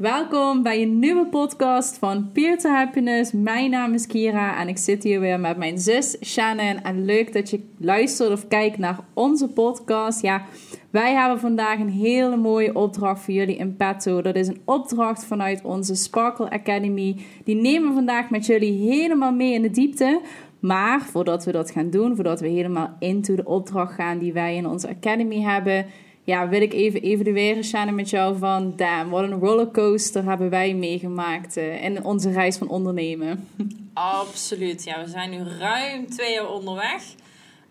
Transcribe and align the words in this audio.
Welkom 0.00 0.62
bij 0.62 0.82
een 0.82 0.98
nieuwe 0.98 1.26
podcast 1.26 1.98
van 1.98 2.32
Peer 2.32 2.58
to 2.58 2.70
Happiness. 2.70 3.32
Mijn 3.32 3.70
naam 3.70 3.94
is 3.94 4.06
Kira 4.06 4.60
en 4.60 4.68
ik 4.68 4.78
zit 4.78 5.02
hier 5.02 5.20
weer 5.20 5.40
met 5.40 5.56
mijn 5.56 5.78
zus 5.78 6.16
Shannon. 6.24 6.82
En 6.82 7.04
leuk 7.04 7.32
dat 7.32 7.50
je 7.50 7.60
luistert 7.78 8.30
of 8.30 8.48
kijkt 8.48 8.78
naar 8.78 8.98
onze 9.14 9.48
podcast. 9.48 10.22
Ja, 10.22 10.42
wij 10.90 11.14
hebben 11.14 11.40
vandaag 11.40 11.78
een 11.78 11.90
hele 11.90 12.36
mooie 12.36 12.74
opdracht 12.74 13.22
voor 13.22 13.34
jullie 13.34 13.56
in 13.56 13.76
petto. 13.76 14.22
Dat 14.22 14.34
is 14.34 14.48
een 14.48 14.60
opdracht 14.64 15.24
vanuit 15.24 15.62
onze 15.62 15.94
Sparkle 15.94 16.50
Academy. 16.50 17.16
Die 17.44 17.56
nemen 17.56 17.88
we 17.88 17.94
vandaag 17.94 18.30
met 18.30 18.46
jullie 18.46 18.90
helemaal 18.90 19.32
mee 19.32 19.52
in 19.52 19.62
de 19.62 19.70
diepte. 19.70 20.20
Maar 20.60 21.00
voordat 21.02 21.44
we 21.44 21.52
dat 21.52 21.70
gaan 21.70 21.90
doen, 21.90 22.14
voordat 22.14 22.40
we 22.40 22.48
helemaal 22.48 22.96
into 22.98 23.34
de 23.34 23.44
opdracht 23.44 23.94
gaan 23.94 24.18
die 24.18 24.32
wij 24.32 24.56
in 24.56 24.66
onze 24.66 24.88
Academy 24.88 25.40
hebben 25.40 25.86
ja, 26.30 26.48
wil 26.48 26.60
ik 26.60 26.72
even 26.72 27.02
evalueren, 27.02 27.64
Shannon, 27.64 27.94
met 27.94 28.10
jou 28.10 28.38
van... 28.38 28.72
Damn, 28.76 29.10
wat 29.10 29.22
een 29.22 29.38
rollercoaster 29.38 30.24
hebben 30.24 30.50
wij 30.50 30.74
meegemaakt 30.74 31.56
uh, 31.56 31.84
in 31.84 32.04
onze 32.04 32.30
reis 32.30 32.56
van 32.56 32.68
ondernemen. 32.68 33.48
Absoluut. 33.94 34.84
Ja, 34.84 35.04
we 35.04 35.10
zijn 35.10 35.30
nu 35.30 35.42
ruim 35.58 36.10
twee 36.10 36.32
jaar 36.32 36.50
onderweg. 36.52 37.02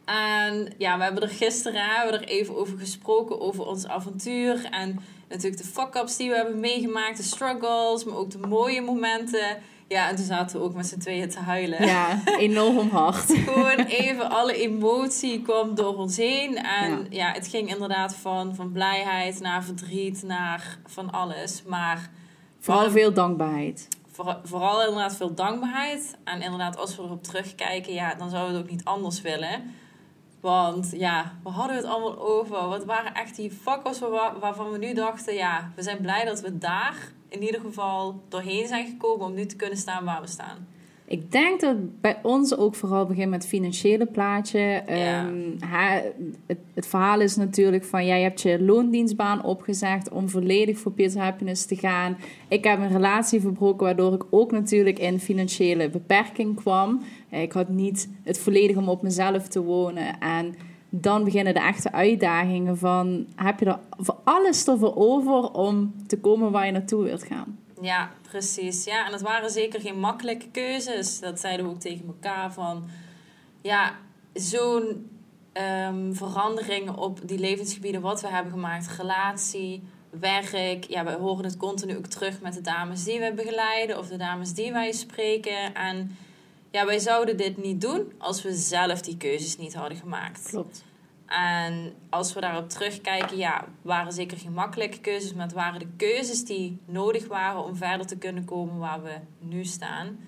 En 0.05 0.73
ja, 0.77 0.98
we 0.98 1.03
hebben 1.03 1.23
er 1.23 1.30
gisteren 1.30 2.14
er 2.14 2.23
even 2.23 2.55
over 2.55 2.77
gesproken, 2.77 3.41
over 3.41 3.66
ons 3.66 3.88
avontuur. 3.88 4.67
En 4.72 5.00
natuurlijk 5.30 5.62
de 5.62 5.67
fuck-ups 5.67 6.17
die 6.17 6.30
we 6.30 6.36
hebben 6.36 6.59
meegemaakt, 6.59 7.17
de 7.17 7.23
struggles, 7.23 8.03
maar 8.03 8.17
ook 8.17 8.31
de 8.31 8.48
mooie 8.48 8.81
momenten. 8.81 9.58
Ja, 9.89 10.09
en 10.09 10.16
toen 10.16 10.25
zaten 10.25 10.59
we 10.59 10.66
ook 10.66 10.73
met 10.73 10.88
z'n 10.88 10.98
tweeën 10.98 11.29
te 11.29 11.39
huilen. 11.39 11.85
Ja, 11.85 12.21
enorm 12.38 12.89
hard. 12.89 13.25
Gewoon 13.45 13.85
even 13.85 14.30
alle 14.30 14.53
emotie 14.53 15.41
kwam 15.41 15.75
door 15.75 15.95
ons 15.95 16.17
heen. 16.17 16.57
En 16.57 17.07
ja, 17.09 17.31
het 17.31 17.47
ging 17.47 17.70
inderdaad 17.70 18.16
van, 18.16 18.55
van 18.55 18.71
blijheid 18.71 19.39
naar 19.39 19.63
verdriet, 19.63 20.23
naar 20.23 20.77
van 20.85 21.11
alles. 21.11 21.63
Maar 21.63 22.09
vooral 22.59 22.91
veel 22.91 23.13
dankbaarheid. 23.13 23.88
vooral 24.44 24.81
inderdaad 24.81 25.16
veel 25.16 25.33
dankbaarheid. 25.33 26.17
En 26.23 26.42
inderdaad, 26.42 26.77
als 26.77 26.95
we 26.95 27.03
erop 27.03 27.23
terugkijken, 27.23 27.94
ja, 27.94 28.16
dan 28.16 28.30
zouden 28.30 28.52
we 28.52 28.58
het 28.58 28.66
ook 28.66 28.71
niet 28.71 28.86
anders 28.86 29.21
willen. 29.21 29.75
Want 30.40 30.92
ja, 30.92 31.34
we 31.44 31.50
hadden 31.50 31.76
het 31.76 31.86
allemaal 31.86 32.20
over? 32.20 32.68
Wat 32.68 32.86
waren 32.86 33.14
echt 33.14 33.36
die 33.36 33.52
fuckers 33.52 34.00
waarvan 34.40 34.72
we 34.72 34.78
nu 34.78 34.94
dachten, 34.94 35.34
ja, 35.34 35.72
we 35.76 35.82
zijn 35.82 36.02
blij 36.02 36.26
dat 36.26 36.42
we 36.42 36.58
daar 36.58 37.12
in 37.28 37.44
ieder 37.44 37.62
geval 37.62 38.23
doorheen 38.28 38.67
zijn 38.67 38.88
gekomen 38.88 39.26
om 39.26 39.34
nu 39.34 39.45
te 39.45 39.56
kunnen 39.56 39.78
staan 39.78 40.06
waar 40.06 40.22
we 40.22 40.28
staan? 40.28 40.67
Ik 41.09 41.31
denk 41.31 41.59
dat 41.59 42.02
bij 42.02 42.19
ons 42.23 42.57
ook 42.57 42.75
vooral 42.75 43.05
begint 43.05 43.29
met 43.29 43.41
het 43.41 43.52
financiële 43.52 44.05
plaatje. 44.05 44.59
Ehm, 44.59 45.35
het, 46.45 46.57
het, 46.73 46.88
verhaal 46.88 47.19
is 47.19 47.35
natuurlijk 47.35 47.83
van 47.83 48.05
jij 48.05 48.21
hebt 48.21 48.41
je 48.41 48.63
loondienstbaan 48.63 49.43
opgezegd 49.43 50.09
om 50.09 50.30
volledig 50.30 50.77
voor 50.77 50.91
Peter 50.91 51.21
Happiness 51.21 51.65
te 51.65 51.75
gaan. 51.75 52.17
Ik 52.47 52.63
heb 52.63 52.80
een 52.80 52.91
relatie 52.91 53.41
verbroken 53.41 53.85
waardoor 53.85 54.13
ik 54.13 54.23
ook 54.30 54.52
natuurlijk 54.52 54.99
in 54.99 55.19
financiële 55.19 55.89
beperking 55.89 56.55
kwam. 56.55 57.02
Ik 57.30 57.52
had 57.52 57.69
niet 57.69 58.09
het 58.23 58.39
volledig 58.39 58.77
om 58.77 58.89
op 58.89 59.02
mezelf 59.02 59.47
te 59.47 59.61
wonen. 59.61 60.19
En 60.19 60.55
dan 60.89 61.23
beginnen 61.23 61.53
de 61.53 61.59
echte 61.59 61.91
uitdagingen 61.91 62.77
van... 62.77 63.25
heb 63.35 63.59
je 63.59 63.65
er 63.65 63.80
voor 63.97 64.17
alles 64.23 64.67
ervoor 64.67 64.95
over 64.95 65.52
om 65.52 65.93
te 66.07 66.19
komen 66.19 66.52
waar 66.52 66.65
je 66.65 66.71
naartoe 66.71 67.03
wilt 67.03 67.23
gaan? 67.23 67.57
Ja, 67.81 68.11
precies. 68.22 68.83
Ja, 68.83 69.05
en 69.05 69.11
het 69.11 69.22
waren 69.22 69.49
zeker 69.49 69.81
geen 69.81 69.99
makkelijke 69.99 70.49
keuzes. 70.52 71.19
Dat 71.19 71.39
zeiden 71.39 71.66
we 71.66 71.72
ook 71.72 71.80
tegen 71.80 72.08
elkaar 72.08 72.53
van... 72.53 72.89
Ja, 73.61 73.95
zo'n 74.33 75.09
um, 75.53 76.16
verandering 76.16 76.89
op 76.89 77.27
die 77.27 77.39
levensgebieden 77.39 78.02
wat 78.02 78.21
we 78.21 78.27
hebben 78.27 78.52
gemaakt. 78.52 78.88
Relatie, 78.97 79.83
werk. 80.09 80.83
Ja, 80.83 81.03
we 81.03 81.11
horen 81.11 81.44
het 81.44 81.58
continu 81.58 81.97
ook 81.97 82.08
terug 82.08 82.41
met 82.41 82.53
de 82.53 82.61
dames 82.61 83.03
die 83.03 83.19
we 83.19 83.33
begeleiden... 83.36 83.97
of 83.97 84.08
de 84.08 84.17
dames 84.17 84.53
die 84.53 84.71
wij 84.71 84.91
spreken. 84.91 85.73
En 85.73 86.17
ja, 86.71 86.86
wij 86.86 86.99
zouden 86.99 87.38
dit 87.38 87.58
niet 87.58 87.81
doen 87.81 88.11
als 88.17 88.41
we 88.41 88.53
zelf 88.55 89.02
die 89.02 89.17
keuzes 89.17 89.58
niet 89.58 89.73
hadden 89.73 89.97
gemaakt. 89.97 90.48
Klopt. 90.49 90.83
En 91.30 91.94
als 92.10 92.34
we 92.34 92.42
daarop 92.42 92.70
terugkijken, 92.70 93.38
ja, 93.38 93.66
waren 93.82 94.12
zeker 94.12 94.38
geen 94.38 94.54
makkelijke 94.54 95.00
keuzes, 95.00 95.34
maar 95.34 95.45
het 95.45 95.56
waren 95.56 95.80
de 95.80 95.88
keuzes 95.98 96.45
die 96.45 96.82
nodig 96.86 97.28
waren 97.28 97.64
om 97.64 97.76
verder 97.76 98.08
te 98.08 98.17
kunnen 98.17 98.45
komen 98.45 98.78
waar 98.78 99.04
we 99.04 99.14
nu 99.40 99.66
staan. 99.66 100.20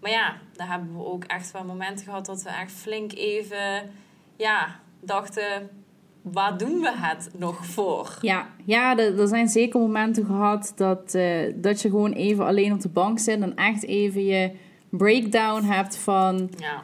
Maar 0.00 0.10
ja, 0.10 0.36
daar 0.52 0.70
hebben 0.70 0.96
we 0.96 1.04
ook 1.04 1.24
echt 1.24 1.50
wel 1.50 1.64
momenten 1.64 2.04
gehad 2.04 2.26
dat 2.26 2.42
we 2.42 2.48
echt 2.48 2.72
flink 2.72 3.12
even, 3.12 3.90
ja, 4.36 4.80
dachten, 5.00 5.70
waar 6.22 6.58
doen 6.58 6.80
we 6.80 6.92
het 6.94 7.30
nog 7.38 7.66
voor? 7.66 8.18
Ja, 8.20 8.48
ja 8.64 8.98
er, 8.98 9.28
zijn 9.28 9.48
zeker 9.48 9.80
momenten 9.80 10.24
gehad 10.24 10.72
dat, 10.76 11.14
uh, 11.14 11.52
dat 11.56 11.82
je 11.82 11.90
gewoon 11.90 12.12
even 12.12 12.46
alleen 12.46 12.72
op 12.72 12.80
de 12.80 12.88
bank 12.88 13.18
zit 13.18 13.40
en 13.40 13.56
echt 13.56 13.84
even 13.84 14.24
je 14.24 14.52
breakdown 14.88 15.64
hebt 15.64 15.96
van... 15.96 16.50
Ja. 16.56 16.82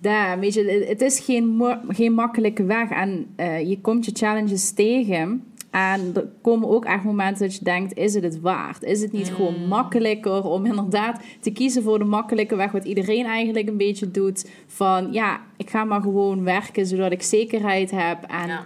Daar, 0.00 0.38
weet 0.38 0.54
je, 0.54 0.84
het 0.88 1.00
is 1.00 1.20
geen, 1.20 1.62
geen 1.88 2.12
makkelijke 2.12 2.64
weg 2.64 2.90
en 2.90 3.26
uh, 3.36 3.68
je 3.68 3.80
komt 3.80 4.04
je 4.04 4.10
challenges 4.14 4.72
tegen. 4.72 5.44
En 5.70 6.10
er 6.14 6.28
komen 6.42 6.68
ook 6.68 6.84
echt 6.84 7.04
momenten 7.04 7.46
dat 7.46 7.54
je 7.54 7.64
denkt, 7.64 7.96
is 7.96 8.14
het 8.14 8.22
het 8.22 8.40
waard? 8.40 8.82
Is 8.82 9.02
het 9.02 9.12
niet 9.12 9.30
mm. 9.30 9.34
gewoon 9.36 9.68
makkelijker 9.68 10.44
om 10.44 10.66
inderdaad 10.66 11.20
te 11.40 11.50
kiezen 11.50 11.82
voor 11.82 11.98
de 11.98 12.04
makkelijke 12.04 12.56
weg, 12.56 12.72
wat 12.72 12.84
iedereen 12.84 13.24
eigenlijk 13.24 13.68
een 13.68 13.76
beetje 13.76 14.10
doet, 14.10 14.50
van 14.66 15.12
ja, 15.12 15.40
ik 15.56 15.70
ga 15.70 15.84
maar 15.84 16.00
gewoon 16.02 16.44
werken 16.44 16.86
zodat 16.86 17.12
ik 17.12 17.22
zekerheid 17.22 17.90
heb 17.90 18.22
en 18.22 18.48
ja. 18.48 18.64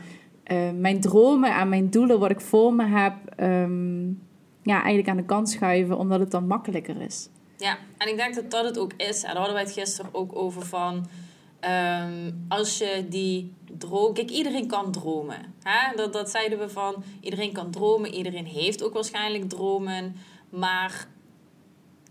uh, 0.53 0.81
mijn 0.81 1.01
dromen 1.01 1.57
en 1.57 1.69
mijn 1.69 1.91
doelen, 1.91 2.19
wat 2.19 2.31
ik 2.31 2.41
voor 2.41 2.75
me 2.75 2.85
heb, 2.85 3.15
um, 3.41 4.21
ja, 4.63 4.77
eigenlijk 4.77 5.09
aan 5.09 5.17
de 5.17 5.25
kant 5.25 5.49
schuiven, 5.49 5.99
omdat 5.99 6.21
het 6.21 6.31
dan 6.31 6.47
makkelijker 6.47 7.01
is. 7.01 7.29
Ja, 7.57 7.79
en 7.99 8.09
ik 8.09 8.17
denk 8.17 8.35
dat 8.35 8.51
dat 8.51 8.65
het 8.65 8.79
ook 8.79 8.93
is. 8.97 9.23
En 9.23 9.29
daar 9.29 9.37
hadden 9.37 9.55
wij 9.55 9.63
het 9.63 9.73
gisteren 9.73 10.15
ook 10.15 10.37
over 10.37 10.67
van... 10.67 11.07
Um, 11.61 12.45
als 12.49 12.79
je 12.79 13.07
die 13.09 13.55
droom... 13.79 14.15
Kijk, 14.15 14.31
iedereen 14.31 14.67
kan 14.67 14.93
dromen. 14.93 15.55
Hè? 15.63 15.97
Dat, 15.97 16.13
dat 16.13 16.31
zeiden 16.31 16.59
we 16.59 16.69
van... 16.69 17.05
Iedereen 17.21 17.53
kan 17.53 17.71
dromen. 17.71 18.15
Iedereen 18.15 18.47
heeft 18.47 18.83
ook 18.83 18.95
waarschijnlijk 18.95 19.49
dromen. 19.49 20.17
Maar 20.49 21.09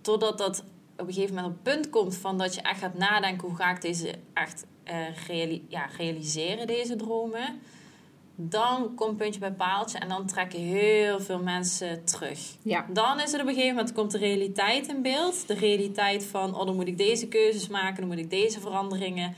totdat 0.01 0.37
dat 0.37 0.63
op 0.97 1.07
een 1.07 1.13
gegeven 1.13 1.35
moment 1.35 1.53
op 1.53 1.65
het 1.65 1.73
punt 1.73 1.89
komt... 1.89 2.17
van 2.17 2.37
dat 2.37 2.55
je 2.55 2.61
echt 2.61 2.79
gaat 2.79 2.97
nadenken... 2.97 3.47
hoe 3.47 3.57
ga 3.57 3.71
ik 3.71 3.81
deze 3.81 4.13
echt 4.33 4.65
uh, 5.29 5.59
ja, 5.67 5.89
realiseren, 5.97 6.67
deze 6.67 6.95
dromen 6.95 7.61
dan 8.35 8.95
komt 8.95 9.17
puntje 9.17 9.39
bij 9.39 9.51
paaltje 9.51 9.97
en 9.97 10.09
dan 10.09 10.25
trekken 10.25 10.59
heel 10.59 11.19
veel 11.19 11.39
mensen 11.39 12.03
terug. 12.05 12.39
Ja. 12.61 12.85
Dan 12.93 13.19
is 13.19 13.33
er 13.33 13.41
op 13.41 13.47
een 13.47 13.53
gegeven 13.53 13.75
moment 13.75 13.93
komt 13.93 14.11
de 14.11 14.17
realiteit 14.17 14.87
in 14.87 15.01
beeld. 15.01 15.47
De 15.47 15.53
realiteit 15.53 16.25
van, 16.25 16.55
oh 16.55 16.65
dan 16.65 16.75
moet 16.75 16.87
ik 16.87 16.97
deze 16.97 17.27
keuzes 17.27 17.67
maken, 17.67 17.95
dan 17.95 18.07
moet 18.07 18.17
ik 18.17 18.29
deze 18.29 18.59
veranderingen 18.59 19.35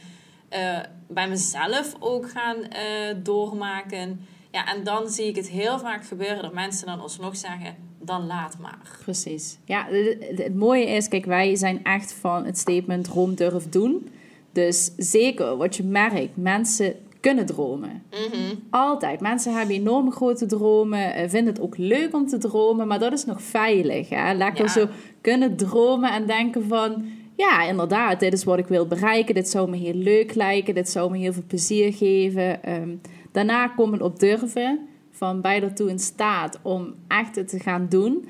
uh, 0.54 0.80
bij 1.08 1.30
mezelf 1.30 1.96
ook 2.00 2.30
gaan 2.30 2.58
uh, 2.58 3.16
doormaken. 3.24 4.26
Ja, 4.52 4.76
en 4.76 4.84
dan 4.84 5.10
zie 5.10 5.28
ik 5.28 5.36
het 5.36 5.50
heel 5.50 5.80
vaak 5.80 6.06
gebeuren 6.06 6.42
dat 6.42 6.54
mensen 6.54 6.86
dan 6.86 7.00
alsnog 7.00 7.38
zeggen, 7.38 7.76
dan 8.00 8.26
laat 8.26 8.58
maar. 8.60 9.00
Precies. 9.04 9.58
Ja, 9.66 9.88
het, 9.88 10.38
het 10.38 10.56
mooie 10.56 10.86
is, 10.86 11.08
kijk, 11.08 11.26
wij 11.26 11.56
zijn 11.56 11.84
echt 11.84 12.14
van 12.14 12.46
het 12.46 12.58
statement 12.58 13.04
droom 13.04 13.36
durf 13.36 13.70
doen. 13.70 14.10
Dus 14.52 14.92
zeker 14.98 15.58
wat 15.58 15.76
je 15.76 15.84
merkt, 15.84 16.38
mensen 16.38 16.96
kunnen 17.26 17.46
dromen. 17.46 18.04
Mhm. 18.12 18.56
Altijd. 18.70 19.20
Mensen 19.20 19.54
hebben 19.54 19.76
enorme 19.76 20.12
grote 20.12 20.46
dromen, 20.46 21.14
eh, 21.14 21.30
vinden 21.30 21.54
het 21.54 21.64
ook 21.64 21.78
leuk 21.78 22.14
om 22.14 22.28
te 22.28 22.38
dromen, 22.38 22.88
maar 22.88 23.00
dat 23.00 23.14
is 23.14 23.26
nog 23.26 23.42
veilig. 23.42 24.10
Hè? 24.10 24.34
Lekker 24.34 24.70
zo 24.70 24.88
kunnen 25.22 25.56
dromen 25.56 26.12
en 26.12 26.26
denken 26.26 26.68
van, 26.68 27.06
ja, 27.36 27.64
inderdaad, 27.64 28.20
dit 28.20 28.34
is 28.34 28.44
wat 28.44 28.58
ik 28.58 28.68
wil 28.68 28.88
bereiken, 28.88 29.36
dit 29.36 29.50
zou 29.50 29.70
me 29.70 29.78
heel 29.78 29.94
leuk 29.94 30.36
lijken, 30.36 30.74
dit 30.74 30.90
zou 30.90 31.12
me 31.12 31.18
heel 31.18 31.34
veel 31.34 31.44
plezier 31.48 31.94
geven. 31.94 32.64
Ehm, 32.64 32.96
daarna 33.32 33.68
komen 33.68 34.02
op 34.02 34.20
durven, 34.20 34.80
van 35.12 35.42
bij 35.42 35.64
ertoe 35.64 35.90
in 35.90 36.00
staat 36.00 36.60
om 36.62 36.94
echt 37.08 37.36
het 37.36 37.48
te 37.48 37.60
gaan 37.60 37.86
doen. 37.90 38.26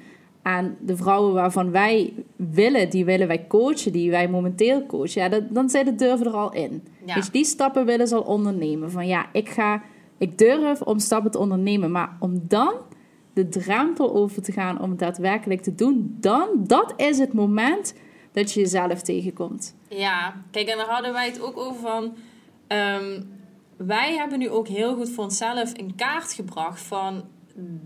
En 0.46 0.78
de 0.80 0.98
vrouwen 0.98 1.34
waarvan 1.34 1.72
wij 1.72 2.14
willen, 2.36 2.90
die 2.90 3.06
willen 3.06 3.28
wij 3.28 3.48
coachen, 3.48 3.92
die 3.92 4.12
wij 4.12 4.28
momenteel 4.28 4.86
coachen, 4.86 5.22
ja, 5.22 5.30
dat, 5.30 5.44
dan 5.50 5.70
zijn 5.70 5.86
de 5.86 5.96
durven 5.96 6.26
er 6.26 6.34
al 6.34 6.54
in. 6.54 6.84
Dus 7.06 7.30
die 7.30 7.46
stappen 7.46 7.86
willen 7.86 8.08
ze 8.08 8.16
al 8.16 8.22
ondernemen. 8.22 8.92
Van 8.92 9.08
ja, 9.08 9.26
ik 9.32 9.50
ga, 9.50 9.84
ik 10.18 10.38
durf 10.38 10.82
om 10.82 11.00
stappen 11.00 11.32
te 11.32 11.38
ondernemen, 11.38 11.92
maar 11.92 12.18
om 12.20 12.42
dan 12.48 12.74
de 13.34 13.50
drempel 13.50 14.16
over 14.16 14.42
te 14.42 14.52
gaan 14.52 14.82
om 14.82 14.90
het 14.90 15.00
daadwerkelijk 15.00 15.62
te 15.62 15.76
doen, 15.76 16.18
dan, 16.20 16.48
dat 16.58 16.94
is 16.98 17.18
het 17.18 17.34
moment 17.34 17.94
dat 18.32 18.52
je 18.52 18.60
jezelf 18.60 19.02
tegenkomt. 19.02 19.76
Ja, 19.90 20.34
kijk, 20.52 20.68
en 20.68 20.78
daar 20.78 20.90
hadden 20.90 21.14
wij 21.14 21.26
het 21.26 21.42
ook 21.42 21.58
over 21.58 21.82
van. 21.82 22.14
Ehm, 22.68 23.22
wij 23.78 24.16
hebben 24.16 24.40
nu 24.40 24.50
ook 24.50 24.68
heel 24.68 24.96
goed 24.96 25.10
voor 25.10 25.24
onszelf 25.24 25.74
in 25.74 25.96
kaart 25.96 26.34
gebracht 26.34 26.82
van 26.82 27.24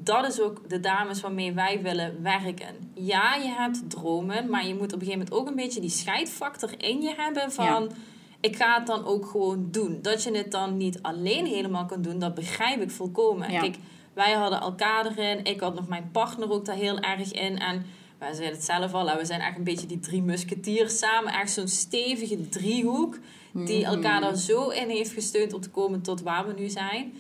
dat 0.04 0.28
is 0.28 0.42
ook 0.42 0.70
de 0.70 0.80
dames 0.80 1.22
waarmee 1.22 1.54
wij 1.54 1.82
willen 1.82 2.22
werken. 2.22 2.76
Ja, 2.94 3.36
je 3.36 3.48
hebt 3.50 3.90
dromen, 3.90 4.50
maar 4.50 4.68
je 4.68 4.74
moet 4.76 4.94
op 4.94 5.00
een 5.00 5.08
gegeven 5.08 5.20
moment 5.20 5.32
ook 5.34 5.48
een 5.48 5.56
beetje 5.56 5.82
die 5.82 5.90
scheidfactor 5.90 6.70
in 6.78 7.02
je 7.02 7.14
hebben 7.18 7.52
van. 7.52 7.92
Ik 8.42 8.56
ga 8.56 8.78
het 8.78 8.88
dan 8.88 9.06
ook 9.06 9.26
gewoon 9.26 9.68
doen. 9.72 10.00
Dat 10.02 10.24
je 10.24 10.32
het 10.38 10.52
dan 10.52 10.78
niet 10.78 11.02
alleen 11.02 11.46
helemaal 11.46 11.86
kan 11.86 12.02
doen, 12.02 12.20
dat 12.20 12.34
begrijp 12.34 12.82
ik 12.82 12.92
volkomen. 12.92 13.48
Kijk, 13.62 13.78
wij 14.14 14.32
hadden 14.34 14.60
elkaar 14.62 15.06
erin. 15.06 15.44
Ik 15.44 15.60
had 15.60 15.76
nog 15.76 15.88
mijn 15.88 16.10
partner 16.12 16.52
ook 16.52 16.66
daar 16.66 16.76
heel 16.76 17.00
erg 17.00 17.32
in. 17.32 17.58
En 17.60 17.86
wij 18.18 18.34
zeiden 18.34 18.56
het 18.58 18.66
zelf 18.66 18.94
al, 18.94 19.18
we 19.18 19.26
zijn 19.26 19.42
echt 19.42 19.58
een 19.58 19.64
beetje 19.64 19.88
die 19.88 20.00
drie 20.00 20.22
musketiers 20.22 20.98
samen. 20.98 21.34
Echt 21.34 21.52
zo'n 21.52 21.68
stevige 21.68 22.50
driehoek 22.50 23.18
die 23.54 23.86
Mhm. 23.86 23.94
elkaar 23.94 24.24
er 24.24 24.38
zo 24.38 24.70
in 24.70 24.90
heeft 24.90 25.12
gesteund 25.12 25.54
om 25.54 25.62
te 25.62 25.70
komen 25.70 26.02
tot 26.02 26.22
waar 26.22 26.48
we 26.48 26.54
nu 26.54 26.70
zijn. 26.70 27.14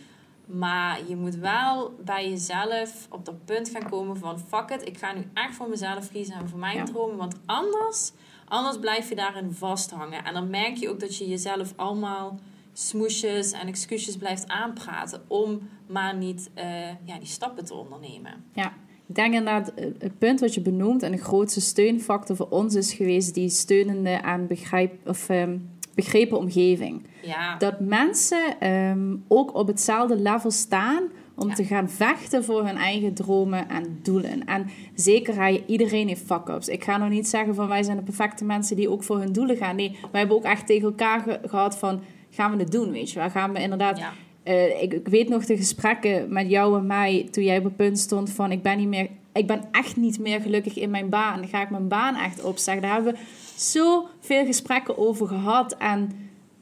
Maar 0.51 0.99
je 1.07 1.15
moet 1.15 1.35
wel 1.35 1.93
bij 2.05 2.29
jezelf 2.29 3.07
op 3.09 3.25
dat 3.25 3.45
punt 3.45 3.69
gaan 3.69 3.89
komen 3.89 4.17
van... 4.17 4.39
fuck 4.39 4.69
it, 4.69 4.87
ik 4.87 4.97
ga 4.97 5.13
nu 5.13 5.25
echt 5.33 5.55
voor 5.55 5.69
mezelf 5.69 6.11
kiezen 6.11 6.33
en 6.33 6.49
voor 6.49 6.59
mijn 6.59 6.77
Ja. 6.77 6.83
dromen. 6.83 7.17
Want 7.17 7.35
anders, 7.45 8.11
anders 8.47 8.79
blijf 8.79 9.09
je 9.09 9.15
daarin 9.15 9.51
vasthangen. 9.51 10.23
En 10.25 10.33
dan 10.33 10.49
merk 10.49 10.75
je 10.75 10.89
ook 10.89 10.99
dat 10.99 11.17
je 11.17 11.27
jezelf 11.27 11.73
allemaal 11.75 12.39
smoesjes 12.73 13.51
en 13.51 13.67
excuses 13.67 14.17
blijft 14.17 14.47
aanpraten... 14.47 15.21
om 15.27 15.69
maar 15.87 16.15
niet 16.15 16.49
eh, 16.53 16.87
ja, 17.05 17.17
die 17.19 17.27
stappen 17.27 17.65
te 17.65 17.73
ondernemen. 17.73 18.43
Ja, 18.53 18.73
ik 19.07 19.15
denk 19.15 19.33
inderdaad, 19.33 19.73
eh, 19.73 19.85
het 19.99 20.17
punt 20.17 20.39
wat 20.39 20.53
je 20.53 20.61
benoemt 20.61 21.03
en 21.03 21.11
de 21.11 21.17
grootste 21.17 21.61
steunfactor 21.61 22.35
voor 22.35 22.49
ons 22.49 22.75
is 22.75 22.93
geweest 22.93 23.33
die 23.33 23.49
steunende 23.49 24.09
en 24.09 24.47
begrijp, 24.47 25.07
of, 25.07 25.29
ehm, 25.29 25.57
begrepen 25.95 26.37
omgeving. 26.37 27.03
Ja, 27.21 27.57
Dat 27.57 27.79
mensen 27.79 28.59
ehm, 28.59 29.15
ook 29.27 29.55
op 29.55 29.67
hetzelfde 29.67 30.15
level 30.15 30.51
staan 30.51 31.03
om 31.35 31.47
Ja. 31.47 31.53
te 31.53 31.63
gaan 31.63 31.89
vechten 31.89 32.43
voor 32.43 32.65
hun 32.65 32.75
eigen 32.77 33.13
dromen 33.13 33.69
en 33.69 33.99
doelen. 34.03 34.45
En 34.45 34.65
zeker, 34.95 35.61
iedereen 35.65 36.07
heeft 36.07 36.25
fuck-ups. 36.25 36.67
Ik 36.67 36.83
ga 36.83 36.97
nog 36.97 37.09
niet 37.09 37.27
zeggen 37.27 37.55
van 37.55 37.67
wij 37.67 37.83
zijn 37.83 37.97
de 37.97 38.03
perfecte 38.03 38.45
mensen 38.45 38.75
die 38.75 38.89
ook 38.89 39.03
voor 39.03 39.19
hun 39.19 39.31
doelen 39.33 39.57
gaan. 39.57 39.75
Nee, 39.75 39.97
wij 40.11 40.19
hebben 40.19 40.37
ook 40.37 40.43
echt 40.43 40.65
tegen 40.67 40.87
elkaar 40.87 41.19
ge- 41.19 41.39
gehad 41.47 41.77
van 41.77 42.01
gaan 42.29 42.51
we 42.51 42.57
het 42.63 42.71
doen, 42.71 42.91
weet 42.91 43.11
je 43.11 43.19
wel. 43.19 43.29
Gaan 43.29 43.53
we 43.53 43.59
inderdaad... 43.61 43.97
ja. 43.97 44.11
Eh, 44.43 44.81
ik, 44.81 44.93
ik 44.93 45.07
weet 45.07 45.29
nog 45.29 45.45
de 45.45 45.57
gesprekken 45.57 46.33
met 46.33 46.49
jou 46.49 46.77
en 46.77 46.85
mij 46.87 47.27
toen 47.31 47.43
jij 47.43 47.57
op 47.57 47.63
het 47.63 47.75
punt 47.75 47.99
stond 47.99 48.29
van 48.31 48.51
ik 48.51 48.61
ben 48.61 48.77
niet 48.77 48.87
meer, 48.87 49.07
ik 49.33 49.47
ben 49.47 49.61
echt 49.71 49.95
niet 49.95 50.19
meer 50.19 50.41
gelukkig 50.41 50.77
in 50.77 50.89
mijn 50.89 51.09
baan. 51.09 51.47
Ga 51.47 51.61
ik 51.61 51.69
mijn 51.69 51.87
baan 51.87 52.15
echt 52.15 52.43
opzeggen? 52.43 52.83
Daar 52.83 52.93
hebben 52.93 53.13
we 53.13 53.19
zoveel 53.61 54.45
gesprekken 54.45 54.97
over 54.97 55.27
gehad 55.27 55.75
en 55.77 56.09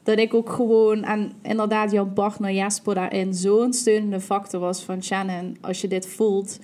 dat 0.02 0.18
ik 0.18 0.34
ook 0.34 0.50
gewoon 0.50 1.02
en 1.02 1.32
inderdaad 1.42 1.90
jouw 1.90 2.06
partner 2.06 2.52
Jesper 2.52 2.94
daarin 2.94 3.34
zo'n 3.34 3.72
steunende 3.72 4.20
factor 4.20 4.60
was 4.60 4.82
van 4.82 5.02
Shannon, 5.02 5.56
als 5.60 5.80
je 5.80 5.88
dit 5.88 6.06
voelt, 6.06 6.58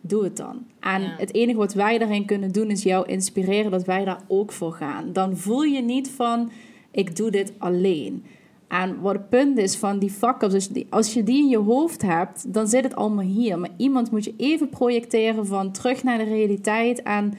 doe 0.00 0.24
het 0.24 0.36
dan. 0.36 0.64
En 0.80 1.02
Ja. 1.02 1.14
het 1.18 1.34
enige 1.34 1.58
wat 1.58 1.74
wij 1.74 1.98
daarin 1.98 2.24
kunnen 2.24 2.52
doen 2.52 2.70
is 2.70 2.82
jou 2.82 3.06
inspireren 3.06 3.70
dat 3.70 3.84
wij 3.84 4.04
daar 4.04 4.20
ook 4.28 4.52
voor 4.52 4.72
gaan. 4.72 5.12
Dan 5.12 5.36
voel 5.36 5.62
je 5.62 5.82
niet 5.82 6.10
van 6.10 6.50
ik 6.90 7.16
doe 7.16 7.30
dit 7.30 7.52
alleen. 7.58 8.24
En 8.68 9.00
wat 9.00 9.12
het 9.12 9.28
punt 9.28 9.58
is 9.58 9.76
van 9.76 9.98
die 9.98 10.10
fuck-ups, 10.10 10.66
je 10.66 10.72
die- 10.72 10.86
als 10.90 11.14
je 11.14 11.22
die 11.22 11.38
in 11.42 11.48
je 11.48 11.58
hoofd 11.58 12.02
hebt, 12.02 12.52
dan 12.54 12.68
zit 12.68 12.84
het 12.84 12.96
allemaal 12.96 13.24
hier. 13.24 13.58
Maar 13.58 13.70
iemand 13.76 14.10
moet 14.10 14.24
je 14.24 14.34
even 14.36 14.68
projecteren 14.68 15.46
van 15.46 15.70
terug 15.72 16.02
naar 16.02 16.18
de 16.18 16.24
realiteit. 16.24 17.02
En 17.02 17.32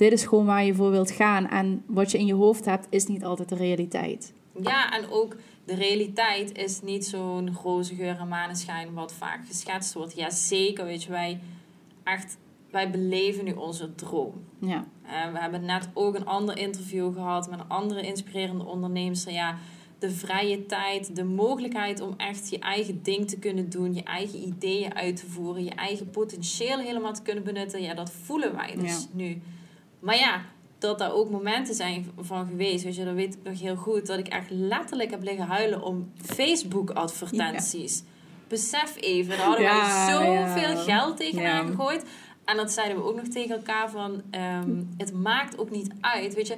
dit 0.00 0.12
is 0.12 0.24
gewoon 0.26 0.44
waar 0.44 0.64
je 0.64 0.74
voor 0.74 0.90
wilt 0.90 1.10
gaan. 1.10 1.48
En 1.48 1.82
wat 1.86 2.10
je 2.10 2.18
in 2.18 2.26
je 2.26 2.34
hoofd 2.34 2.64
hebt, 2.64 2.86
is 2.90 3.06
niet 3.06 3.24
altijd 3.24 3.48
de 3.48 3.54
realiteit. 3.54 4.32
Ja, 4.62 4.92
en 4.92 5.10
ook 5.10 5.36
de 5.64 5.74
realiteit 5.74 6.56
is 6.58 6.80
niet 6.82 7.06
zo'n 7.06 7.56
roze 7.62 7.94
geur 7.94 8.18
en 8.18 8.28
maneschijn 8.28 8.92
wat 8.94 9.12
vaak 9.12 9.40
geschetst 9.46 9.92
wordt. 9.94 10.16
Ja, 10.16 10.30
zeker, 10.30 10.84
weet 10.84 11.02
je, 11.02 11.10
wij 11.10 11.40
echt, 12.04 12.36
wij 12.70 12.90
beleven 12.90 13.44
nu 13.44 13.52
onze 13.52 13.94
droom. 13.94 14.32
Ja, 14.58 14.84
Eh, 15.02 15.32
we 15.32 15.38
hebben 15.38 15.64
net 15.64 15.88
ook 15.94 16.14
een 16.14 16.26
ander 16.26 16.58
interview 16.58 17.14
gehad 17.14 17.50
met 17.50 17.58
een 17.58 17.68
andere 17.68 18.02
inspirerende 18.02 18.64
onderneemster. 18.64 19.32
Ja, 19.32 19.56
de 19.98 20.10
vrije 20.10 20.66
tijd, 20.66 21.16
de 21.16 21.24
mogelijkheid 21.24 22.00
om 22.00 22.14
echt 22.16 22.50
je 22.50 22.58
eigen 22.58 23.02
ding 23.02 23.28
te 23.28 23.38
kunnen 23.38 23.70
doen, 23.70 23.94
je 23.94 24.02
eigen 24.02 24.46
ideeën 24.46 24.94
uit 24.94 25.16
te 25.16 25.26
voeren, 25.26 25.64
je 25.64 25.70
eigen 25.70 26.10
potentieel 26.10 26.78
helemaal 26.78 27.12
te 27.12 27.22
kunnen 27.22 27.44
benutten. 27.44 27.82
Ja, 27.82 27.94
dat 27.94 28.10
voelen 28.24 28.54
wij 28.56 28.74
dus 28.76 28.90
Ja. 29.02 29.06
nu. 29.12 29.42
Maar 30.00 30.16
ja, 30.16 30.42
dat 30.78 30.98
daar 30.98 31.12
ook 31.12 31.30
momenten 31.30 31.74
zijn 31.74 32.10
van 32.18 32.46
geweest. 32.46 32.84
Weet 32.84 32.96
je, 32.96 33.04
dat 33.04 33.14
weet 33.14 33.34
ik 33.34 33.40
nog 33.42 33.60
heel 33.60 33.76
goed. 33.76 34.06
Dat 34.06 34.18
ik 34.18 34.28
echt 34.28 34.50
letterlijk 34.50 35.10
heb 35.10 35.22
liggen 35.22 35.46
huilen 35.46 35.82
om 35.82 36.12
Facebook-advertenties. 36.24 38.02
Besef 38.48 38.96
even, 39.00 39.36
daar 39.36 39.46
hadden 39.46 39.64
Ja, 39.64 40.06
wij 40.06 40.14
zoveel 40.14 40.70
ja. 40.70 40.76
geld 40.76 41.16
tegenaan 41.16 41.66
gegooid. 41.66 42.04
En 42.44 42.56
dat 42.56 42.72
zeiden 42.72 42.96
we 42.96 43.02
ook 43.02 43.16
nog 43.16 43.28
tegen 43.28 43.56
elkaar 43.56 43.90
van... 43.90 44.22
ehm, 44.30 44.82
het 44.96 45.12
maakt 45.12 45.58
ook 45.58 45.70
niet 45.70 45.90
uit, 46.00 46.34
weet 46.34 46.46
je. 46.46 46.56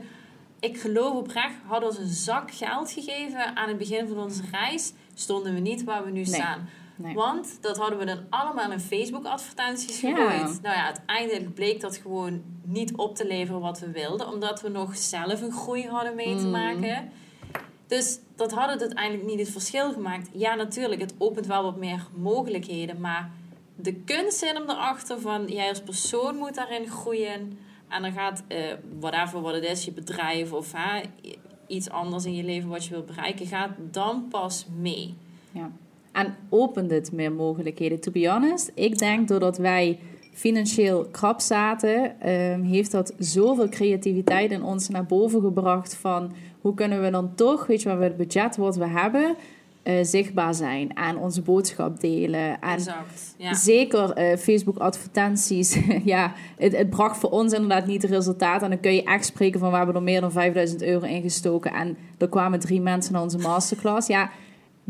Ik 0.60 0.80
geloof 0.80 1.14
oprecht, 1.14 1.54
hadden 1.66 1.90
we 1.90 1.96
ons 1.98 2.08
een 2.08 2.14
zak 2.14 2.50
geld 2.54 2.90
gegeven 2.90 3.56
aan 3.56 3.68
het 3.68 3.78
begin 3.78 4.08
van 4.08 4.18
onze 4.18 4.42
reis... 4.50 4.92
stonden 5.14 5.54
we 5.54 5.60
niet 5.60 5.84
waar 5.84 6.04
we 6.04 6.10
nu 6.10 6.24
staan. 6.24 6.68
Nee. 7.02 7.14
Want 7.14 7.58
dat 7.60 7.76
hadden 7.78 7.99
we 7.99 8.04
dan 8.04 8.19
allemaal 8.31 8.72
in 8.72 8.81
Facebook-advertenties 8.81 10.00
Ja. 10.00 10.14
gegooid. 10.14 10.62
Nou 10.62 10.76
ja, 10.76 10.84
uiteindelijk 10.84 11.54
bleek 11.54 11.81
dat 11.81 11.96
gewoon 11.96 12.43
niet 12.64 12.96
op 12.96 13.16
te 13.16 13.26
leveren 13.26 13.60
wat 13.60 13.78
we 13.81 13.90
wilden. 13.90 14.28
Omdat 14.28 14.60
we 14.60 14.69
nog 14.69 14.96
zelf 14.96 15.43
een 15.43 15.52
groei 15.52 15.88
hadden 15.88 16.14
mee 16.14 16.37
te 16.37 16.44
Mm. 16.44 16.50
maken. 16.50 17.10
Dus 17.87 18.19
dat 18.37 18.52
had 18.52 18.70
het 18.70 18.81
uiteindelijk 18.81 19.25
niet 19.28 19.38
het 19.38 19.50
verschil 19.50 19.93
gemaakt. 19.93 20.28
Ja, 20.32 20.54
natuurlijk, 20.54 21.00
het 21.00 21.14
opent 21.19 21.46
wel 21.46 21.62
wat 21.62 21.76
meer 21.76 22.06
mogelijkheden. 22.14 23.00
Maar 23.00 23.31
de 23.76 23.94
kunst 23.94 24.38
zit 24.38 24.52
hem 24.52 24.70
erachter 24.70 25.20
van... 25.20 25.46
jij 25.46 25.69
als 25.69 25.81
persoon 25.82 26.37
moet 26.37 26.54
daarin 26.54 26.88
groeien. 26.88 27.58
En 27.88 28.02
dan 28.02 28.12
gaat, 28.12 28.43
eh 28.49 28.58
whatever 29.00 29.40
wat 29.40 29.54
het 29.54 29.64
is, 29.64 29.84
je 29.84 29.93
bedrijf 29.93 30.52
of 30.52 30.72
hè, 30.76 31.00
iets 31.66 31.90
anders 31.90 32.25
in 32.25 32.34
je 32.34 32.44
leven 32.44 32.69
wat 32.69 32.84
je 32.84 32.90
wilt 32.90 33.06
bereiken... 33.06 33.46
gaat 33.46 33.70
dan 33.78 34.26
pas 34.28 34.66
mee. 34.78 35.14
Ja. 35.50 35.70
En 36.12 36.35
opent 36.49 36.91
het 36.91 37.12
meer 37.12 37.32
mogelijkheden. 37.32 38.00
To 38.00 38.11
be 38.11 38.29
honest, 38.29 38.70
ik 38.75 38.99
denk 38.99 39.29
doordat 39.29 39.59
wij 39.59 39.99
financieel 40.32 41.06
krap 41.11 41.41
zaten, 41.41 42.20
ehm, 42.20 42.62
heeft 42.62 42.91
dat 42.91 43.14
zoveel 43.19 43.69
creativiteit 43.69 44.50
in 44.50 44.62
ons 44.62 44.88
naar 44.88 45.06
boven 45.06 45.41
gebracht 45.41 45.94
van 45.94 46.32
hoe 46.61 46.75
kunnen 46.75 47.03
we 47.03 47.11
dan 47.11 47.35
toch, 47.35 47.67
weet 47.67 47.82
je 47.82 47.88
wel, 47.88 47.99
met 47.99 48.09
het 48.09 48.17
budget 48.17 48.56
wat 48.56 48.76
we 48.76 48.87
hebben, 48.87 49.37
eh, 49.82 49.94
zichtbaar 50.03 50.55
zijn 50.55 50.94
en 50.94 51.17
onze 51.17 51.43
boodschap 51.43 52.00
delen. 52.00 52.61
En 52.61 52.73
Exact, 52.75 53.35
ja. 53.38 53.55
Zeker 53.55 54.11
eh, 54.11 54.37
Facebook-advertenties. 54.38 55.79
ja, 56.05 56.32
het, 56.56 56.76
het 56.76 56.91
bracht 56.91 57.17
voor 57.17 57.31
ons 57.31 57.53
inderdaad 57.53 57.87
niet 57.87 58.03
het 58.03 58.11
resultaat. 58.11 58.62
En 58.62 58.70
dan 58.70 58.81
kun 58.81 58.94
je 58.94 59.05
echt 59.05 59.25
spreken 59.25 59.61
van 59.61 59.70
we 59.70 59.76
hebben 59.76 59.94
er 59.94 60.03
meer 60.03 60.20
dan 60.20 60.32
5000 60.32 60.82
euro 60.82 61.06
in 61.06 61.23
gestoken. 61.23 61.73
En 61.73 61.97
er 62.19 62.29
kwamen 62.29 62.61
drie 62.61 62.81
mensen 62.81 63.12
naar 63.12 63.23
onze 63.23 63.38
masterclass. 63.38 64.09
Ja, 64.09 64.31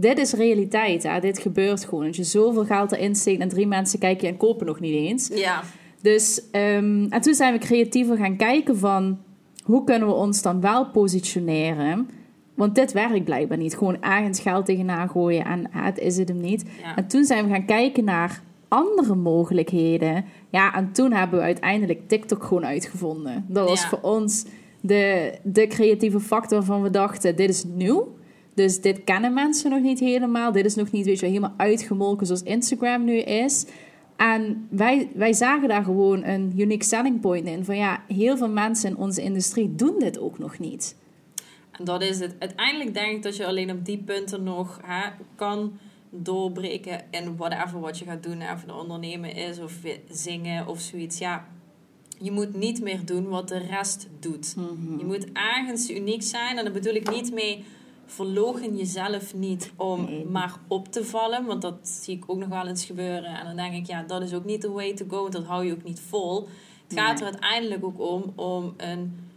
dit 0.02 0.18
is 0.18 0.32
realiteit. 0.32 1.02
Hè? 1.02 1.20
Dit 1.20 1.38
gebeurt 1.38 1.84
gewoon. 1.84 2.06
Als 2.06 2.16
je 2.16 2.24
zoveel 2.24 2.64
geld 2.64 2.92
erin 2.92 3.14
steekt 3.14 3.40
en 3.40 3.48
drie 3.48 3.66
mensen 3.66 3.98
kijken 3.98 4.26
je 4.26 4.32
en 4.32 4.38
kopen 4.38 4.66
nog 4.66 4.80
niet 4.80 4.94
eens. 4.94 5.30
Ja, 5.34 5.62
Dus, 6.00 6.42
ehm, 6.50 7.06
en 7.08 7.20
toen 7.20 7.34
zijn 7.34 7.52
we 7.52 7.58
creatiever 7.58 8.16
gaan 8.16 8.36
kijken 8.36 8.78
van... 8.78 9.18
hoe 9.64 9.84
kunnen 9.84 10.08
we 10.08 10.14
ons 10.14 10.42
dan 10.42 10.60
wel 10.60 10.86
positioneren... 10.90 12.08
Want 12.54 12.74
dit 12.74 12.92
werkt 12.92 13.24
blijkbaar 13.24 13.58
niet. 13.58 13.76
Gewoon 13.76 14.02
ergens 14.02 14.40
geld 14.40 14.66
tegenaan 14.66 15.08
gooien 15.08 15.44
en 15.44 15.70
ah, 15.72 15.84
het 15.84 15.98
is 15.98 16.16
het 16.16 16.28
hem 16.28 16.40
niet. 16.40 16.64
ja. 16.82 16.96
En 16.96 17.06
toen 17.06 17.24
zijn 17.24 17.44
we 17.44 17.50
gaan 17.52 17.64
kijken 17.64 18.04
naar 18.04 18.42
andere 18.68 19.14
mogelijkheden. 19.14 20.24
Ja, 20.50 20.74
en 20.74 20.92
toen 20.92 21.12
hebben 21.12 21.38
we 21.38 21.44
uiteindelijk 21.44 22.08
TikTok 22.08 22.44
gewoon 22.44 22.64
uitgevonden. 22.64 23.44
Dat 23.48 23.68
was 23.68 23.82
Ja. 23.82 23.88
voor 23.88 23.98
ons 24.02 24.44
de, 24.80 25.32
de 25.42 25.66
creatieve 25.66 26.20
factor 26.20 26.58
waarvan 26.58 26.82
we 26.82 26.90
dachten, 26.90 27.36
dit 27.36 27.48
is 27.48 27.64
nieuw. 27.64 28.14
Dus 28.54 28.80
dit 28.80 29.04
kennen 29.04 29.34
mensen 29.34 29.70
nog 29.70 29.80
niet 29.80 30.00
helemaal. 30.00 30.52
Dit 30.52 30.64
is 30.64 30.74
nog 30.74 30.90
niet 30.90 31.04
weet 31.04 31.20
je, 31.20 31.26
helemaal 31.26 31.54
uitgemolken 31.56 32.26
zoals 32.26 32.42
Instagram 32.42 33.04
nu 33.04 33.18
is. 33.18 33.66
En 34.16 34.66
wij, 34.70 35.10
wij 35.14 35.32
zagen 35.32 35.68
daar 35.68 35.84
gewoon 35.84 36.24
een 36.24 36.52
unique 36.56 36.84
selling 36.84 37.20
point 37.20 37.46
in. 37.46 37.64
Van 37.64 37.76
ja, 37.76 38.02
heel 38.08 38.36
veel 38.36 38.48
mensen 38.48 38.90
in 38.90 38.96
onze 38.96 39.22
industrie 39.22 39.74
doen 39.74 39.98
dit 39.98 40.18
ook 40.18 40.38
nog 40.38 40.58
niet. 40.58 40.96
En 41.70 41.84
dat 41.84 42.02
is 42.02 42.18
het. 42.18 42.34
Uiteindelijk 42.38 42.94
denk 42.94 43.16
ik 43.16 43.22
dat 43.22 43.36
je 43.36 43.46
alleen 43.46 43.70
op 43.70 43.84
die 43.84 43.98
punten 43.98 44.42
nog 44.42 44.80
hè, 44.84 45.10
kan 45.34 45.78
doorbreken 46.10 47.00
in 47.10 47.36
whatever 47.36 47.80
wat 47.80 47.98
je 47.98 48.04
gaat 48.04 48.22
doen. 48.22 48.42
Of 48.42 48.60
het 48.60 48.72
ondernemen 48.72 49.34
is 49.34 49.58
of 49.58 49.72
zingen 50.10 50.66
of 50.66 50.80
zoiets. 50.80 51.18
Ja, 51.18 51.48
je 52.18 52.30
moet 52.30 52.56
niet 52.56 52.82
meer 52.82 53.04
doen 53.04 53.28
wat 53.28 53.48
de 53.48 53.58
rest 53.58 54.08
doet. 54.20 54.54
Je 54.98 55.04
moet 55.04 55.26
ergens 55.32 55.90
uniek 55.90 56.22
zijn. 56.22 56.58
En 56.58 56.64
daar 56.64 56.72
bedoel 56.72 56.94
ik 56.94 57.10
niet 57.10 57.32
mee 57.32 57.64
verlogen 58.14 58.76
jezelf 58.76 59.34
niet 59.34 59.72
om 59.76 60.04
Nee. 60.04 60.24
maar 60.24 60.54
op 60.68 60.88
te 60.92 61.04
vallen. 61.04 61.44
Want 61.44 61.62
dat 61.62 61.74
zie 61.82 62.16
ik 62.16 62.24
ook 62.26 62.38
nog 62.38 62.48
wel 62.48 62.66
eens 62.66 62.84
gebeuren. 62.84 63.38
En 63.38 63.44
dan 63.46 63.56
denk 63.56 63.74
ik, 63.74 63.86
ja, 63.86 64.02
dat 64.02 64.22
is 64.22 64.34
ook 64.34 64.44
niet 64.44 64.60
the 64.60 64.72
way 64.72 64.94
to 64.94 65.04
go. 65.08 65.20
Want 65.20 65.32
dat 65.32 65.44
hou 65.44 65.64
je 65.64 65.72
ook 65.72 65.84
niet 65.84 66.00
vol. 66.00 66.48
Het 66.88 67.00
gaat 67.00 67.18
er 67.20 67.26
uiteindelijk 67.26 67.84
ook 67.84 68.00
om 68.00 68.32
om 68.36 68.74
een 68.76 69.30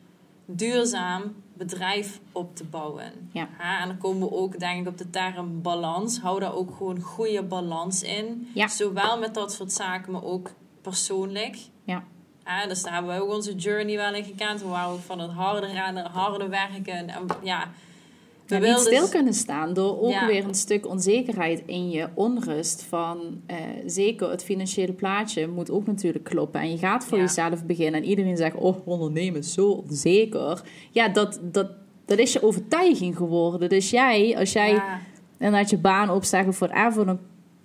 duurzaam 0.45 1.21
bedrijf 1.53 2.19
op 2.31 2.55
te 2.55 2.63
bouwen. 2.63 3.11
Ja. 3.31 3.47
Ja, 3.59 3.81
en 3.81 3.87
dan 3.87 3.97
komen 3.97 4.29
we 4.29 4.35
ook, 4.35 4.59
denk 4.59 4.81
ik, 4.81 4.87
op 4.87 4.97
de 4.97 5.09
term 5.09 5.61
balans. 5.61 6.19
Hou 6.19 6.39
daar 6.39 6.55
ook 6.55 6.75
gewoon 6.77 6.99
goede 6.99 7.43
balans 7.43 8.03
in. 8.03 8.49
Ja. 8.53 8.67
Zowel 8.67 9.19
met 9.19 9.33
dat 9.33 9.53
soort 9.53 9.71
zaken, 9.71 10.11
maar 10.11 10.23
ook 10.23 10.51
persoonlijk. 10.81 11.57
Ja. 11.83 12.03
Ja, 12.45 12.67
dus 12.67 12.83
daar 12.83 12.93
hebben 12.93 13.15
we 13.15 13.21
ook 13.21 13.33
onze 13.33 13.55
journey 13.55 13.95
wel 13.97 14.13
in 14.13 14.23
gekend. 14.23 14.61
We 14.61 14.67
waren 14.67 14.93
ook 14.93 14.99
van 14.99 15.19
het 15.19 15.31
harde 15.31 15.67
rennen, 15.67 16.05
harde 16.05 16.47
werken. 16.47 17.09
En 17.09 17.25
ja, 17.43 17.71
we 18.45 18.57
niet 18.57 18.79
stil 18.79 19.09
kunnen 19.09 19.33
staan 19.33 19.73
door 19.73 20.01
ook 20.01 20.19
weer 20.27 20.45
een 20.45 20.55
stuk 20.55 20.87
onzekerheid 20.87 21.63
in 21.65 21.89
je 21.89 22.07
onrust 22.13 22.83
van 22.83 23.41
uh, 23.51 23.57
zeker 23.85 24.29
het 24.29 24.43
financiële 24.43 24.93
plaatje 24.93 25.47
moet 25.47 25.71
ook 25.71 25.85
natuurlijk 25.85 26.23
kloppen. 26.23 26.61
En 26.61 26.71
je 26.71 26.77
gaat 26.77 27.05
voor 27.05 27.17
jezelf 27.17 27.65
beginnen 27.65 28.01
en 28.01 28.07
iedereen 28.07 28.37
zegt 28.37 28.55
oh 28.55 28.87
ondernemen 28.87 29.39
is 29.39 29.53
zo 29.53 29.67
onzeker. 29.69 30.61
Ja 30.91 31.07
dat, 31.07 31.39
dat, 31.41 31.71
dat 32.05 32.17
is 32.17 32.33
je 32.33 32.43
overtuiging 32.43 33.17
geworden. 33.17 33.69
Dus 33.69 33.89
jij 33.89 34.37
als 34.37 34.51
jij 34.51 34.71
ja. 34.71 34.99
inderdaad 35.37 35.69
je 35.69 35.77
baan 35.77 36.09
opzeggen 36.09 36.53
voor 36.53 36.69
even 36.69 37.05
dan 37.05 37.19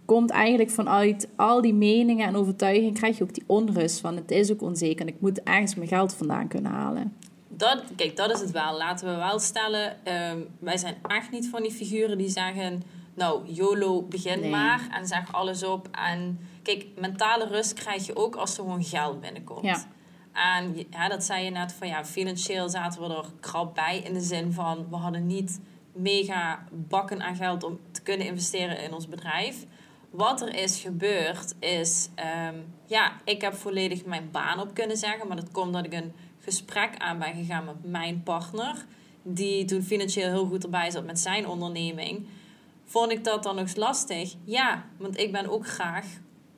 komt 0.05 0.31
eigenlijk 0.31 0.71
vanuit 0.71 1.29
al 1.37 1.61
die 1.61 1.75
meningen 1.75 2.27
en 2.27 2.37
overtuigingen 2.37 2.93
krijg 2.93 3.19
je 3.19 3.25
ook 3.25 3.35
die 3.35 3.45
onrust 3.47 4.01
van 4.01 4.17
het 4.17 4.31
is 4.31 4.53
ook 4.53 4.63
onzeker 4.63 5.01
en 5.01 5.13
ik 5.13 5.21
moet 5.21 5.43
ergens 5.43 5.75
mijn 5.75 5.89
geld 5.89 6.15
vandaan 6.15 6.49
kunnen 6.49 6.73
halen 6.73 7.13
dat, 7.61 7.83
kijk, 7.97 8.17
dat 8.17 8.31
is 8.31 8.41
het 8.41 8.51
wel. 8.51 8.77
Laten 8.77 9.09
we 9.09 9.17
wel 9.17 9.39
stellen, 9.39 10.05
ehm, 10.05 10.39
wij 10.59 10.77
zijn 10.77 10.97
echt 11.07 11.31
niet 11.31 11.49
van 11.49 11.63
die 11.63 11.71
figuren 11.71 12.19
die 12.19 12.29
zeggen, 12.29 12.83
nou, 13.15 13.53
YOLO, 13.53 14.03
begin 14.03 14.51
maar 14.51 14.89
en 14.93 15.07
zeg 15.07 15.33
alles 15.33 15.63
op. 15.63 15.89
En 15.93 16.49
kijk, 16.63 16.87
mentale 16.97 17.47
rust 17.47 17.73
krijg 17.73 18.07
je 18.07 18.17
ook 18.17 18.37
als 18.37 18.59
er 18.59 18.65
gewoon 18.65 18.85
geld 18.85 19.21
binnenkomt. 19.21 19.65
Ja. 19.65 19.85
En 20.33 20.87
ja, 20.91 21.09
dat 21.09 21.25
zei 21.25 21.45
je 21.45 21.51
net 21.51 21.73
van 21.73 21.89
ja, 21.89 22.05
financieel 22.05 22.69
zaten 22.69 23.01
we 23.03 23.15
er 23.15 23.25
krap 23.41 23.75
bij 23.75 23.99
in 23.99 24.13
de 24.13 24.21
zin 24.21 24.53
van 24.53 24.87
we 24.91 24.97
hadden 24.97 25.27
niet 25.27 25.61
mega 25.93 26.65
bakken 26.73 27.23
aan 27.23 27.37
geld 27.37 27.65
om 27.65 27.79
te 27.91 28.03
kunnen 28.03 28.27
investeren 28.27 28.83
in 28.83 28.93
ons 28.93 29.09
bedrijf. 29.09 29.67
Wat 30.11 30.41
er 30.41 30.55
is 30.55 30.81
gebeurd 30.81 31.55
is, 31.59 32.09
ehm, 32.15 32.55
ja, 32.87 33.13
ik 33.25 33.41
heb 33.41 33.55
volledig 33.55 34.05
mijn 34.05 34.29
baan 34.31 34.61
op 34.61 34.75
kunnen 34.75 34.97
zeggen, 34.97 35.27
maar 35.27 35.37
dat 35.37 35.53
komt 35.53 35.73
dat 35.73 35.85
ik 35.85 35.93
een 35.93 36.13
gesprek 36.41 36.91
aan 36.99 37.19
ben 37.19 37.35
gegaan 37.35 37.65
met 37.65 37.91
mijn 37.91 38.23
partner, 38.23 38.85
die 39.23 39.65
toen 39.65 39.83
financieel 39.83 40.29
heel 40.29 40.47
goed 40.47 40.65
erbij 40.65 40.91
zat 40.91 41.05
met 41.05 41.19
zijn 41.19 41.49
onderneming, 41.49 42.27
vond 42.85 43.11
ik 43.11 43.25
dat 43.25 43.43
dan 43.43 43.57
nog 43.57 43.77
lastig? 43.77 44.35
Ja, 44.45 44.85
want 44.97 45.19
ik 45.19 45.33
ben 45.33 45.49
ook 45.49 45.67
graag 45.67 46.07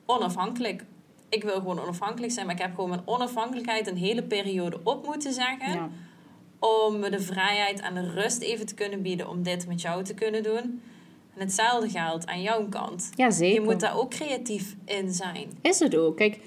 onafhankelijk. 0.05 0.85
Ik 1.29 1.43
wil 1.43 1.55
gewoon 1.55 1.79
onafhankelijk 1.79 2.31
zijn, 2.31 2.45
maar 2.45 2.55
ik 2.55 2.61
heb 2.61 2.73
gewoon 2.75 2.89
mijn 2.89 3.01
onafhankelijkheid 3.05 3.87
een 3.87 3.97
hele 3.97 4.23
periode 4.23 4.79
op 4.83 5.05
moeten 5.05 5.33
zeggen. 5.33 5.73
Ja. 5.73 5.89
Om 6.59 6.99
me 6.99 7.09
de 7.09 7.19
vrijheid 7.19 7.79
en 7.79 7.93
de 7.93 8.09
rust 8.09 8.41
even 8.41 8.65
te 8.65 8.73
kunnen 8.73 9.01
bieden 9.01 9.29
om 9.29 9.43
dit 9.43 9.67
met 9.67 9.81
jou 9.81 10.03
te 10.03 10.13
kunnen 10.13 10.43
doen. 10.43 10.81
En 11.33 11.39
hetzelfde 11.39 11.89
geldt 11.89 12.25
aan 12.25 12.41
jouw 12.41 12.67
kant. 12.69 13.09
Ja, 13.15 13.31
zeker. 13.31 13.61
Je 13.61 13.67
moet 13.69 13.79
daar 13.79 13.97
ook 13.97 14.09
creatief 14.09 14.75
in 14.85 15.13
zijn. 15.13 15.51
Is 15.61 15.79
het 15.79 15.95
ook. 15.95 16.17
Kijk, 16.17 16.39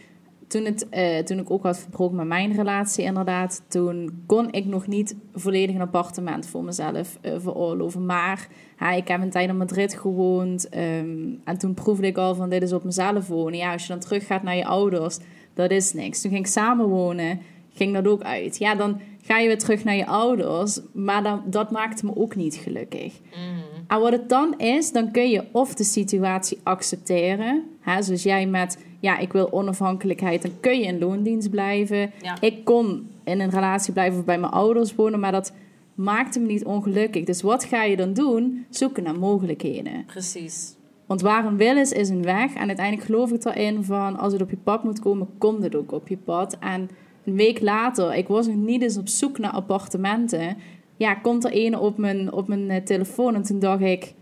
toen, 0.47 0.65
het, 0.65 0.87
uh, 0.95 1.19
toen 1.19 1.39
ik 1.39 1.51
ook 1.51 1.63
had 1.63 1.79
verbroken 1.79 2.17
met 2.17 2.27
mijn 2.27 2.53
relatie, 2.53 3.05
inderdaad, 3.05 3.63
toen 3.69 4.23
kon 4.27 4.53
ik 4.53 4.67
nog 4.67 4.87
niet 4.87 5.17
volledig 5.35 5.75
een 5.75 5.81
appartement 5.81 6.47
voor 6.47 6.65
mezelf 6.65 7.19
uh, 7.23 7.33
veroorloven. 7.39 8.07
Maar 8.07 8.49
ja, 8.79 8.93
ik 8.93 9.09
heb 9.09 9.21
een 9.21 9.31
tijd 9.31 9.49
in 9.49 9.57
Madrid 9.57 9.95
gewoond 9.95 10.75
um, 10.75 11.41
en 11.45 11.59
toen 11.59 11.75
proefde 11.75 12.07
ik 12.07 12.17
al 12.17 12.35
van 12.35 12.51
dit 12.51 12.63
is 12.63 12.73
op 12.73 12.85
mezelf 12.85 13.27
wonen. 13.27 13.59
Ja, 13.59 13.73
als 13.73 13.83
je 13.83 13.89
dan 13.89 14.01
terug 14.01 14.27
gaat 14.27 14.43
naar 14.43 14.57
je 14.57 14.67
ouders, 14.67 15.19
dat 15.55 15.71
is 15.71 15.93
niks. 15.93 16.21
Toen 16.21 16.31
ging 16.31 16.45
ik 16.45 16.51
samenwonen, 16.51 17.41
ging 17.75 17.95
dat 17.95 18.07
ook 18.07 18.23
uit. 18.23 18.59
Ja, 18.59 18.75
dan 18.75 19.01
ga 19.23 19.39
je 19.39 19.47
weer 19.47 19.59
terug 19.59 19.85
naar 19.85 19.97
je 19.97 20.07
ouders, 20.07 20.81
maar 20.93 21.23
dan, 21.23 21.43
dat 21.47 21.71
maakte 21.71 22.05
me 22.05 22.17
ook 22.17 22.37
niet 22.37 22.55
gelukkig. 22.55 23.13
Mm. 23.13 23.85
En 23.89 24.01
wat 24.01 24.13
het 24.13 24.29
dan 24.29 24.59
is, 24.59 24.93
dan 24.93 25.11
kun 25.11 25.31
je 25.31 25.45
of 25.53 25.75
de 25.75 25.85
situatie 25.85 26.59
accepteren, 26.63 27.65
hè, 27.81 28.03
zoals 28.03 28.23
jij 28.23 28.47
met 28.47 28.79
ja, 29.07 29.19
ik 29.19 29.33
wil 29.33 29.53
onafhankelijkheid, 29.53 30.43
dan 30.43 30.51
kun 30.61 30.79
je 30.79 30.85
in 30.85 30.99
loondienst 30.99 31.51
blijven. 31.51 32.11
Ik 32.41 32.65
kon 32.65 33.11
in 33.25 33.41
een 33.41 33.51
relatie 33.51 33.93
blijven 33.93 34.25
bij 34.25 34.39
mijn 34.39 34.53
ouders 34.53 34.95
wonen, 34.95 35.21
maar 35.21 35.33
dat 35.33 35.53
maakte 35.95 36.41
me 36.41 36.47
niet 36.47 36.65
ongelukkig. 36.65 37.25
Dus 37.25 37.43
wat 37.43 37.65
ga 37.65 37.83
je 37.83 37.97
dan 37.97 38.13
doen? 38.13 38.67
Zoeken 38.71 39.03
naar 39.03 39.19
mogelijkheden. 39.19 40.05
Precies. 40.07 40.75
Want 41.07 41.21
waar 41.21 41.45
een 41.45 41.57
wil 41.57 41.77
is, 41.77 41.93
is 41.93 42.09
een 42.09 42.23
weg. 42.23 42.55
En 42.55 42.67
uiteindelijk 42.67 43.07
geloof 43.07 43.33
ik 43.33 43.45
erin 43.45 43.85
van 43.85 44.19
als 44.19 44.33
het 44.33 44.43
op 44.43 44.51
je 44.51 44.57
pad 44.57 44.85
moet 44.85 44.99
komen, 44.99 45.29
komt 45.39 45.63
het 45.63 45.75
ook 45.75 45.93
op 45.93 46.09
je 46.09 46.17
pad. 46.17 46.57
En 46.61 46.89
een 47.25 47.37
week 47.37 47.61
later, 47.61 48.15
ik 48.15 48.29
was 48.29 48.47
nog 48.47 48.57
niet 48.57 48.83
eens 48.83 48.97
op 48.97 49.09
zoek 49.09 49.39
naar 49.39 49.51
appartementen. 49.51 50.57
Ja, 50.97 51.15
komt 51.15 51.45
er 51.45 51.51
een 51.55 51.79
op 51.79 51.99
mijn, 51.99 52.33
op 52.33 52.49
mijn 52.49 52.71
eh, 52.71 52.83
telefoon 52.83 53.35
en 53.35 53.43
toen 53.43 53.59
dacht 53.59 53.83
ik 53.83 54.15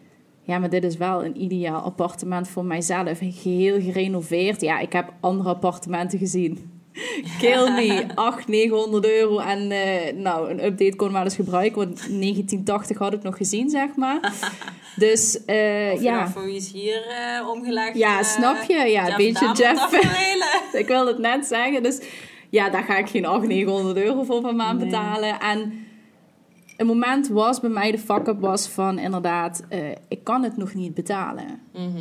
ja, 0.45 0.59
maar 0.59 0.71
dit 0.71 0.85
is 0.85 0.97
wel 0.97 1.25
een 1.25 1.43
ideaal 1.43 1.81
appartement 1.81 2.49
voor 2.49 2.65
mijzelf. 2.65 3.19
Geheel 3.19 3.81
gerenoveerd. 3.81 4.61
Ja, 4.61 4.79
ik 4.79 4.93
heb 4.93 5.13
andere 5.21 5.49
appartementen 5.49 6.19
gezien. 6.19 6.73
Kill 7.41 7.71
me, 7.71 8.07
800, 8.15 8.49
900 8.49 9.07
euro. 9.07 9.39
En 9.39 9.71
uh, 9.71 10.23
nou, 10.23 10.51
een 10.51 10.65
update 10.65 10.97
kon 10.97 11.13
wel 11.13 11.23
eens 11.23 11.35
gebruiken. 11.35 11.77
Want 11.77 11.97
1980 11.97 12.99
had 12.99 13.13
ik 13.13 13.23
nog 13.23 13.37
gezien, 13.37 13.71
zeg 13.71 13.97
maar. 13.97 14.21
Dus 14.97 15.39
uh, 15.47 16.03
ja. 16.03 16.29
Voor 16.29 16.45
wie 16.45 16.57
is 16.57 16.73
hier 16.73 17.05
uh, 17.41 17.49
omgelegd? 17.49 17.97
Ja, 17.97 18.23
snap 18.23 18.63
je? 18.69 18.75
Ja, 18.75 19.09
een 19.09 19.17
beetje 19.17 19.53
Jeff. 19.53 19.93
ik 20.83 20.87
wil 20.87 21.07
het 21.07 21.19
net 21.19 21.47
zeggen. 21.47 21.83
Dus 21.83 22.01
ja, 22.51 22.71
daar 22.71 22.83
ga 22.83 22.97
ik 22.97 23.09
geen 23.09 23.27
800, 23.27 23.53
900 23.53 23.97
euro 23.97 24.23
voor 24.23 24.41
per 24.41 24.55
maand 24.55 24.79
betalen. 24.79 25.41
En 25.41 25.84
een 26.77 26.87
moment 26.87 27.29
was 27.29 27.61
bij 27.61 27.71
mij 27.71 27.91
de 27.91 27.99
fuck-up 27.99 28.41
was 28.41 28.69
van 28.69 28.99
inderdaad, 28.99 29.65
uh, 29.71 29.79
ik 30.09 30.25
kan 30.25 30.43
het 30.43 30.57
nog 30.57 30.75
niet 30.75 30.95
betalen. 30.95 31.45
Mm 31.75 31.93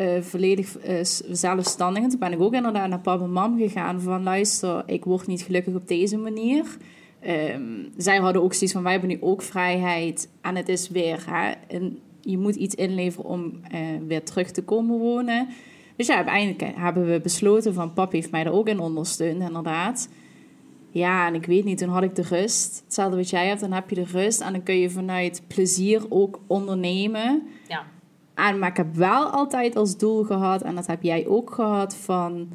uh, 0.00 0.20
volledig 0.20 0.86
uh, 0.88 0.98
zelfstandig. 1.30 2.02
En 2.02 2.08
toen 2.08 2.18
ben 2.18 2.32
ik 2.32 2.40
ook 2.40 2.54
inderdaad 2.54 2.88
naar 2.88 3.00
papa 3.00 3.24
en 3.24 3.32
mam 3.32 3.58
gegaan 3.58 4.00
van 4.00 4.22
luister, 4.22 4.82
ik 4.86 5.04
word 5.04 5.26
niet 5.26 5.42
gelukkig 5.42 5.74
op 5.74 5.88
deze 5.88 6.16
manier. 6.16 6.64
Um, 7.26 7.88
zij 7.96 8.16
hadden 8.16 8.42
ook 8.42 8.54
zoiets 8.54 8.72
van, 8.72 8.82
wij 8.82 8.92
hebben 8.92 9.10
nu 9.10 9.18
ook 9.20 9.42
vrijheid 9.42 10.28
en 10.40 10.56
het 10.56 10.68
is 10.68 10.88
weer, 10.88 11.24
hè, 11.26 11.52
en 11.68 11.98
je 12.20 12.38
moet 12.38 12.54
iets 12.54 12.74
inleveren 12.74 13.30
om 13.30 13.52
weer 14.06 14.22
terug 14.22 14.50
te 14.50 14.62
komen 14.62 14.98
wonen. 14.98 15.48
Dus 15.96 16.06
ja, 16.06 16.16
uiteindelijk 16.16 16.76
hebben 16.76 17.10
we 17.10 17.20
besloten 17.20 17.74
van, 17.74 17.92
papa 17.92 18.16
heeft 18.16 18.30
mij 18.30 18.44
er 18.44 18.52
ook 18.52 18.68
in 18.68 18.80
ondersteund 18.80 19.42
inderdaad. 19.42 20.08
Ja, 20.94 21.26
en 21.26 21.34
ik 21.34 21.46
weet 21.46 21.64
niet, 21.64 21.78
toen 21.78 21.88
had 21.88 22.02
ik 22.02 22.14
de 22.14 22.22
rust. 22.22 22.82
Hetzelfde 22.84 23.16
wat 23.16 23.30
jij 23.30 23.46
hebt, 23.46 23.60
dan 23.60 23.72
heb 23.72 23.90
je 23.90 23.94
de 23.94 24.04
rust. 24.04 24.40
En 24.40 24.52
dan 24.52 24.62
kun 24.62 24.78
je 24.78 24.90
vanuit 24.90 25.42
plezier 25.46 26.06
ook 26.08 26.40
ondernemen. 26.46 27.48
Ja. 27.68 27.84
En, 28.34 28.58
maar 28.58 28.68
ik 28.68 28.76
heb 28.76 28.94
wel 28.94 29.24
altijd 29.24 29.76
als 29.76 29.96
doel 29.96 30.24
gehad, 30.24 30.62
en 30.62 30.74
dat 30.74 30.86
heb 30.86 31.02
jij 31.02 31.26
ook 31.26 31.54
gehad, 31.54 31.96
van... 31.96 32.48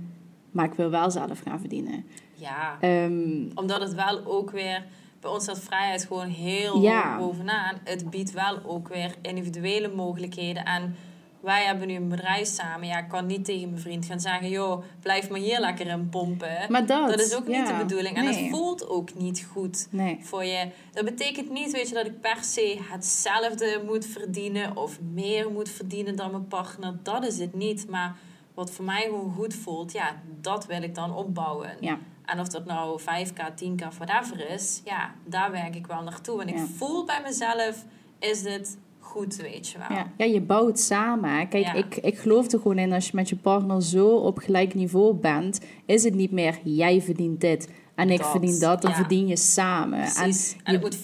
Maar 0.52 0.66
ik 0.66 0.74
wil 0.74 0.90
wel 0.90 1.12
zelf 1.12 1.40
gaan 1.40 1.60
verdienen. 1.60 2.06
Ja, 2.34 2.78
ehm, 2.80 3.50
omdat 3.56 3.82
het 3.82 3.94
wel 3.94 4.26
ook 4.26 4.52
weer... 4.52 4.86
Bij 5.20 5.32
ons 5.32 5.44
staat 5.44 5.60
vrijheid 5.60 6.06
gewoon 6.06 6.28
heel 6.28 6.82
ja. 6.82 7.18
bovenaan. 7.18 7.76
Het 7.84 8.10
biedt 8.10 8.32
wel 8.32 8.60
ook 8.66 8.88
weer 8.88 9.16
individuele 9.22 9.88
mogelijkheden. 9.96 10.66
En 10.66 10.96
wij 11.40 11.66
hebben 11.66 11.88
nu 11.88 11.96
een 11.96 12.10
bedrijf 12.10 12.48
samen. 12.48 12.88
Ja, 12.88 12.98
ik 12.98 13.08
kan 13.08 13.26
niet 13.26 13.46
tegen 13.46 13.70
mijn 13.70 13.82
vriend 13.82 14.06
gaan 14.06 14.20
zeggen: 14.20 14.50
joh, 14.50 14.84
blijf 15.00 15.30
maar 15.30 15.40
hier 15.40 15.60
lekker 15.60 15.88
in 15.88 16.10
pompen. 16.10 16.66
Maar 16.70 16.86
dat, 16.86 17.10
dat 17.10 17.20
is 17.20 17.36
ook 17.36 17.48
niet 17.48 17.68
de 17.68 17.76
bedoeling. 17.78 18.16
En 18.16 18.24
nee. 18.24 18.50
dat 18.50 18.60
voelt 18.60 18.90
ook 18.90 19.14
niet 19.16 19.48
goed 19.52 19.88
voor 20.22 20.44
je. 20.44 20.70
Dat 20.92 21.06
betekent 21.06 21.50
niet, 21.50 21.72
weet 21.72 21.90
je, 21.90 21.96
dat 21.96 22.06
ik 22.06 22.22
per 22.22 22.44
se 22.44 22.80
hetzelfde 22.90 23.82
moet 23.86 24.06
verdienen 24.06 24.78
of 24.78 25.00
meer 25.14 25.52
moet 25.52 25.70
verdienen 25.70 26.16
dan 26.16 26.32
mijn 26.32 26.48
partner. 26.48 26.98
Dat 27.04 27.26
is 27.26 27.40
het 27.40 27.54
niet. 27.54 27.88
Maar 27.90 28.16
wat 28.54 28.72
voor 28.72 28.86
mij 28.86 29.02
gewoon 29.02 29.34
goed 29.34 29.54
voelt, 29.54 29.92
ja, 29.92 30.22
dat 30.42 30.66
wil 30.66 30.82
ik 30.82 30.96
dan 30.96 31.16
opbouwen. 31.16 31.78
Ja. 31.80 32.00
En 32.26 32.40
of 32.40 32.48
dat 32.48 32.66
nou 32.66 33.02
5k, 33.02 33.64
10k, 33.64 33.98
whatever 33.98 34.50
is, 34.50 34.82
ja, 34.86 35.14
daar 35.26 35.52
werk 35.52 35.76
ik 35.76 35.88
wel 35.88 36.04
naartoe. 36.04 36.42
En 36.42 36.48
ik 36.48 36.58
voel 36.76 37.06
bij 37.06 37.22
mezelf, 37.24 37.86
is 38.20 38.42
dit 38.44 38.78
goed, 39.10 39.36
weet 39.36 39.68
je 39.68 39.78
wel. 39.78 39.98
Ja, 39.98 40.12
ja 40.18 40.26
je 40.26 40.42
bouwt 40.42 40.80
samen. 40.80 41.48
Kijk, 41.48 41.68
ik, 41.68 41.96
ik 41.96 42.18
geloof 42.18 42.52
er 42.52 42.60
gewoon 42.60 42.78
in, 42.78 42.94
als 42.94 43.06
je 43.06 43.12
met 43.14 43.30
je 43.30 43.36
partner 43.36 43.84
zo 43.84 44.08
op 44.08 44.38
gelijk 44.38 44.74
niveau 44.74 45.14
bent, 45.14 45.60
is 45.86 46.04
het 46.04 46.14
niet 46.14 46.32
meer 46.32 46.60
jij 46.64 47.02
verdient 47.02 47.42
dit 47.42 47.70
en 47.96 48.10
ik 48.10 48.24
verdien 48.24 48.60
dat, 48.60 48.82
dan 48.82 48.94
verdien 48.94 49.28
je 49.28 49.36
samen. 49.36 50.04
En, 50.04 50.32
en 50.64 50.74
het 50.74 50.82
moet 50.82 50.98
50-50 50.98 51.02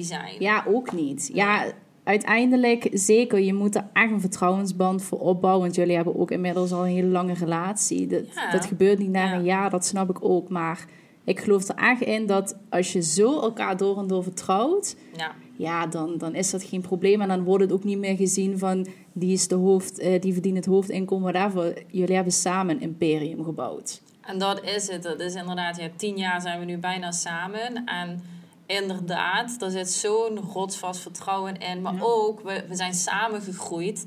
zijn. 0.00 0.34
Ja, 0.38 0.64
ook 0.68 0.92
niet. 0.92 1.30
Ja, 1.32 1.72
uiteindelijk 2.04 2.88
zeker, 2.92 3.40
je 3.40 3.54
moet 3.54 3.74
er 3.74 3.88
echt 3.92 4.10
een 4.10 4.20
vertrouwensband 4.20 5.02
voor 5.02 5.18
opbouwen, 5.18 5.62
want 5.62 5.74
jullie 5.74 5.96
hebben 5.96 6.18
ook 6.18 6.30
inmiddels 6.30 6.72
al 6.72 6.84
een 6.86 6.92
hele 6.92 7.08
lange 7.08 7.34
relatie. 7.34 8.06
Dat, 8.06 8.24
dat 8.52 8.66
gebeurt 8.66 8.98
niet 8.98 9.10
na 9.10 9.34
een 9.34 9.44
jaar, 9.44 9.70
dat 9.70 9.86
snap 9.86 10.10
ik 10.10 10.24
ook, 10.24 10.48
maar 10.48 10.86
ik 11.24 11.40
geloof 11.40 11.68
er 11.68 11.74
echt 11.74 12.00
in 12.00 12.26
dat 12.26 12.56
als 12.70 12.92
je 12.92 13.02
zo 13.02 13.40
elkaar 13.40 13.76
door 13.76 13.98
en 13.98 14.06
door 14.06 14.22
vertrouwt, 14.22 14.96
ja, 15.16 15.34
ja 15.60 15.86
dan, 15.86 16.18
dan 16.18 16.34
is 16.34 16.50
dat 16.50 16.62
geen 16.62 16.80
probleem. 16.80 17.20
En 17.20 17.28
dan 17.28 17.44
wordt 17.44 17.64
het 17.64 17.72
ook 17.72 17.84
niet 17.84 17.98
meer 17.98 18.16
gezien 18.16 18.58
van 18.58 18.86
die 19.12 19.32
is 19.32 19.48
de 19.48 19.54
hoofd, 19.54 20.00
uh, 20.00 20.20
die 20.20 20.32
verdient 20.32 20.56
het 20.56 20.66
hoofdinkomen, 20.66 21.32
whatever. 21.32 21.82
Jullie 21.86 22.14
hebben 22.14 22.32
samen 22.32 22.74
een 22.74 22.82
imperium 22.82 23.44
gebouwd. 23.44 24.00
En 24.20 24.38
dat 24.38 24.62
is 24.64 24.88
het. 24.88 25.02
Dat 25.02 25.20
is 25.20 25.34
inderdaad, 25.34 25.76
ja, 25.76 25.88
tien 25.96 26.16
jaar 26.16 26.40
zijn 26.40 26.58
we 26.58 26.64
nu 26.64 26.78
bijna 26.78 27.10
samen. 27.12 27.84
En 27.84 28.22
inderdaad, 28.66 29.62
er 29.62 29.70
zit 29.70 29.90
zo'n 29.90 30.38
rotsvast 30.38 31.00
vertrouwen 31.00 31.56
in. 31.58 31.82
Maar 31.82 31.94
ook, 32.00 32.40
we, 32.40 32.64
we 32.68 32.74
zijn 32.74 32.94
samen 32.94 33.42
gegroeid. 33.42 34.06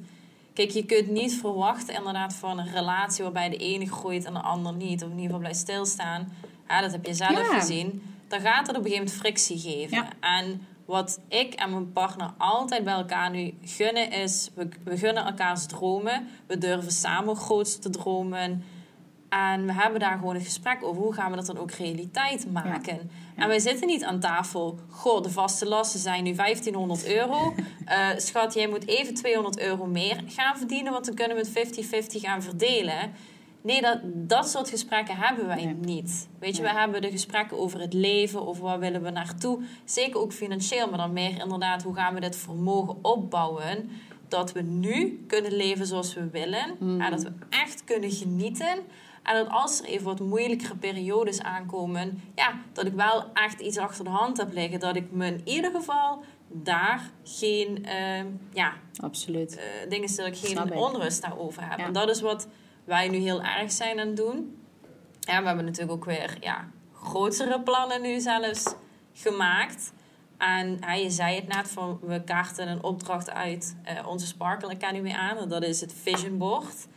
Kijk, 0.53 0.69
je 0.69 0.85
kunt 0.85 1.09
niet 1.09 1.33
verwachten 1.33 1.95
inderdaad 1.95 2.33
van 2.33 2.59
een 2.59 2.71
relatie 2.73 3.23
waarbij 3.23 3.49
de 3.49 3.57
ene 3.57 3.85
groeit 3.85 4.25
en 4.25 4.33
de 4.33 4.41
ander 4.41 4.73
niet. 4.73 5.03
Of 5.03 5.09
in 5.09 5.15
ieder 5.15 5.25
geval 5.25 5.39
blijft 5.39 5.59
stilstaan. 5.59 6.31
Ja, 6.67 6.81
dat 6.81 6.91
heb 6.91 7.05
je 7.05 7.13
zelf 7.13 7.47
gezien. 7.47 8.01
Dan 8.27 8.39
gaat 8.39 8.67
het 8.67 8.77
op 8.77 8.83
een 8.83 8.91
gegeven 8.91 9.05
moment 9.05 9.21
frictie 9.21 9.59
geven. 9.59 10.07
En 10.19 10.61
wat 10.85 11.19
ik 11.27 11.53
en 11.53 11.69
mijn 11.69 11.91
partner 11.91 12.33
altijd 12.37 12.83
bij 12.83 12.93
elkaar 12.93 13.29
nu 13.29 13.53
gunnen 13.61 14.11
is... 14.11 14.49
We, 14.53 14.69
we 14.83 14.97
gunnen 14.97 15.25
elkaars 15.25 15.65
dromen. 15.65 16.27
We 16.47 16.57
durven 16.57 16.91
samen 16.91 17.35
groots 17.35 17.79
te 17.79 17.89
dromen. 17.89 18.63
En 19.29 19.65
we 19.65 19.73
hebben 19.73 19.99
daar 19.99 20.17
gewoon 20.17 20.35
een 20.35 20.41
gesprek 20.41 20.83
over. 20.83 21.01
Hoe 21.01 21.13
gaan 21.13 21.29
we 21.29 21.35
dat 21.35 21.45
dan 21.45 21.57
ook 21.57 21.71
realiteit 21.71 22.51
maken? 22.51 23.11
En 23.35 23.47
wij 23.47 23.59
zitten 23.59 23.87
niet 23.87 24.03
aan 24.03 24.19
tafel. 24.19 24.79
Goh, 24.89 25.23
de 25.23 25.29
vaste 25.29 25.65
lasten 25.65 25.99
zijn 25.99 26.23
nu 26.23 26.33
1500 26.33 27.07
euro. 27.07 27.53
Uh, 27.89 28.07
schat, 28.17 28.53
jij 28.53 28.67
moet 28.67 28.87
even 28.87 29.13
200 29.13 29.59
euro 29.59 29.85
meer 29.85 30.23
gaan 30.27 30.57
verdienen... 30.57 30.91
want 30.91 31.05
dan 31.05 31.15
kunnen 31.15 31.37
we 31.37 31.59
het 31.59 32.15
50-50 32.15 32.19
gaan 32.19 32.41
verdelen... 32.41 33.11
Nee, 33.63 33.81
dat, 33.81 33.99
dat 34.03 34.49
soort 34.49 34.69
gesprekken 34.69 35.15
hebben 35.17 35.47
wij 35.47 35.75
niet. 35.79 36.29
Weet 36.39 36.55
je, 36.55 36.61
we 36.61 36.69
hebben 36.69 37.01
de 37.01 37.11
gesprekken 37.11 37.59
over 37.59 37.79
het 37.79 37.93
leven, 37.93 38.47
over 38.47 38.63
waar 38.63 38.79
willen 38.79 39.03
we 39.03 39.09
naartoe. 39.09 39.59
Zeker 39.85 40.19
ook 40.19 40.33
financieel, 40.33 40.89
maar 40.89 40.97
dan 40.97 41.13
meer 41.13 41.41
inderdaad, 41.41 41.83
hoe 41.83 41.95
gaan 41.95 42.13
we 42.13 42.19
dit 42.19 42.35
vermogen 42.35 42.97
opbouwen? 43.01 43.89
Dat 44.27 44.51
we 44.51 44.61
nu 44.61 45.23
kunnen 45.27 45.55
leven 45.55 45.85
zoals 45.85 46.13
we 46.13 46.29
willen. 46.29 46.75
Mm. 46.79 47.01
En 47.01 47.11
dat 47.11 47.23
we 47.23 47.31
echt 47.49 47.83
kunnen 47.83 48.11
genieten. 48.11 48.77
En 49.23 49.35
dat 49.35 49.49
als 49.49 49.79
er 49.79 49.85
even 49.85 50.05
wat 50.05 50.19
moeilijkere 50.19 50.75
periodes 50.75 51.41
aankomen, 51.41 52.21
ja, 52.35 52.61
dat 52.73 52.85
ik 52.85 52.93
wel 52.93 53.25
echt 53.33 53.59
iets 53.59 53.77
achter 53.77 54.03
de 54.03 54.09
hand 54.09 54.37
heb 54.37 54.53
liggen. 54.53 54.79
Dat 54.79 54.95
ik 54.95 55.11
me 55.11 55.25
in 55.25 55.41
ieder 55.43 55.71
geval 55.71 56.23
daar 56.47 57.09
geen, 57.23 57.85
uh, 57.85 58.25
ja, 58.53 58.73
Absoluut. 58.97 59.57
Uh, 59.57 59.89
dingen 59.89 60.15
dat 60.15 60.27
ik 60.27 60.37
geen 60.37 60.73
onrust 60.73 61.21
daarover 61.21 61.69
heb. 61.69 61.79
En 61.79 61.93
dat 61.93 62.09
is 62.09 62.21
wat 62.21 62.47
wij 62.83 63.07
nu 63.07 63.17
heel 63.17 63.41
erg 63.43 63.71
zijn 63.71 63.99
aan 63.99 64.07
het 64.07 64.17
doen. 64.17 64.57
Ja, 65.19 65.39
we 65.39 65.47
hebben 65.47 65.65
natuurlijk 65.65 65.91
ook 65.91 66.05
weer 66.05 66.37
ja, 66.39 66.67
grotere 66.93 67.61
plannen 67.61 68.01
nu 68.01 68.19
zelfs 68.19 68.75
gemaakt. 69.13 69.93
En 70.37 70.77
ja, 70.79 70.93
je 70.93 71.09
zei 71.09 71.35
het 71.35 71.47
net, 71.47 71.67
van, 71.67 71.99
we 72.01 72.23
kaarten 72.23 72.67
een 72.67 72.83
opdracht 72.83 73.31
uit 73.31 73.75
uh, 73.85 74.07
onze 74.07 74.25
Sparkle 74.25 74.73
Academy 74.73 75.11
aan. 75.11 75.49
Dat 75.49 75.63
is 75.63 75.81
het 75.81 75.93
Vision 75.93 76.37
Board. 76.37 76.87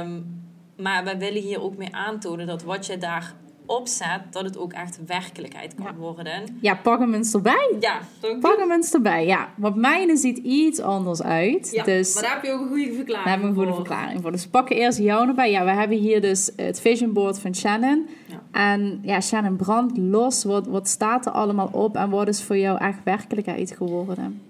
Um, 0.00 0.44
maar 0.76 1.04
wij 1.04 1.18
willen 1.18 1.42
hier 1.42 1.62
ook 1.62 1.76
mee 1.76 1.94
aantonen 1.94 2.46
dat 2.46 2.62
wat 2.62 2.86
je 2.86 2.98
daar 2.98 3.34
opzet, 3.66 4.20
dat 4.30 4.44
het 4.44 4.58
ook 4.58 4.72
echt 4.72 4.98
werkelijkheid 5.06 5.74
kan 5.84 5.96
worden. 5.96 6.58
Ja, 6.60 6.74
pak 6.74 6.98
hem 6.98 7.14
eens 7.14 7.34
erbij. 7.34 7.76
Ja, 7.80 8.00
pak 8.40 8.58
hem 8.58 8.70
eens 8.70 8.92
erbij. 8.92 9.26
Ja, 9.26 9.48
want 9.56 9.76
mijne 9.76 10.16
ziet 10.16 10.38
iets 10.38 10.80
anders 10.80 11.22
uit. 11.22 11.70
Ja, 11.72 11.84
dus 11.84 12.14
maar 12.14 12.22
daar 12.22 12.34
heb 12.34 12.44
je 12.44 12.52
ook 12.52 12.60
een 12.60 12.68
goede 12.68 12.92
verklaring 12.92 13.24
Daar 13.24 13.32
hebben 13.32 13.54
we 13.54 13.60
een 13.60 13.66
goede 13.66 13.74
verklaring 13.74 14.22
voor. 14.22 14.32
Dus 14.32 14.46
pakken 14.46 14.76
eerst 14.76 14.98
jou 14.98 15.28
erbij. 15.28 15.50
Ja, 15.50 15.64
we 15.64 15.70
hebben 15.70 15.96
hier 15.96 16.20
dus 16.20 16.50
het 16.56 16.80
vision 16.80 17.12
board 17.12 17.38
van 17.38 17.54
Shannon. 17.54 18.08
Ja. 18.26 18.42
En 18.52 19.00
ja, 19.02 19.20
Shannon, 19.20 19.56
brand 19.56 19.98
los. 19.98 20.44
Wat, 20.44 20.66
wat 20.66 20.88
staat 20.88 21.26
er 21.26 21.32
allemaal 21.32 21.68
op 21.72 21.96
en 21.96 22.10
wat 22.10 22.28
is 22.28 22.42
voor 22.42 22.56
jou 22.56 22.78
echt 22.78 22.98
werkelijkheid 23.04 23.72
geworden? 23.76 24.40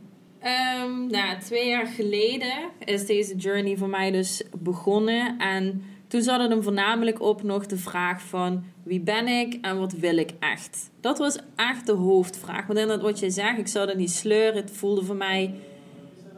Um, 0.82 1.06
nou, 1.10 1.38
twee 1.40 1.68
jaar 1.68 1.86
geleden 1.86 2.52
is 2.84 3.06
deze 3.06 3.36
journey 3.36 3.76
voor 3.76 3.88
mij 3.88 4.10
dus 4.10 4.42
begonnen. 4.58 5.38
En 5.38 5.82
toen 6.16 6.24
zat 6.24 6.48
hem 6.48 6.62
voornamelijk 6.62 7.20
op 7.20 7.42
nog 7.42 7.66
de 7.66 7.76
vraag 7.76 8.22
van 8.22 8.64
wie 8.82 9.00
ben 9.00 9.28
ik 9.28 9.58
en 9.60 9.78
wat 9.78 9.92
wil 9.92 10.16
ik 10.16 10.30
echt? 10.38 10.90
Dat 11.00 11.18
was 11.18 11.38
echt 11.56 11.86
de 11.86 11.92
hoofdvraag. 11.92 12.66
Want 12.66 12.78
inderdaad, 12.78 13.04
wat 13.04 13.18
je 13.18 13.30
zegt, 13.30 13.58
ik 13.58 13.66
zat 13.66 13.90
in 13.90 13.98
die 13.98 14.08
sleur. 14.08 14.54
Het 14.54 14.70
voelde 14.70 15.04
voor 15.04 15.16
mij, 15.16 15.54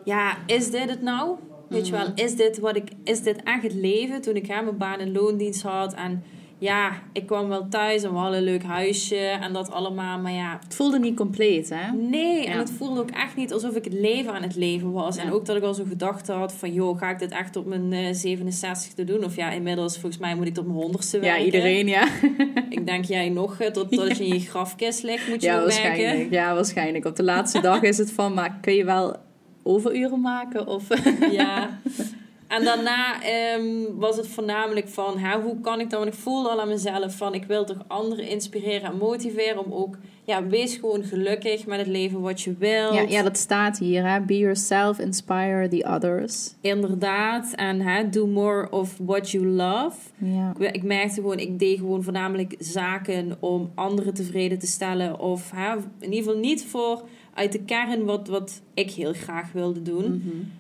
ja, 0.04 0.37
is 0.47 0.70
dit 0.70 0.90
het 0.90 1.02
nou? 1.02 1.37
Weet 1.68 1.87
je 1.87 1.92
wel, 1.92 2.08
mhm. 2.08 2.12
is 2.14 2.37
dit, 2.37 2.58
wat 2.58 2.76
ik, 2.76 2.90
is 3.04 3.23
dit 3.23 3.42
echt 3.42 3.62
het 3.62 3.75
leven? 3.75 4.20
Toen 4.20 4.37
ik 4.37 4.47
hem 4.47 4.64
mijn 4.64 4.76
baan 4.76 5.00
in 5.00 5.12
loondienst 5.12 5.62
had 5.62 5.94
en 5.94 6.23
ja, 6.61 6.93
ik 7.12 7.27
kwam 7.27 7.49
wel 7.49 7.69
thuis 7.69 8.03
en 8.03 8.12
we 8.12 8.19
hadden 8.19 8.38
een 8.38 8.45
leuk 8.45 8.62
huisje 8.62 9.17
en 9.17 9.53
dat 9.53 9.71
allemaal. 9.71 10.19
Maar 10.19 10.33
ja... 10.33 10.59
Het 10.62 10.75
voelde 10.75 10.99
niet 10.99 11.17
compleet, 11.17 11.69
hè? 11.75 11.93
Nee, 11.93 12.47
en 12.47 12.59
het 12.59 12.71
voelde 12.71 13.00
ook 13.00 13.11
echt 13.11 13.37
niet 13.37 13.53
alsof 13.53 13.75
ik 13.75 13.85
het 13.85 13.93
leven 13.93 14.33
aan 14.33 14.43
het 14.43 14.57
leven 14.57 14.93
was. 14.93 15.17
En 15.17 15.33
ook 15.33 15.45
dat 15.45 15.57
ik 15.57 15.62
al 15.62 15.75
zo 15.75 15.85
gedacht 15.88 16.29
had 16.29 16.53
van... 16.53 16.73
joh, 16.73 16.99
ga 16.99 17.11
ik 17.11 17.19
dit 17.19 17.31
echt 17.31 17.57
op 17.57 17.67
mijn 17.67 17.93
uh, 17.93 18.09
67 18.12 18.93
te 18.93 19.05
doen? 19.05 19.25
Of 19.25 19.37
ja, 19.37 19.50
inmiddels 19.50 19.99
volgens 19.99 20.19
mij 20.23 20.35
moet 20.35 20.47
ik 20.47 20.55
tot 20.55 20.67
mijn 20.67 20.79
honderdste 20.79 21.19
werken. 21.19 21.38
Ja, 21.38 21.45
iedereen, 21.45 21.87
ja. 21.87 22.09
ik 22.79 22.87
denk 22.87 23.05
jij 23.05 23.29
nog, 23.29 23.57
tot, 23.57 23.73
totdat 23.75 24.17
je 24.17 24.27
in 24.27 24.35
je 24.35 24.41
grafkist 24.41 25.03
ligt, 25.03 25.29
moet 25.29 25.43
je 25.43 25.49
ja, 25.49 25.61
waarschijnlijk. 25.61 26.17
werken. 26.17 26.31
Ja, 26.31 26.55
waarschijnlijk. 26.55 27.05
Op 27.05 27.16
de 27.16 27.25
laatste 27.25 27.61
dag 27.71 27.83
is 27.83 27.99
het 27.99 28.12
van... 28.12 28.35
maar 28.35 28.59
kun 28.61 28.75
je 28.75 28.85
wel 28.85 29.16
overuren 29.62 30.21
maken? 30.21 30.66
Of... 30.66 30.85
ja... 31.31 31.68
En 32.48 32.64
daarna 32.64 33.22
ehm, 33.22 33.96
was 33.96 34.16
het 34.16 34.28
voornamelijk 34.28 34.88
van 34.88 35.18
hè, 35.18 35.40
hoe 35.40 35.61
kan 35.61 35.80
ik 35.80 35.90
dan, 35.90 36.00
want 36.00 36.14
ik 36.14 36.20
voelde 36.20 36.48
al 36.48 36.61
aan 36.61 36.68
mezelf 36.68 37.16
van 37.16 37.34
ik 37.34 37.44
wil 37.44 37.64
toch 37.64 37.84
anderen 37.87 38.28
inspireren 38.28 38.90
en 38.90 38.96
motiveren 38.96 39.64
om 39.64 39.72
ook, 39.72 39.98
ja, 40.24 40.46
wees 40.46 40.76
gewoon 40.76 41.04
gelukkig 41.04 41.66
met 41.66 41.78
het 41.78 41.87
leven 41.87 42.20
wat 42.20 42.40
je 42.40 42.54
wilt. 42.58 42.94
Ja, 42.94 43.00
ja 43.00 43.22
dat 43.22 43.37
staat 43.37 43.78
hier, 43.78 44.08
hè? 44.11 44.20
be 44.20 44.38
yourself, 44.38 44.98
inspire 44.98 45.68
the 45.68 45.84
others. 45.88 46.54
Inderdaad, 46.61 47.52
en 47.54 47.80
hè, 47.80 48.08
do 48.08 48.26
more 48.26 48.70
of 48.70 48.96
what 49.02 49.30
you 49.30 49.46
love. 49.46 49.96
Ja. 50.16 50.54
Ik, 50.58 50.74
ik, 50.74 50.82
merkte 50.82 51.14
gewoon, 51.14 51.38
ik 51.38 51.58
deed 51.58 51.78
gewoon 51.78 52.02
voornamelijk 52.02 52.54
zaken 52.58 53.37
om 53.40 53.70
anderen 53.74 54.14
tevreden 54.14 54.58
te 54.58 54.66
stellen 54.66 55.18
of 55.18 55.50
hè, 55.54 55.74
in 55.76 56.12
ieder 56.12 56.18
geval 56.18 56.38
niet 56.38 56.64
voor 56.64 57.02
uit 57.34 57.52
de 57.52 57.64
kern 57.64 58.04
wat, 58.04 58.28
wat 58.28 58.62
ik 58.74 58.90
heel 58.90 59.12
graag 59.12 59.52
wilde 59.52 59.82
doen. 59.82 60.22
Mm 60.24 60.56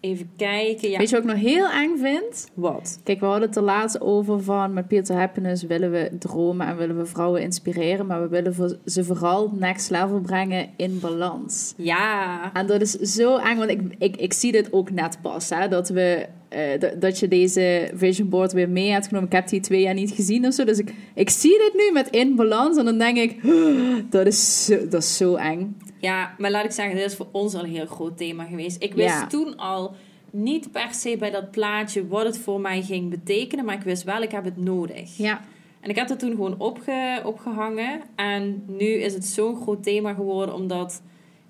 Even 0.00 0.30
kijken. 0.36 0.90
Ja. 0.90 0.98
Weet 0.98 1.08
je 1.08 1.14
wat 1.14 1.24
ik 1.24 1.30
nog 1.30 1.40
heel 1.40 1.70
eng 1.70 1.96
vind? 1.96 2.48
Wat? 2.54 3.00
Kijk, 3.04 3.20
we 3.20 3.26
hadden 3.26 3.48
het 3.48 3.56
er 3.56 3.62
laatst 3.62 4.00
over 4.00 4.42
van 4.42 4.72
met 4.72 4.88
Peter 4.88 5.16
Happiness 5.16 5.62
willen 5.62 5.90
we 5.90 6.10
dromen 6.18 6.66
en 6.66 6.76
willen 6.76 6.96
we 6.96 7.06
vrouwen 7.06 7.42
inspireren, 7.42 8.06
maar 8.06 8.22
we 8.22 8.28
willen 8.28 8.80
ze 8.84 9.04
vooral 9.04 9.52
next 9.58 9.90
level 9.90 10.20
brengen 10.20 10.68
in 10.76 11.00
balans. 11.00 11.74
Ja. 11.76 12.50
En 12.52 12.66
dat 12.66 12.80
is 12.80 12.92
zo 12.92 13.36
eng, 13.36 13.56
want 13.56 13.70
ik, 13.70 13.80
ik, 13.98 14.16
ik 14.16 14.32
zie 14.32 14.52
dit 14.52 14.72
ook 14.72 14.90
net 14.90 15.18
pas, 15.22 15.48
hè, 15.48 15.68
dat 15.68 15.88
we 15.88 16.26
uh, 16.56 17.00
dat 17.00 17.18
je 17.18 17.28
deze 17.28 17.90
vision 17.94 18.28
board 18.28 18.52
weer 18.52 18.68
mee 18.68 18.90
hebt 18.90 19.06
genomen. 19.06 19.28
Ik 19.28 19.34
heb 19.34 19.48
die 19.48 19.60
twee 19.60 19.80
jaar 19.80 19.94
niet 19.94 20.10
gezien 20.10 20.46
of 20.46 20.54
zo. 20.54 20.64
Dus 20.64 20.78
ik, 20.78 20.94
ik 21.14 21.30
zie 21.30 21.58
dit 21.58 21.72
nu 21.74 21.92
met 21.92 22.08
in 22.08 22.36
balans. 22.36 22.76
En 22.76 22.84
dan 22.84 22.98
denk 22.98 23.16
ik, 23.16 23.42
dat, 24.10 24.26
is 24.26 24.64
zo, 24.64 24.88
dat 24.88 25.02
is 25.02 25.16
zo 25.16 25.34
eng. 25.34 25.76
Ja, 26.00 26.34
maar 26.38 26.50
laat 26.50 26.64
ik 26.64 26.70
zeggen, 26.70 26.96
dit 26.96 27.04
is 27.04 27.16
voor 27.16 27.28
ons 27.32 27.54
al 27.54 27.64
een 27.64 27.70
heel 27.70 27.86
groot 27.86 28.16
thema 28.16 28.44
geweest. 28.44 28.82
Ik 28.82 28.94
wist 28.94 29.30
toen 29.30 29.56
al 29.56 29.94
niet 30.30 30.72
per 30.72 30.94
se 30.94 31.16
bij 31.16 31.30
dat 31.30 31.50
plaatje 31.50 32.06
wat 32.06 32.24
het 32.24 32.38
voor 32.38 32.60
mij 32.60 32.82
ging 32.82 33.10
betekenen. 33.10 33.64
Maar 33.64 33.74
ik 33.74 33.82
wist 33.82 34.02
wel, 34.02 34.22
ik 34.22 34.30
heb 34.30 34.44
het 34.44 34.56
nodig. 34.56 35.16
Ja. 35.16 35.40
En 35.80 35.90
ik 35.90 35.96
heb 35.96 36.08
dat 36.08 36.18
toen 36.18 36.30
gewoon 36.30 36.58
opge, 36.58 37.22
opgehangen. 37.24 38.00
En 38.14 38.64
nu 38.66 38.86
is 38.86 39.14
het 39.14 39.24
zo'n 39.24 39.60
groot 39.62 39.82
thema 39.82 40.14
geworden, 40.14 40.54
omdat 40.54 41.02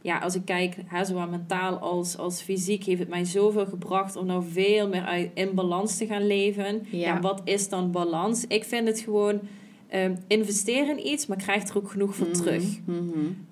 ja, 0.02 0.18
als 0.18 0.34
ik 0.34 0.44
kijk, 0.44 0.76
hè, 0.86 1.04
zowel 1.04 1.28
mentaal 1.28 1.76
als, 1.76 2.16
als 2.16 2.42
fysiek, 2.42 2.84
heeft 2.84 2.98
het 2.98 3.08
mij 3.08 3.24
zoveel 3.24 3.66
gebracht 3.66 4.16
om 4.16 4.26
nou 4.26 4.44
veel 4.50 4.88
meer 4.88 5.04
uit, 5.04 5.30
in 5.34 5.54
balans 5.54 5.96
te 5.96 6.06
gaan 6.06 6.26
leven. 6.26 6.86
Ja. 6.90 7.20
wat 7.20 7.40
is 7.44 7.68
dan 7.68 7.90
balans? 7.90 8.44
Ik 8.46 8.64
vind 8.64 8.88
het 8.88 9.00
gewoon 9.00 9.40
um, 9.94 10.18
investeren 10.26 10.98
in 10.98 11.06
iets, 11.06 11.26
maar 11.26 11.36
krijg 11.36 11.68
er 11.68 11.76
ook 11.76 11.90
genoeg 11.90 12.14
voor 12.14 12.26
mhm, 12.26 12.36
terug. 12.36 12.64
Mm 12.84 13.48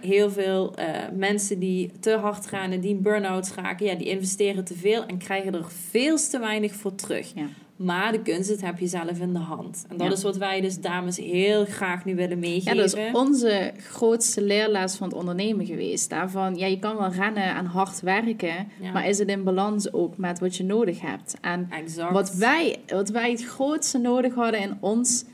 heel 0.00 0.30
veel 0.30 0.74
uh, 0.78 0.84
mensen 1.12 1.58
die 1.58 1.90
te 2.00 2.16
hard 2.16 2.46
gaan 2.46 2.70
en 2.70 2.80
die 2.80 2.90
in 2.90 3.02
burn-out 3.02 3.52
raken, 3.56 3.86
ja, 3.86 3.94
die 3.94 4.08
investeren 4.08 4.64
te 4.64 4.74
veel 4.74 5.06
en 5.06 5.18
krijgen 5.18 5.54
er 5.54 5.70
veel 5.90 6.16
te 6.16 6.38
weinig 6.38 6.74
voor 6.74 6.94
terug. 6.94 7.32
Ja. 7.34 7.46
Maar 7.76 8.12
de 8.12 8.22
kunst, 8.22 8.50
het 8.50 8.60
heb 8.60 8.78
je 8.78 8.86
zelf 8.86 9.18
in 9.18 9.32
de 9.32 9.38
hand. 9.38 9.84
En 9.88 9.96
dat 9.96 10.12
is 10.12 10.22
wat 10.22 10.36
wij 10.36 10.60
dus 10.60 10.80
dames 10.80 11.16
heel 11.16 11.64
graag 11.64 12.04
nu 12.04 12.14
willen 12.14 12.38
meegeven. 12.38 12.76
Ja, 12.76 12.82
dat 12.82 12.96
is 12.96 13.12
onze 13.12 13.72
grootste 13.76 14.42
leerles 14.42 14.94
van 14.94 15.08
het 15.08 15.16
ondernemen 15.16 15.66
geweest. 15.66 16.10
Daarvan, 16.10 16.56
ja, 16.56 16.66
je 16.66 16.78
kan 16.78 16.96
wel 16.96 17.10
rennen 17.10 17.54
en 17.56 17.64
hard 17.64 18.00
werken, 18.00 18.68
maar 18.92 19.08
is 19.08 19.18
het 19.18 19.28
in 19.28 19.44
balans 19.44 19.92
ook 19.92 20.16
met 20.16 20.38
wat 20.38 20.56
je 20.56 20.64
nodig 20.64 21.00
hebt? 21.00 21.36
En 21.40 21.66
exact. 21.70 22.12
Wat, 22.12 22.34
wij, 22.34 22.76
wat 22.86 23.08
wij 23.08 23.30
het 23.30 23.44
grootste 23.44 23.98
nodig 23.98 24.34
hadden 24.34 24.60
in 24.60 24.76
ons, 24.80 25.24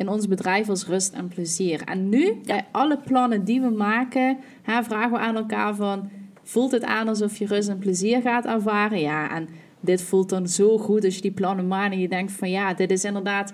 in 0.00 0.08
ons 0.08 0.28
bedrijf 0.28 0.66
was 0.66 0.86
rust 0.86 1.14
en 1.14 1.28
plezier. 1.28 1.82
En 1.84 2.08
nu, 2.08 2.40
bij 2.44 2.64
alle 2.70 2.98
plannen 2.98 3.44
die 3.44 3.60
we 3.60 3.70
maken, 3.70 4.38
hè, 4.62 4.82
vragen 4.82 5.10
we 5.10 5.18
aan 5.18 5.36
elkaar 5.36 5.74
van... 5.74 6.10
Voelt 6.42 6.72
het 6.72 6.84
aan 6.84 7.08
alsof 7.08 7.36
je 7.36 7.46
rust 7.46 7.68
en 7.68 7.78
plezier 7.78 8.20
gaat 8.20 8.44
ervaren? 8.44 9.00
Ja, 9.00 9.30
en 9.30 9.48
dit 9.80 10.02
voelt 10.02 10.28
dan 10.28 10.48
zo 10.48 10.78
goed 10.78 11.04
als 11.04 11.14
je 11.14 11.20
die 11.20 11.30
plannen 11.30 11.68
maakt 11.68 11.92
en 11.92 11.98
je 11.98 12.08
denkt 12.08 12.32
van 12.32 12.50
ja, 12.50 12.74
dit 12.74 12.90
is 12.90 13.04
inderdaad. 13.04 13.52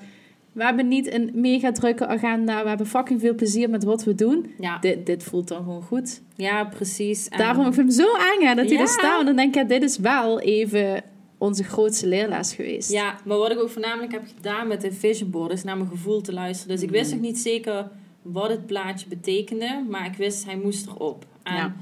We 0.52 0.64
hebben 0.64 0.88
niet 0.88 1.12
een 1.12 1.30
mega 1.34 1.72
drukke 1.72 2.06
agenda. 2.06 2.62
We 2.62 2.68
hebben 2.68 2.86
fucking 2.86 3.20
veel 3.20 3.34
plezier 3.34 3.70
met 3.70 3.84
wat 3.84 4.04
we 4.04 4.14
doen. 4.14 4.46
Ja. 4.58 4.78
Dit, 4.78 5.06
dit 5.06 5.22
voelt 5.22 5.48
dan 5.48 5.62
gewoon 5.62 5.82
goed. 5.82 6.22
Ja, 6.34 6.64
precies. 6.64 7.28
En... 7.28 7.38
Daarom 7.38 7.72
vind 7.72 7.90
ik 7.90 7.96
hem 7.96 8.06
zo 8.06 8.14
eng 8.16 8.46
hè, 8.46 8.54
dat 8.54 8.70
hij 8.70 8.78
er 8.78 8.88
staat. 8.88 9.20
En 9.20 9.26
dan 9.26 9.36
denk 9.36 9.56
ik, 9.56 9.68
dit 9.68 9.82
is 9.82 9.98
wel 9.98 10.40
even 10.40 11.02
onze 11.38 11.64
grootste 11.64 12.06
leerles 12.06 12.54
geweest. 12.54 12.90
Ja, 12.90 13.18
maar 13.24 13.38
wat 13.38 13.50
ik 13.50 13.58
ook 13.58 13.70
voornamelijk 13.70 14.12
heb 14.12 14.26
gedaan 14.36 14.68
met 14.68 14.80
de 14.80 14.92
vision 14.92 15.30
board... 15.30 15.52
is 15.52 15.64
naar 15.64 15.76
mijn 15.76 15.90
gevoel 15.90 16.20
te 16.20 16.32
luisteren. 16.32 16.74
Dus 16.74 16.84
ik 16.84 16.90
wist 16.90 17.10
mm. 17.10 17.16
ook 17.16 17.22
niet 17.22 17.38
zeker 17.38 17.90
wat 18.22 18.48
het 18.50 18.66
plaatje 18.66 19.08
betekende. 19.08 19.84
Maar 19.88 20.06
ik 20.06 20.14
wist, 20.14 20.44
hij 20.44 20.56
moest 20.56 20.86
erop. 20.86 21.24
En 21.42 21.54
ja 21.54 21.74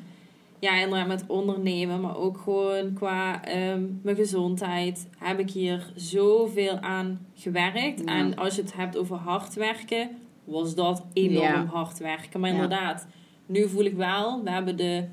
ja, 0.65 0.81
inderdaad 0.81 1.07
met 1.07 1.25
ondernemen, 1.27 2.01
maar 2.01 2.17
ook 2.17 2.39
gewoon 2.39 2.93
qua 2.93 3.45
ehm, 3.45 3.83
mijn 4.03 4.17
gezondheid 4.17 5.09
heb 5.19 5.39
ik 5.39 5.51
hier 5.51 5.93
zoveel 5.95 6.79
aan 6.79 7.27
gewerkt. 7.35 8.05
En 8.05 8.37
als 8.37 8.55
je 8.55 8.63
het 8.63 8.75
hebt 8.75 8.97
over 8.97 9.17
hard 9.17 9.55
werken, 9.55 10.11
was 10.45 10.75
dat 10.75 11.05
enorm 11.13 11.43
Ja. 11.43 11.65
hard 11.65 11.99
werken. 11.99 12.41
Maar 12.41 12.51
inderdaad, 12.51 13.07
nu 13.47 13.69
voel 13.69 13.85
ik 13.85 13.95
wel, 13.95 14.43
we 14.43 14.51
hebben 14.51 14.77
de 14.77 15.05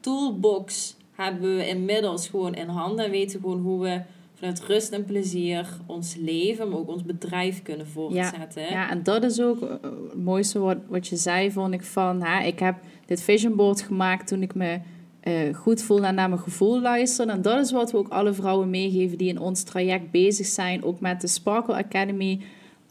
toolbox 0.00 0.96
hebben 1.14 1.56
we 1.56 1.68
inmiddels 1.68 2.28
gewoon 2.28 2.54
in 2.54 2.68
handen. 2.68 3.04
En 3.04 3.10
weten 3.10 3.40
gewoon 3.40 3.60
hoe 3.60 3.82
we 3.82 4.00
vanuit 4.34 4.60
rust 4.60 4.92
en 4.92 5.04
plezier 5.04 5.68
ons 5.86 6.14
leven, 6.14 6.68
maar 6.68 6.78
ook 6.78 6.88
ons 6.88 7.04
bedrijf 7.04 7.62
kunnen 7.62 7.86
voortzetten. 7.86 8.62
Ja, 8.62 8.90
en 8.90 9.02
dat 9.02 9.22
is 9.22 9.40
ook 9.40 9.62
eh, 9.62 9.70
het 10.10 10.24
mooiste 10.24 10.58
wat, 10.58 10.78
wat 10.88 11.06
je 11.06 11.16
zei, 11.16 11.50
vond 11.50 11.74
ik 11.74 11.82
van... 11.82 12.26
Ik 12.26 12.58
heb 12.58 12.76
dit 13.06 13.22
vision 13.22 13.56
board 13.56 13.80
gemaakt 13.80 14.26
toen 14.26 14.42
ik 14.42 14.54
me 14.54 14.80
eh, 15.24 15.54
goed 15.54 15.82
voelde 15.82 16.06
en 16.06 16.14
naar 16.14 16.28
mijn 16.28 16.40
gevoel 16.40 16.80
luisterde. 16.80 17.32
En 17.32 17.42
dat 17.42 17.64
is 17.64 17.72
wat 17.72 17.90
we 17.90 17.98
ook 17.98 18.08
alle 18.08 18.32
vrouwen 18.32 18.70
meegeven 18.70 19.18
die 19.18 19.28
in 19.28 19.38
ons 19.38 19.62
traject 19.62 20.10
bezig 20.10 20.46
zijn. 20.46 20.84
Ook 20.84 21.00
met 21.00 21.20
de 21.20 21.26
Sparkle 21.26 21.74
Academy. 21.74 22.40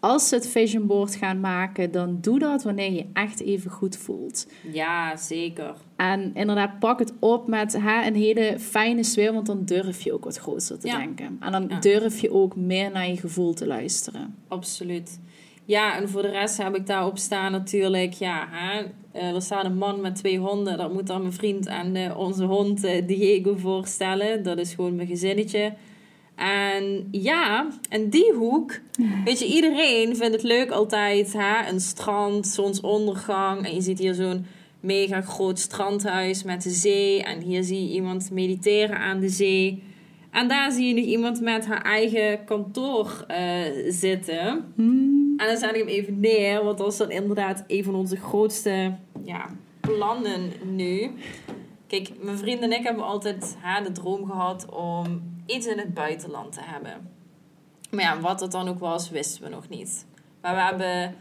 Als 0.04 0.28
ze 0.30 0.36
het 0.36 0.48
vision 0.48 0.88
board 0.88 1.16
gaan 1.16 1.40
maken, 1.40 1.92
dan 1.92 2.18
doe 2.22 2.40
dat 2.40 2.64
wanneer 2.64 2.92
je 2.92 3.06
echt 3.14 3.42
even 3.42 3.72
goed 3.72 3.98
voelt. 3.98 4.48
Ja, 4.72 5.16
zeker. 5.16 5.74
En 5.96 6.32
inderdaad, 6.36 6.80
pak 6.80 7.00
het 7.00 7.14
op 7.20 7.48
met 7.48 7.78
hè, 7.82 8.08
een 8.08 8.16
hele 8.16 8.56
fijne 8.60 9.04
sfeer, 9.04 9.34
want 9.34 9.46
dan 9.46 9.66
durf 9.66 10.02
je 10.02 10.14
ook 10.14 10.24
wat 10.24 10.38
groter 10.38 10.80
te 10.80 10.88
Ja. 10.88 10.98
denken. 10.98 11.38
En 11.40 11.52
dan 11.52 11.66
Ja. 11.70 11.80
durf 11.80 12.20
je 12.20 12.32
ook 12.32 12.56
meer 12.56 12.92
naar 12.92 13.08
je 13.08 13.18
gevoel 13.18 13.54
te 13.54 13.68
luisteren. 13.68 14.36
Absoluut. 14.48 15.20
Ja, 15.66 15.98
en 15.98 16.10
voor 16.10 16.22
de 16.22 16.30
rest 16.30 16.58
heb 16.58 16.76
ik 16.76 16.88
daarop 16.88 17.18
staan 17.18 17.52
natuurlijk, 17.52 18.14
ja, 18.14 18.48
hè, 18.52 18.84
eh, 19.12 19.36
er 19.36 19.42
staat 19.42 19.66
een 19.66 19.78
man 19.78 20.02
met 20.02 20.16
twee 20.16 20.38
honden. 20.40 20.78
Dat 20.78 20.94
moet 20.94 21.08
dan 21.08 21.22
mijn 21.22 21.34
vriend 21.34 21.66
en 21.66 21.96
eh, 21.96 22.18
onze 22.18 22.44
hond 22.44 22.84
eh, 22.84 23.08
Diego 23.08 23.56
voorstellen. 23.58 24.44
Dat 24.44 24.58
is 24.58 24.74
gewoon 24.74 24.96
mijn 24.96 25.08
gezinnetje. 25.08 25.74
En 26.36 27.08
ja, 27.12 27.68
en 27.90 28.10
die 28.10 28.34
hoek, 28.34 28.80
weet 29.26 29.40
je, 29.40 29.46
iedereen 29.46 30.16
vindt 30.16 30.34
het 30.34 30.44
leuk 30.44 30.72
altijd, 30.72 31.34
hè, 31.34 31.70
een 31.70 31.80
strand, 31.80 32.48
zonsondergang. 32.48 33.66
En 33.66 33.76
je 33.76 33.82
ziet 33.82 34.00
hier 34.00 34.14
zo'n 34.14 34.46
mega 34.80 35.22
groot 35.22 35.60
strandhuis 35.60 36.44
met 36.44 36.64
de 36.64 36.70
zee. 36.70 37.24
En 37.24 37.42
hier 37.42 37.64
zie 37.64 37.88
je 37.88 37.94
iemand 37.94 38.32
mediteren 38.32 38.98
aan 38.98 39.20
de 39.20 39.30
zee. 39.30 39.84
En 40.32 40.48
daar 40.48 40.72
zie 40.72 40.88
je 40.88 40.94
nog 40.94 41.06
iemand 41.06 41.42
met 41.42 41.66
haar 41.66 41.82
eigen 41.82 42.46
kantoor 42.46 43.24
eh, 43.28 43.38
zitten. 43.88 44.74
En 45.38 45.48
dan 45.48 45.58
zet 45.58 45.70
ik 45.70 45.78
hem 45.78 45.88
even 45.88 46.20
neer, 46.20 46.64
want 46.64 46.78
dat 46.78 46.92
is 46.92 46.98
dan 46.98 47.12
inderdaad 47.12 47.64
een 47.68 47.84
van 47.84 47.96
onze 47.96 48.16
grootste 48.16 48.96
ja, 49.24 49.50
plannen 49.82 50.52
nu. 50.66 51.12
Kijk, 51.88 52.10
mijn 52.22 52.38
vriend 52.38 52.62
en 52.62 52.72
ik 52.72 52.84
hebben 52.84 53.04
altijd 53.04 53.58
hè, 53.60 53.84
de 53.84 53.92
droom 53.92 54.26
gehad 54.26 54.66
om 54.70 55.33
iets 55.46 55.66
in 55.68 55.78
het 55.78 55.94
buitenland 55.94 56.52
te 56.54 56.62
hebben. 56.64 57.10
Maar 57.92 58.04
ja, 58.04 58.20
wat 58.20 58.40
dat 58.40 58.52
dan 58.52 58.68
ook 58.68 58.80
was, 58.80 59.10
wisten 59.10 59.44
we 59.44 59.50
nog 59.50 59.70
niet. 59.70 60.06
Maar 60.42 60.56
we 60.56 60.62
hebben, 60.62 61.16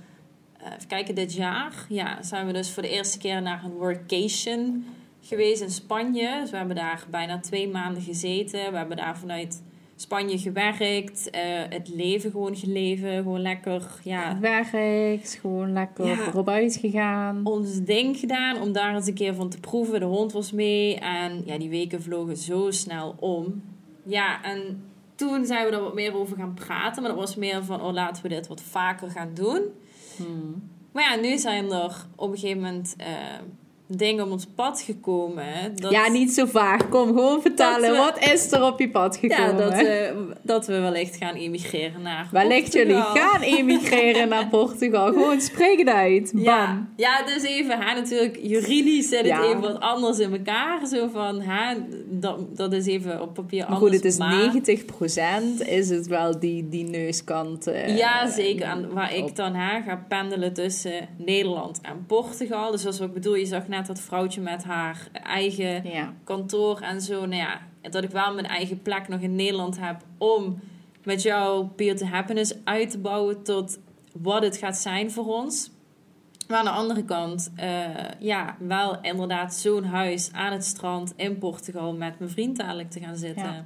eh, 0.58 0.72
even 0.76 0.88
kijken, 0.88 1.14
dit 1.14 1.34
jaar 1.34 1.86
ja, 1.88 2.22
zijn 2.22 2.46
we 2.46 2.52
dus 2.52 2.70
voor 2.70 2.82
de 2.82 2.88
eerste 2.90 3.18
keer 3.18 3.42
naar 3.42 3.64
een 3.64 3.70
workation 3.72 4.84
geweest 5.20 5.62
in 5.62 5.70
Spanje. 5.70 6.38
Dus 6.40 6.50
we 6.50 6.56
hebben 6.56 6.76
daar 6.76 7.04
bijna 7.10 7.38
twee 7.40 7.68
maanden 7.68 8.02
gezeten. 8.02 8.70
We 8.70 8.76
hebben 8.76 8.96
daar 8.96 9.18
vanuit 9.18 9.62
Spanje 9.96 10.38
gewerkt, 10.38 11.30
eh, 11.30 11.40
het 11.68 11.88
leven 11.88 12.30
gewoon 12.30 12.56
geleven, 12.56 13.12
gewoon 13.14 13.40
lekker, 13.40 13.82
ja, 14.02 14.38
Werkt, 14.40 15.38
gewoon 15.40 15.72
lekker 15.72 16.06
Ja. 16.06 16.42
uitgegaan. 16.44 17.40
ons 17.44 17.80
ding 17.84 18.16
gedaan 18.16 18.60
om 18.60 18.72
daar 18.72 18.94
eens 18.94 19.06
een 19.06 19.14
keer 19.14 19.34
van 19.34 19.48
te 19.48 19.60
proeven. 19.60 20.00
De 20.00 20.06
hond 20.06 20.32
was 20.32 20.52
mee 20.52 20.98
en 20.98 21.42
ja, 21.46 21.58
die 21.58 21.68
weken 21.68 22.02
vlogen 22.02 22.36
zo 22.36 22.70
snel 22.70 23.14
om. 23.18 23.62
Ja, 24.02 24.42
en 24.42 24.84
toen 25.14 25.46
zijn 25.46 25.66
we 25.66 25.72
er 25.72 25.82
wat 25.82 25.94
meer 25.94 26.14
over 26.16 26.36
gaan 26.36 26.54
praten, 26.54 27.02
maar 27.02 27.10
dat 27.10 27.20
was 27.20 27.36
meer 27.36 27.64
van, 27.64 27.82
oh 27.82 27.92
laten 27.92 28.22
we 28.22 28.28
dit 28.28 28.46
wat 28.46 28.62
vaker 28.62 29.10
gaan 29.10 29.34
doen. 29.34 29.62
Hmm. 30.16 30.70
Maar 30.92 31.02
ja, 31.02 31.20
nu 31.20 31.38
zijn 31.38 31.72
er 31.72 32.06
op 32.16 32.30
een 32.30 32.38
gegeven 32.38 32.62
moment 32.62 32.94
eh, 32.98 33.06
dingen 33.96 34.24
op 34.24 34.30
ons 34.30 34.46
pad 34.54 34.80
gekomen. 34.80 35.44
Dat, 35.74 35.90
Ja, 35.90 36.08
niet 36.08 36.32
zo 36.32 36.44
vaag. 36.46 36.88
Kom 36.88 37.06
gewoon 37.06 37.42
vertellen. 37.42 37.90
we- 37.90 37.96
Wat 37.96 38.18
is 38.32 38.52
er 38.52 38.62
op 38.64 38.78
je 38.80 38.90
pad 38.90 39.16
gekomen? 39.16 39.46
Ja, 39.46 39.52
dat, 39.52 39.72
we 39.74 40.26
dat 40.42 40.66
we 40.66 40.78
wellicht 40.80 41.16
gaan 41.16 41.34
emigreren 41.34 42.02
naar 42.02 42.28
Wellicht 42.32 42.72
jullie 42.72 42.94
Portugal. 42.94 43.28
gaan 43.28 43.40
emigreren 43.42 44.28
naar 44.28 44.48
Portugal. 44.48 45.06
Gewoon 45.12 45.40
spreek 45.40 45.78
het 45.78 45.88
uit. 45.88 46.30
Bam. 46.34 46.42
Ja, 46.44 46.86
ja, 46.96 47.22
dus 47.24 47.42
even, 47.42 47.78
hè, 47.80 47.94
natuurlijk, 47.94 48.38
juridisch 48.42 49.08
zit 49.08 49.30
het 49.30 49.44
even 49.44 49.60
wat 49.60 49.80
anders 49.80 50.18
in 50.18 50.32
elkaar. 50.32 50.86
Zo 50.86 51.08
van, 51.12 51.40
hè, 51.40 51.74
dat, 52.10 52.56
dat 52.56 52.72
is 52.72 52.86
even 52.86 53.20
op 53.20 53.34
papier 53.34 53.58
Maar 53.58 53.68
anders. 53.68 53.84
goed, 53.92 54.02
het 54.02 54.12
is 54.12 54.18
maar- 54.18 54.52
90% 54.52 55.68
is 55.68 55.88
het 55.90 56.06
wel 56.06 56.38
die, 56.40 56.68
die 56.68 56.84
neuskant. 56.84 57.66
eh, 57.66 57.96
ja, 57.96 58.30
zeker. 58.30 58.66
En 58.66 58.92
waar 58.92 59.14
ik 59.14 59.36
dan 59.36 59.54
hè, 59.54 59.82
ga 59.82 60.04
pendelen 60.08 60.52
tussen 60.52 61.08
Nederland 61.18 61.80
en 61.82 62.04
Portugal. 62.06 62.70
Dus 62.70 62.84
wat 62.84 63.00
ik 63.00 63.12
bedoel. 63.12 63.34
Je 63.34 63.46
zag 63.46 63.68
net 63.68 63.81
dat 63.86 64.00
vrouwtje 64.00 64.40
met 64.40 64.64
haar 64.64 65.08
eigen 65.12 65.88
Ja. 65.90 66.12
kantoor 66.24 66.80
en 66.80 67.00
zo. 67.00 67.26
Nou 67.26 67.34
ja, 67.42 67.60
dat 67.90 68.04
ik 68.04 68.10
wel 68.10 68.34
mijn 68.34 68.46
eigen 68.46 68.82
plek 68.82 69.08
nog 69.08 69.20
in 69.20 69.36
Nederland 69.36 69.78
heb 69.80 69.96
om 70.18 70.60
met 71.04 71.22
jou 71.22 71.66
Peer 71.66 71.96
to 71.96 72.06
Happiness 72.06 72.54
uit 72.64 72.90
te 72.90 72.98
bouwen 72.98 73.42
tot 73.42 73.78
wat 74.12 74.42
het 74.42 74.56
gaat 74.56 74.76
zijn 74.76 75.10
voor 75.10 75.26
ons. 75.26 75.70
Maar 76.48 76.58
aan 76.58 76.64
de 76.64 76.70
andere 76.70 77.04
kant, 77.04 77.52
eh, 77.56 77.84
ja, 78.18 78.56
wel 78.58 78.98
inderdaad 79.00 79.54
zo'n 79.54 79.84
huis 79.84 80.32
aan 80.32 80.52
het 80.52 80.64
strand 80.64 81.12
in 81.16 81.38
Portugal 81.38 81.94
met 81.94 82.18
mijn 82.18 82.30
vriend 82.30 82.56
dadelijk 82.56 82.90
te 82.90 83.00
gaan 83.00 83.16
zitten. 83.16 83.44
Ja. 83.44 83.64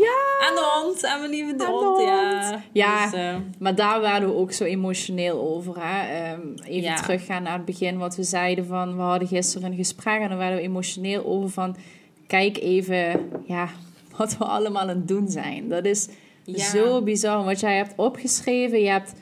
Ja. 0.00 0.48
En 0.48 0.54
de 0.54 0.80
hond, 0.82 1.04
en 1.04 1.18
mijn 1.18 1.30
lieve 1.30 1.56
de 1.56 1.64
hond, 1.64 2.00
ja. 2.00 2.48
hond. 2.50 2.62
Ja. 2.72 3.04
Dus, 3.04 3.20
eh, 3.20 3.36
Maar 3.58 3.74
daar 3.74 4.00
waren 4.00 4.28
we 4.28 4.34
ook 4.34 4.52
zo 4.52 4.64
emotioneel 4.64 5.40
over. 5.40 5.74
Hè? 5.78 6.14
Ehm, 6.30 6.40
even 6.64 6.82
Ja. 6.82 6.94
teruggaan 6.96 7.42
naar 7.42 7.56
het 7.56 7.64
begin 7.64 7.98
wat 7.98 8.16
we 8.16 8.22
zeiden 8.22 8.66
van... 8.66 8.96
We 8.96 9.02
hadden 9.02 9.28
gisteren 9.28 9.70
een 9.70 9.76
gesprek 9.76 10.20
en 10.20 10.28
daar 10.28 10.38
werden 10.38 10.56
we 10.56 10.62
emotioneel 10.62 11.24
over 11.26 11.50
van... 11.50 11.76
Kijk 12.26 12.58
even 12.58 13.30
ja, 13.46 13.68
wat 14.16 14.36
we 14.38 14.44
allemaal 14.44 14.82
aan 14.82 14.88
het 14.88 15.08
doen 15.08 15.28
zijn. 15.28 15.68
Dat 15.68 15.84
is 15.84 16.08
Ja. 16.44 16.64
zo 16.64 17.02
bizar. 17.02 17.44
Wat 17.44 17.60
jij 17.60 17.76
hebt 17.76 17.92
opgeschreven, 17.96 18.80
je 18.80 18.88
hebt 18.90 19.12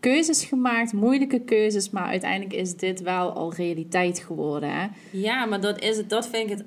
keuzes 0.00 0.44
gemaakt, 0.44 0.92
moeilijke 0.92 1.40
keuzes... 1.40 1.90
maar 1.90 2.06
uiteindelijk 2.06 2.52
is 2.52 2.76
dit 2.76 3.00
wel 3.02 3.32
al 3.32 3.54
realiteit 3.54 4.18
geworden. 4.18 4.70
Hè? 4.70 4.86
Ja, 5.10 5.44
maar 5.44 5.60
dat, 5.60 5.80
is 5.80 5.96
het, 5.96 6.10
dat 6.10 6.26
vind 6.28 6.50
ik 6.50 6.56
het 6.56 6.64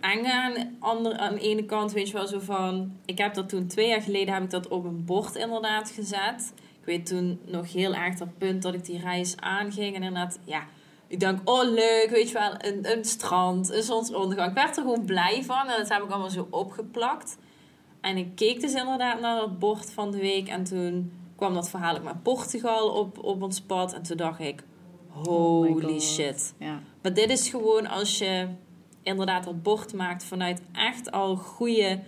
enge 0.00 0.32
aan, 0.32 0.76
ander, 0.78 1.16
aan 1.16 1.34
de 1.34 1.40
ene 1.40 1.64
kant. 1.64 1.92
Weet 1.92 2.06
je 2.06 2.12
wel, 2.12 2.26
zo 2.26 2.38
van... 2.38 2.96
Ik 3.04 3.18
heb 3.18 3.34
dat 3.34 3.48
toen 3.48 3.66
twee 3.66 3.88
jaar 3.88 4.02
geleden 4.02 4.34
heb 4.34 4.42
ik 4.42 4.50
dat 4.50 4.68
op 4.68 4.84
een 4.84 5.04
bord 5.04 5.34
inderdaad 5.34 5.90
gezet. 5.90 6.52
Ik 6.56 6.84
weet 6.84 7.06
toen 7.06 7.40
nog 7.46 7.72
heel 7.72 7.94
erg 7.94 8.14
dat 8.14 8.38
punt 8.38 8.62
dat 8.62 8.74
ik 8.74 8.84
die 8.84 9.00
reis 9.00 9.36
aanging. 9.36 9.94
En 9.96 10.02
inderdaad, 10.02 10.38
ja... 10.44 10.66
Ik 11.06 11.20
denk, 11.20 11.40
oh 11.44 11.62
leuk, 11.62 12.08
weet 12.10 12.28
je 12.28 12.34
wel, 12.34 12.54
een, 12.58 12.96
een 12.96 13.04
strand, 13.04 13.72
een 13.72 13.82
zonsondergang. 13.82 14.48
Ik 14.48 14.54
werd 14.54 14.76
er 14.76 14.82
gewoon 14.82 15.04
blij 15.04 15.42
van 15.44 15.68
en 15.68 15.78
dat 15.78 15.88
heb 15.88 16.02
ik 16.02 16.10
allemaal 16.10 16.30
zo 16.30 16.46
opgeplakt. 16.50 17.38
En 18.00 18.16
ik 18.16 18.34
keek 18.34 18.60
dus 18.60 18.74
inderdaad 18.74 19.20
naar 19.20 19.36
dat 19.36 19.58
bord 19.58 19.92
van 19.92 20.10
de 20.10 20.18
week. 20.18 20.48
En 20.48 20.64
toen 20.64 21.12
kwam 21.36 21.54
dat 21.54 21.70
verhaal 21.70 21.96
ook 21.96 22.02
met 22.02 22.22
Portugal 22.22 22.88
op, 22.88 23.24
op 23.24 23.42
ons 23.42 23.60
pad. 23.60 23.92
En 23.92 24.02
toen 24.02 24.16
dacht 24.16 24.40
ik, 24.40 24.62
Oh 25.14 25.24
holy 25.26 26.00
shit. 26.00 26.54
Ja. 26.58 26.80
Maar 27.02 27.14
dit 27.14 27.30
is 27.30 27.48
gewoon 27.48 27.86
als 27.86 28.18
je 28.18 28.48
inderdaad 29.10 29.44
dat 29.44 29.62
bord 29.62 29.92
maakt 29.92 30.24
vanuit 30.24 30.60
echt 30.72 31.10
al 31.10 31.36
goede 31.36 32.00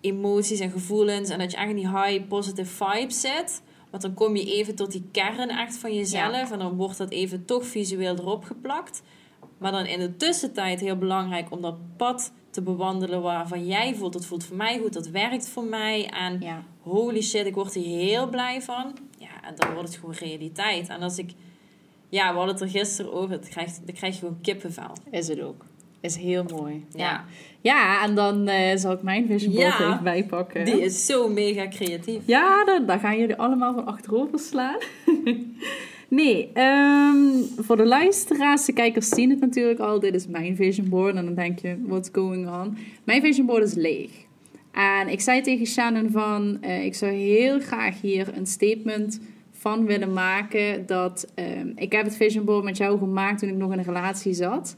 emoties 0.00 0.60
en 0.60 0.70
gevoelens. 0.70 1.30
En 1.30 1.38
dat 1.38 1.50
je 1.50 1.56
echt 1.56 1.68
in 1.68 1.76
die 1.76 1.96
high 1.96 2.26
positive 2.28 2.84
vibe 2.84 3.12
zit. 3.12 3.62
Want 3.90 4.02
dan 4.02 4.14
kom 4.14 4.36
je 4.36 4.54
even 4.54 4.74
tot 4.74 4.92
die 4.92 5.08
kern 5.12 5.48
echt 5.48 5.76
van 5.76 5.94
jezelf. 5.94 6.50
En 6.50 6.58
dan 6.58 6.76
wordt 6.76 6.98
dat 6.98 7.10
even 7.10 7.44
toch 7.44 7.66
visueel 7.66 8.16
erop 8.16 8.44
geplakt. 8.44 9.02
Maar 9.58 9.72
dan 9.72 9.86
in 9.86 9.98
de 9.98 10.16
tussentijd 10.16 10.80
heel 10.80 10.96
belangrijk 10.96 11.50
om 11.50 11.60
dat 11.60 11.96
pad 11.96 12.32
te 12.50 12.62
bewandelen 12.62 13.22
waarvan 13.22 13.66
jij 13.66 13.94
voelt. 13.94 14.12
Dat 14.12 14.26
voelt 14.26 14.44
voor 14.44 14.56
mij 14.56 14.78
goed, 14.78 14.92
dat 14.92 15.08
werkt 15.08 15.48
voor 15.48 15.64
mij. 15.64 16.06
En 16.06 16.40
ja. 16.40 16.64
holy 16.80 17.22
shit, 17.22 17.46
ik 17.46 17.54
word 17.54 17.74
hier 17.74 17.98
heel 17.98 18.28
blij 18.28 18.62
van. 18.62 18.96
Ja, 19.18 19.42
en 19.42 19.54
dan 19.54 19.72
wordt 19.72 19.88
het 19.88 19.98
gewoon 19.98 20.14
realiteit. 20.14 20.88
En 20.88 21.02
als 21.02 21.18
ik... 21.18 21.32
Ja, 22.08 22.30
we 22.30 22.36
hadden 22.36 22.54
het 22.54 22.62
er 22.62 22.70
gisteren 22.70 23.12
over. 23.12 23.30
Het 23.30 23.48
krijgt, 23.48 23.80
dan 23.84 23.94
krijg 23.94 24.14
je 24.14 24.20
gewoon 24.20 24.40
kippenvel. 24.40 24.92
Is 25.10 25.28
het 25.28 25.40
ook. 25.40 25.64
Is 26.00 26.16
heel 26.16 26.44
mooi. 26.56 26.84
Ja. 26.94 27.24
Ja, 27.60 28.04
en 28.04 28.14
dan 28.14 28.48
eh, 28.48 28.76
zal 28.76 28.92
ik 28.92 29.02
mijn 29.02 29.26
vision 29.26 29.52
board 29.54 29.78
Ja. 29.78 29.90
even 29.90 30.04
bijpakken. 30.04 30.64
Die 30.64 30.80
is 30.80 31.06
zo 31.06 31.28
mega 31.28 31.68
creatief. 31.68 32.20
Ja, 32.24 32.64
dan, 32.64 32.86
dan 32.86 33.00
gaan 33.00 33.18
jullie 33.18 33.36
allemaal 33.36 33.74
van 33.74 33.86
achterover 33.86 34.38
slaan. 34.38 34.78
nee, 36.08 36.50
ehm, 36.52 37.16
voor 37.58 37.76
de 37.76 37.86
luisteraars, 37.86 38.64
de 38.64 38.72
kijkers 38.72 39.08
zien 39.08 39.30
het 39.30 39.40
natuurlijk 39.40 39.80
al. 39.80 40.00
Dit 40.00 40.14
is 40.14 40.26
mijn 40.26 40.56
vision 40.56 40.88
board. 40.88 41.14
En 41.14 41.24
dan 41.24 41.34
denk 41.34 41.58
je, 41.58 41.76
what's 41.86 42.08
going 42.12 42.48
on? 42.48 42.76
Mijn 43.04 43.20
vision 43.22 43.46
board 43.46 43.62
is 43.64 43.74
leeg. 43.74 44.10
En 44.72 45.08
ik 45.08 45.20
zei 45.20 45.40
tegen 45.40 45.66
Shannon 45.66 46.10
van, 46.10 46.58
eh, 46.60 46.84
ik 46.84 46.94
zou 46.94 47.12
heel 47.12 47.60
graag 47.60 48.00
hier 48.00 48.36
een 48.36 48.46
statement 48.46 49.20
van 49.52 49.86
willen 49.86 50.12
maken. 50.12 50.86
Dat 50.86 51.32
ehm, 51.34 51.68
ik 51.74 51.92
heb 51.92 52.04
het 52.04 52.16
vision 52.16 52.44
board 52.44 52.64
met 52.64 52.76
jou 52.76 52.98
gemaakt 52.98 53.38
toen 53.38 53.48
ik 53.48 53.56
nog 53.56 53.72
in 53.72 53.78
een 53.78 53.84
relatie 53.84 54.32
zat. 54.32 54.76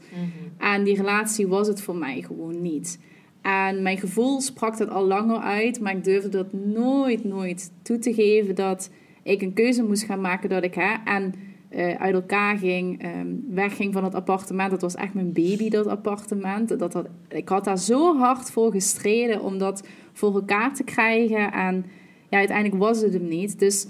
En 0.63 0.83
die 0.83 0.95
relatie 0.95 1.47
was 1.47 1.67
het 1.67 1.81
voor 1.81 1.95
mij 1.95 2.21
gewoon 2.21 2.61
niet. 2.61 2.99
En 3.41 3.81
mijn 3.81 3.97
gevoel 3.97 4.41
sprak 4.41 4.77
dat 4.77 4.89
al 4.89 5.05
langer 5.05 5.37
uit, 5.37 5.79
maar 5.79 5.95
ik 5.95 6.03
durfde 6.03 6.29
dat 6.29 6.53
nooit, 6.53 7.23
nooit 7.23 7.71
toe 7.81 7.99
te 7.99 8.13
geven 8.13 8.55
dat 8.55 8.89
ik 9.23 9.41
een 9.41 9.53
keuze 9.53 9.83
moest 9.83 10.03
gaan 10.03 10.21
maken 10.21 10.49
dat 10.49 10.63
ik 10.63 10.73
hè. 10.73 10.93
En 11.05 11.33
uh, 11.69 11.95
uit 11.95 12.13
elkaar 12.13 12.57
ging, 12.57 13.05
um, 13.05 13.45
wegging 13.49 13.93
van 13.93 14.03
het 14.03 14.15
appartement. 14.15 14.71
Dat 14.71 14.81
was 14.81 14.95
echt 14.95 15.13
mijn 15.13 15.33
baby, 15.33 15.69
dat 15.69 15.87
appartement. 15.87 16.79
Dat, 16.79 16.91
dat, 16.91 17.07
ik 17.27 17.49
had 17.49 17.63
daar 17.63 17.79
zo 17.79 18.17
hard 18.17 18.51
voor 18.51 18.71
gestreden 18.71 19.41
om 19.41 19.57
dat 19.57 19.87
voor 20.13 20.33
elkaar 20.35 20.73
te 20.73 20.83
krijgen. 20.83 21.51
En 21.51 21.85
ja, 22.29 22.37
uiteindelijk 22.37 22.81
was 22.81 23.01
het 23.01 23.13
hem 23.13 23.27
niet. 23.27 23.59
Dus 23.59 23.87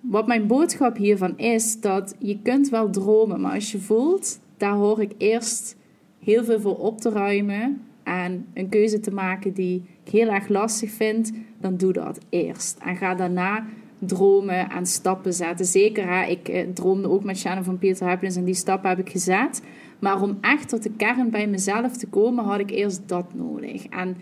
wat 0.00 0.26
mijn 0.26 0.46
boodschap 0.46 0.96
hiervan 0.96 1.38
is, 1.38 1.80
dat 1.80 2.14
je 2.18 2.38
kunt 2.42 2.68
wel 2.68 2.90
dromen, 2.90 3.40
maar 3.40 3.54
als 3.54 3.72
je 3.72 3.78
voelt, 3.78 4.40
daar 4.56 4.74
hoor 4.74 5.00
ik 5.00 5.12
eerst 5.18 5.76
heel 6.28 6.44
veel 6.44 6.60
voor 6.60 6.76
op 6.76 7.00
te 7.00 7.10
ruimen 7.10 7.80
en 8.02 8.46
een 8.54 8.68
keuze 8.68 9.00
te 9.00 9.10
maken 9.10 9.52
die 9.52 9.82
ik 10.04 10.12
heel 10.12 10.28
erg 10.28 10.48
lastig 10.48 10.90
vind, 10.90 11.32
dan 11.60 11.76
doe 11.76 11.92
dat 11.92 12.18
eerst. 12.28 12.78
En 12.84 12.96
ga 12.96 13.14
daarna 13.14 13.66
dromen 13.98 14.70
en 14.70 14.86
stappen 14.86 15.32
zetten. 15.32 15.66
Zeker, 15.66 16.28
ik 16.28 16.48
eh, 16.48 16.66
droomde 16.74 17.08
ook 17.08 17.24
met 17.24 17.38
Shannon 17.38 17.64
van 17.64 17.78
Peter 17.78 18.08
Huppelens 18.08 18.36
en 18.36 18.44
die 18.44 18.54
stappen 18.54 18.88
heb 18.88 18.98
ik 18.98 19.10
gezet. 19.10 19.62
Maar 19.98 20.22
om 20.22 20.38
echt 20.40 20.68
tot 20.68 20.82
de 20.82 20.90
kern 20.96 21.30
bij 21.30 21.46
mezelf 21.46 21.96
te 21.96 22.06
komen, 22.06 22.44
had 22.44 22.58
ik 22.58 22.70
eerst 22.70 23.02
dat 23.06 23.34
nodig. 23.34 23.86
En 23.86 24.16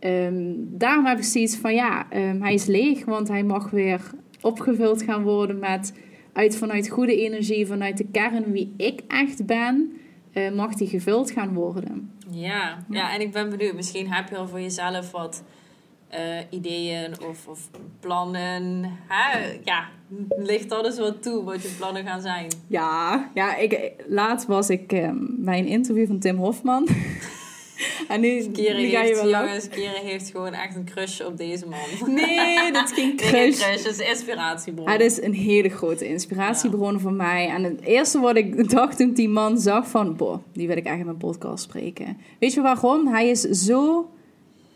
um, 0.00 0.68
daarom 0.78 1.04
heb 1.04 1.18
ik 1.18 1.24
zoiets 1.24 1.56
van, 1.56 1.74
ja, 1.74 2.06
um, 2.12 2.42
hij 2.42 2.54
is 2.54 2.66
leeg, 2.66 3.04
want 3.04 3.28
hij 3.28 3.42
mag 3.42 3.70
weer 3.70 4.00
opgevuld 4.40 5.02
gaan 5.02 5.22
worden 5.22 5.58
met 5.58 5.92
uit 6.32 6.56
vanuit 6.56 6.88
goede 6.88 7.20
energie, 7.20 7.66
vanuit 7.66 7.96
de 7.96 8.06
kern 8.10 8.52
wie 8.52 8.72
ik 8.76 9.00
echt 9.08 9.46
ben, 9.46 9.92
uh, 10.36 10.50
mag 10.50 10.74
die 10.74 10.88
gevuld 10.88 11.30
gaan 11.30 11.54
worden. 11.54 12.12
Ja, 12.30 12.78
ja, 12.90 13.14
en 13.14 13.20
ik 13.20 13.32
ben 13.32 13.50
benieuwd, 13.50 13.74
misschien 13.74 14.12
heb 14.12 14.28
je 14.28 14.36
al 14.36 14.48
voor 14.48 14.60
jezelf 14.60 15.10
wat 15.10 15.42
uh, 16.14 16.38
ideeën 16.50 17.12
of, 17.28 17.48
of 17.48 17.70
plannen. 18.00 18.84
Hè? 19.08 19.58
Ja, 19.64 19.88
ligt 20.28 20.72
alles 20.72 20.98
wat 20.98 21.22
toe 21.22 21.44
wat 21.44 21.62
je 21.62 21.74
plannen 21.78 22.04
gaan 22.04 22.20
zijn. 22.20 22.48
Ja, 22.66 23.30
ja 23.34 23.56
ik, 23.56 23.92
laatst 24.08 24.46
was 24.46 24.70
ik 24.70 24.92
um, 24.92 25.36
bij 25.38 25.58
een 25.58 25.66
interview 25.66 26.06
van 26.06 26.18
Tim 26.18 26.36
Hofman. 26.36 26.88
En 28.12 28.20
nu, 28.20 28.50
Keren 28.50 28.90
ga 28.90 29.02
je 29.02 29.14
wel 29.14 29.28
jongens, 29.28 29.68
Keren 29.68 30.04
heeft 30.04 30.30
gewoon 30.30 30.52
echt 30.52 30.76
een 30.76 30.84
crush 30.84 31.20
op 31.20 31.36
deze 31.36 31.66
man. 31.66 32.14
Nee, 32.14 32.72
dat 32.72 32.90
is 32.90 32.94
geen 32.94 33.16
crush. 33.16 33.32
Nee, 33.32 33.50
crush, 33.50 33.82
dat 33.82 33.92
is 33.92 34.08
inspiratiebron. 34.08 34.88
Het 34.88 35.00
is 35.00 35.22
een 35.22 35.34
hele 35.34 35.68
grote 35.68 36.08
inspiratiebron 36.08 36.92
ja. 36.92 36.98
voor 36.98 37.12
mij. 37.12 37.48
En 37.48 37.64
het 37.64 37.80
eerste 37.80 38.20
wat 38.20 38.36
ik 38.36 38.70
dacht 38.70 38.96
toen 38.96 39.08
ik 39.08 39.16
die 39.16 39.28
man 39.28 39.58
zag 39.58 39.88
van... 39.88 40.16
Boh, 40.16 40.38
die 40.52 40.66
wil 40.66 40.76
ik 40.76 40.84
echt 40.84 40.98
in 40.98 41.04
mijn 41.04 41.16
podcast 41.16 41.64
spreken. 41.64 42.18
Weet 42.38 42.52
je 42.52 42.60
waarom? 42.60 43.06
Hij 43.06 43.28
is 43.28 43.40
zo 43.40 44.10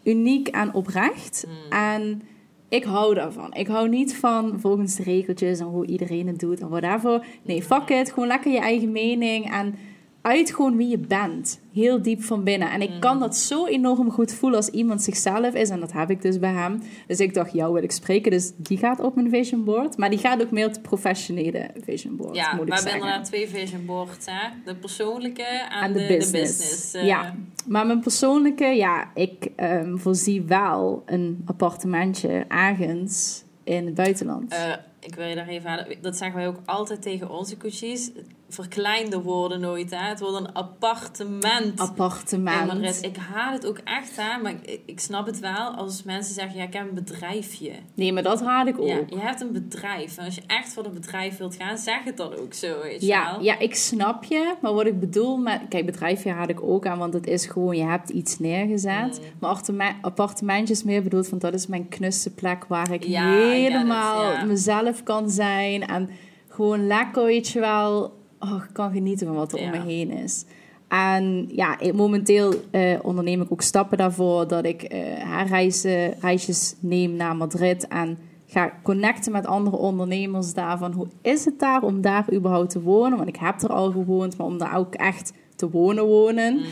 uniek 0.02 0.48
en 0.48 0.74
oprecht. 0.74 1.44
Mm. 1.46 1.72
En 1.78 2.22
ik 2.68 2.84
hou 2.84 3.14
daarvan. 3.14 3.54
Ik 3.54 3.66
hou 3.66 3.88
niet 3.88 4.16
van 4.16 4.60
volgens 4.60 4.94
de 4.96 5.02
regeltjes 5.02 5.58
en 5.58 5.66
hoe 5.66 5.86
iedereen 5.86 6.26
het 6.26 6.38
doet 6.38 6.60
en 6.60 6.68
whatever. 6.68 7.26
Nee, 7.42 7.62
fuck 7.62 7.88
it. 7.88 8.12
Gewoon 8.12 8.28
lekker 8.28 8.52
je 8.52 8.58
eigen 8.58 8.92
mening 8.92 9.52
en 9.52 9.74
uit 10.22 10.54
gewoon 10.54 10.76
wie 10.76 10.88
je 10.88 10.98
bent. 10.98 11.60
Heel 11.72 12.02
diep 12.02 12.22
van 12.22 12.44
binnen. 12.44 12.70
En 12.70 12.82
ik 12.82 13.00
kan 13.00 13.14
mm. 13.14 13.20
dat 13.20 13.36
zo 13.36 13.66
enorm 13.66 14.10
goed 14.10 14.32
voelen 14.32 14.58
als 14.58 14.68
iemand 14.68 15.02
zichzelf 15.02 15.54
is. 15.54 15.68
En 15.68 15.80
dat 15.80 15.92
heb 15.92 16.10
ik 16.10 16.22
dus 16.22 16.38
bij 16.38 16.52
hem. 16.52 16.82
Dus 17.06 17.18
ik 17.18 17.34
dacht, 17.34 17.52
jou 17.52 17.72
wil 17.72 17.82
ik 17.82 17.92
spreken. 17.92 18.30
Dus 18.30 18.52
die 18.56 18.78
gaat 18.78 19.00
op 19.00 19.14
mijn 19.14 19.30
vision 19.30 19.64
board. 19.64 19.96
Maar 19.96 20.10
die 20.10 20.18
gaat 20.18 20.42
ook 20.42 20.50
meer 20.50 20.66
op 20.66 20.74
de 20.74 20.80
professionele 20.80 21.70
vision 21.84 22.16
board. 22.16 22.36
Ja, 22.36 22.54
moet 22.54 22.68
we 22.68 22.74
hebben 22.74 22.92
inderdaad 22.92 23.24
twee 23.24 23.48
vision 23.48 23.86
boards. 23.86 24.26
Hè? 24.26 24.48
De 24.64 24.74
persoonlijke 24.74 25.68
en, 25.82 25.92
de, 25.92 25.98
de, 25.98 26.06
business. 26.06 26.58
business 26.58 26.94
uh. 26.94 27.06
Ja, 27.06 27.34
maar 27.66 27.86
mijn 27.86 28.00
persoonlijke, 28.00 28.64
ja, 28.64 29.10
ik 29.14 29.48
um, 29.56 29.98
voorzie 29.98 30.42
wel 30.42 31.02
een 31.06 31.42
appartementje 31.46 32.44
ergens 32.48 33.44
in 33.64 33.86
het 33.86 33.94
buitenland. 33.94 34.52
Uh, 34.52 34.74
ik 35.00 35.14
wil 35.14 35.26
je 35.26 35.34
daar 35.34 35.48
even 35.48 35.70
aan. 35.70 35.86
Dat 36.00 36.16
zeggen 36.16 36.36
wij 36.36 36.48
ook 36.48 36.60
altijd 36.64 37.02
tegen 37.02 37.30
onze 37.30 37.56
coaches. 37.56 38.10
Verkleinde 38.50 39.20
woorden 39.20 39.60
nooit. 39.60 39.90
Hè? 39.90 40.08
Het 40.08 40.20
wordt 40.20 40.36
een 40.36 40.52
appartement. 40.52 41.80
Appartement. 41.80 43.04
Ik 43.04 43.16
haal 43.16 43.52
het 43.52 43.66
ook 43.66 43.78
echt, 43.78 44.16
hè? 44.16 44.42
maar 44.42 44.52
ik, 44.62 44.80
ik, 44.84 45.00
snap 45.00 45.26
het 45.26 45.38
wel 45.38 45.70
als 45.70 46.02
mensen 46.02 46.34
zeggen: 46.34 46.58
ja, 46.58 46.64
ik 46.64 46.72
heb 46.72 46.88
een 46.88 46.94
bedrijfje. 46.94 47.72
Nee, 47.94 48.12
maar 48.12 48.22
dat 48.22 48.42
haal 48.42 48.66
ik 48.66 48.78
ook. 48.78 48.86
Ja, 48.86 49.02
je 49.08 49.18
hebt 49.18 49.40
een 49.40 49.52
bedrijf. 49.52 50.16
En 50.16 50.24
als 50.24 50.34
je 50.34 50.42
echt 50.46 50.72
voor 50.72 50.84
een 50.84 50.94
bedrijf 50.94 51.36
wilt 51.36 51.56
gaan, 51.56 51.78
zeg 51.78 52.04
het 52.04 52.16
dan 52.16 52.34
ook 52.34 52.54
zo. 52.54 52.82
Weet 52.82 53.02
ja, 53.02 53.32
wel? 53.32 53.42
ja, 53.42 53.58
ik 53.58 53.74
snap 53.74 54.24
je. 54.24 54.54
Maar 54.60 54.74
wat 54.74 54.86
ik 54.86 55.00
bedoel 55.00 55.36
met. 55.36 55.60
Kijk, 55.68 55.86
bedrijfje 55.86 56.30
haal 56.30 56.48
ik 56.48 56.62
ook 56.62 56.86
aan, 56.86 56.98
want 56.98 57.14
het 57.14 57.26
is 57.26 57.46
gewoon: 57.46 57.76
je 57.76 57.84
hebt 57.84 58.10
iets 58.10 58.38
neergezet. 58.38 59.20
Mm. 59.40 59.76
Maar 59.76 59.96
appartementjes 60.00 60.82
meer 60.82 61.02
bedoeld, 61.02 61.28
want 61.28 61.42
dat 61.42 61.54
is 61.54 61.66
mijn 61.66 61.88
knusse 61.88 62.34
plek 62.34 62.64
waar 62.64 62.92
ik 62.92 63.04
helemaal 63.04 64.46
mezelf 64.46 65.02
kan 65.02 65.30
zijn. 65.30 65.86
En 65.86 66.10
gewoon 66.48 66.86
lekker, 66.86 67.24
weet 67.24 67.48
je 67.48 67.60
wel 67.60 68.18
oh, 68.40 68.62
ik 68.68 68.72
kan 68.72 68.92
genieten 68.92 69.26
van 69.26 69.36
wat 69.36 69.52
er 69.52 69.58
om 69.58 69.70
me 69.70 69.80
heen 69.80 70.10
is. 70.10 70.44
En 70.88 71.48
ja, 71.52 71.78
momenteel 71.94 72.54
uh, 72.72 72.98
onderneem 73.02 73.40
ik 73.40 73.52
ook 73.52 73.62
stappen 73.62 73.98
daarvoor 73.98 74.48
dat 74.48 74.64
ik 74.64 74.92
uh, 74.92 75.46
reizen, 75.46 76.14
reisjes 76.20 76.74
neem 76.80 77.16
naar 77.16 77.36
Madrid 77.36 77.88
en 77.88 78.18
ga 78.46 78.72
connecten 78.82 79.32
met 79.32 79.46
andere 79.46 79.76
ondernemers 79.76 80.54
daar 80.54 80.78
van 80.78 80.92
hoe 80.92 81.06
is 81.22 81.44
het 81.44 81.58
daar 81.58 81.82
om 81.82 82.00
daar 82.00 82.32
überhaupt 82.32 82.70
te 82.70 82.80
wonen? 82.80 83.16
Want 83.16 83.28
ik 83.28 83.36
heb 83.36 83.62
er 83.62 83.72
al 83.72 83.90
gewoond, 83.90 84.36
maar 84.36 84.46
om 84.46 84.58
daar 84.58 84.76
ook 84.76 84.94
echt 84.94 85.32
te 85.56 85.70
wonen 85.70 86.06
wonen. 86.06 86.54
Mhm. 86.54 86.66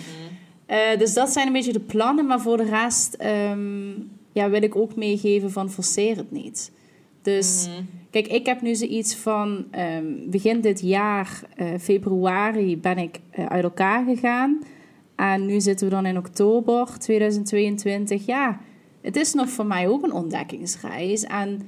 Eh, 0.66 0.98
dus 0.98 1.14
dat 1.14 1.30
zijn 1.30 1.46
een 1.46 1.52
beetje 1.52 1.72
de 1.72 1.80
plannen, 1.80 2.26
maar 2.26 2.40
voor 2.40 2.56
de 2.56 2.64
rest 2.64 3.16
um, 3.50 4.10
ja, 4.32 4.50
wil 4.50 4.62
ik 4.62 4.76
ook 4.76 4.96
meegeven 4.96 5.50
van 5.50 5.70
forceer 5.70 6.16
het 6.16 6.30
niet. 6.30 6.72
Dus 7.22 7.68
mhm. 7.68 7.84
Kijk, 8.10 8.26
ik 8.26 8.46
heb 8.46 8.60
nu 8.60 8.74
zoiets 8.74 9.14
van 9.16 9.64
um, 9.96 10.30
begin 10.30 10.60
dit 10.60 10.80
jaar, 10.80 11.42
uh, 11.56 11.66
februari, 11.80 12.78
ben 12.78 12.98
ik 12.98 13.20
uh, 13.38 13.46
uit 13.46 13.64
elkaar 13.64 14.04
gegaan. 14.04 14.58
En 15.16 15.46
nu 15.46 15.60
zitten 15.60 15.88
we 15.88 15.94
dan 15.94 16.06
in 16.06 16.18
oktober 16.18 16.98
2022. 16.98 18.26
Ja, 18.26 18.60
het 19.00 19.16
is 19.16 19.34
nog 19.34 19.48
voor 19.48 19.66
mij 19.66 19.88
ook 19.88 20.02
een 20.02 20.12
ontdekkingsreis. 20.12 21.24
En 21.24 21.60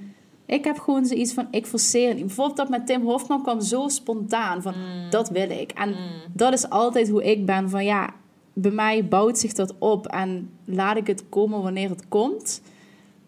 ik 0.46 0.64
heb 0.64 0.78
gewoon 0.78 1.06
zoiets 1.06 1.32
van, 1.32 1.46
ik 1.50 1.66
forceer 1.66 2.14
niet. 2.14 2.26
Bijvoorbeeld 2.26 2.56
dat 2.56 2.68
met 2.68 2.86
Tim 2.86 3.02
Hofman 3.02 3.42
kwam 3.42 3.60
zo 3.60 3.88
spontaan 3.88 4.62
van, 4.62 4.74
mm. 4.74 5.10
dat 5.10 5.28
wil 5.28 5.50
ik. 5.50 5.70
En 5.70 5.88
mm. 5.88 5.96
dat 6.32 6.52
is 6.52 6.70
altijd 6.70 7.08
hoe 7.08 7.24
ik 7.24 7.46
ben 7.46 7.70
van, 7.70 7.84
ja, 7.84 8.14
bij 8.52 8.70
mij 8.70 9.08
bouwt 9.08 9.38
zich 9.38 9.52
dat 9.52 9.74
op. 9.78 10.06
En 10.06 10.50
laat 10.64 10.96
ik 10.96 11.06
het 11.06 11.28
komen 11.28 11.62
wanneer 11.62 11.88
het 11.88 12.08
komt. 12.08 12.62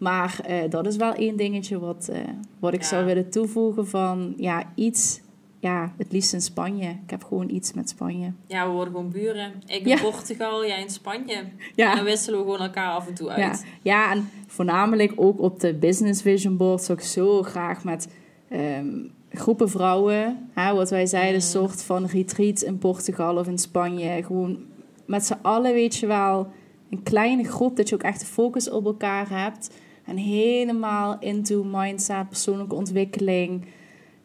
Maar 0.03 0.39
uh, 0.49 0.69
dat 0.69 0.87
is 0.87 0.95
wel 0.95 1.13
één 1.13 1.35
dingetje 1.35 1.79
wat, 1.79 2.09
uh, 2.11 2.17
wat 2.59 2.73
ik 2.73 2.81
ja. 2.81 2.87
zou 2.87 3.05
willen 3.05 3.29
toevoegen 3.29 3.87
van 3.87 4.33
ja, 4.37 4.63
iets, 4.75 5.21
ja, 5.59 5.93
het 5.97 6.11
liefst 6.11 6.33
in 6.33 6.41
Spanje. 6.41 6.89
Ik 6.89 7.09
heb 7.09 7.23
gewoon 7.23 7.49
iets 7.49 7.73
met 7.73 7.89
Spanje. 7.89 8.31
Ja, 8.47 8.65
we 8.65 8.71
worden 8.71 8.93
gewoon 8.93 9.11
buren. 9.11 9.51
Ik 9.65 9.85
in 9.85 9.99
Portugal, 9.99 10.65
jij 10.65 10.81
in 10.81 10.89
Spanje. 10.89 11.43
Ja. 11.75 11.89
En 11.89 11.95
dan 11.95 12.05
wisselen 12.05 12.39
we 12.39 12.45
gewoon 12.45 12.65
elkaar 12.67 12.91
af 12.91 13.07
en 13.07 13.13
toe 13.13 13.29
uit. 13.29 13.39
Ja, 13.39 13.69
ja 13.81 14.11
en 14.11 14.29
voornamelijk 14.47 15.13
ook 15.15 15.41
op 15.41 15.59
de 15.59 15.73
Business 15.73 16.21
Vision 16.21 16.57
Board 16.57 16.81
zou 16.81 16.97
ik 16.97 17.03
zo 17.03 17.43
graag 17.43 17.83
met 17.83 18.07
um, 18.51 19.11
groepen 19.31 19.69
vrouwen, 19.69 20.49
hè, 20.53 20.73
wat 20.73 20.89
wij 20.89 21.05
zeiden, 21.05 21.33
een 21.33 21.45
mm. 21.45 21.51
soort 21.51 21.83
van 21.83 22.05
retreat 22.05 22.61
in 22.61 22.77
Portugal 22.77 23.37
of 23.37 23.47
in 23.47 23.57
Spanje. 23.57 24.23
Gewoon 24.23 24.57
met 25.05 25.25
z'n 25.25 25.37
allen, 25.41 25.73
weet 25.73 25.95
je 25.95 26.07
wel, 26.07 26.47
een 26.89 27.03
kleine 27.03 27.43
groep, 27.43 27.75
dat 27.75 27.89
je 27.89 27.95
ook 27.95 28.03
echt 28.03 28.19
de 28.19 28.25
focus 28.25 28.69
op 28.69 28.85
elkaar 28.85 29.29
hebt. 29.29 29.69
En 30.05 30.17
helemaal 30.17 31.17
into 31.19 31.63
mindset, 31.63 32.29
persoonlijke 32.29 32.75
ontwikkeling. 32.75 33.65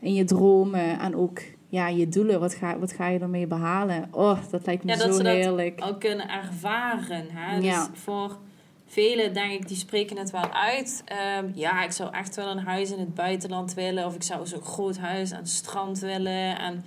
En 0.00 0.14
je 0.14 0.24
dromen 0.24 0.98
en 0.98 1.16
ook 1.16 1.40
ja, 1.68 1.88
je 1.88 2.08
doelen. 2.08 2.40
Wat 2.40 2.54
ga, 2.54 2.78
wat 2.78 2.92
ga 2.92 3.06
je 3.06 3.18
ermee 3.18 3.46
behalen? 3.46 4.08
Oh, 4.10 4.38
dat 4.50 4.66
lijkt 4.66 4.84
me 4.84 4.96
zo 4.96 5.24
heerlijk. 5.24 5.80
al 5.80 5.96
kunnen 5.96 6.28
ervaren. 6.28 7.26
Hè? 7.30 7.60
Dus 7.60 7.86
voor 7.92 8.38
velen, 8.86 9.34
denk 9.34 9.52
ik, 9.52 9.68
die 9.68 9.76
spreken 9.76 10.16
het 10.16 10.30
wel 10.30 10.52
uit. 10.52 11.04
Um, 11.42 11.52
ja, 11.54 11.84
ik 11.84 11.90
zou 11.90 12.12
echt 12.12 12.36
wel 12.36 12.50
een 12.50 12.58
huis 12.58 12.92
in 12.92 12.98
het 12.98 13.14
buitenland 13.14 13.74
willen. 13.74 14.06
Of 14.06 14.14
ik 14.14 14.22
zou 14.22 14.46
zo'n 14.46 14.62
groot 14.62 14.98
huis 14.98 15.32
aan 15.32 15.38
het 15.38 15.48
strand 15.48 15.98
willen. 15.98 16.58
En 16.58 16.84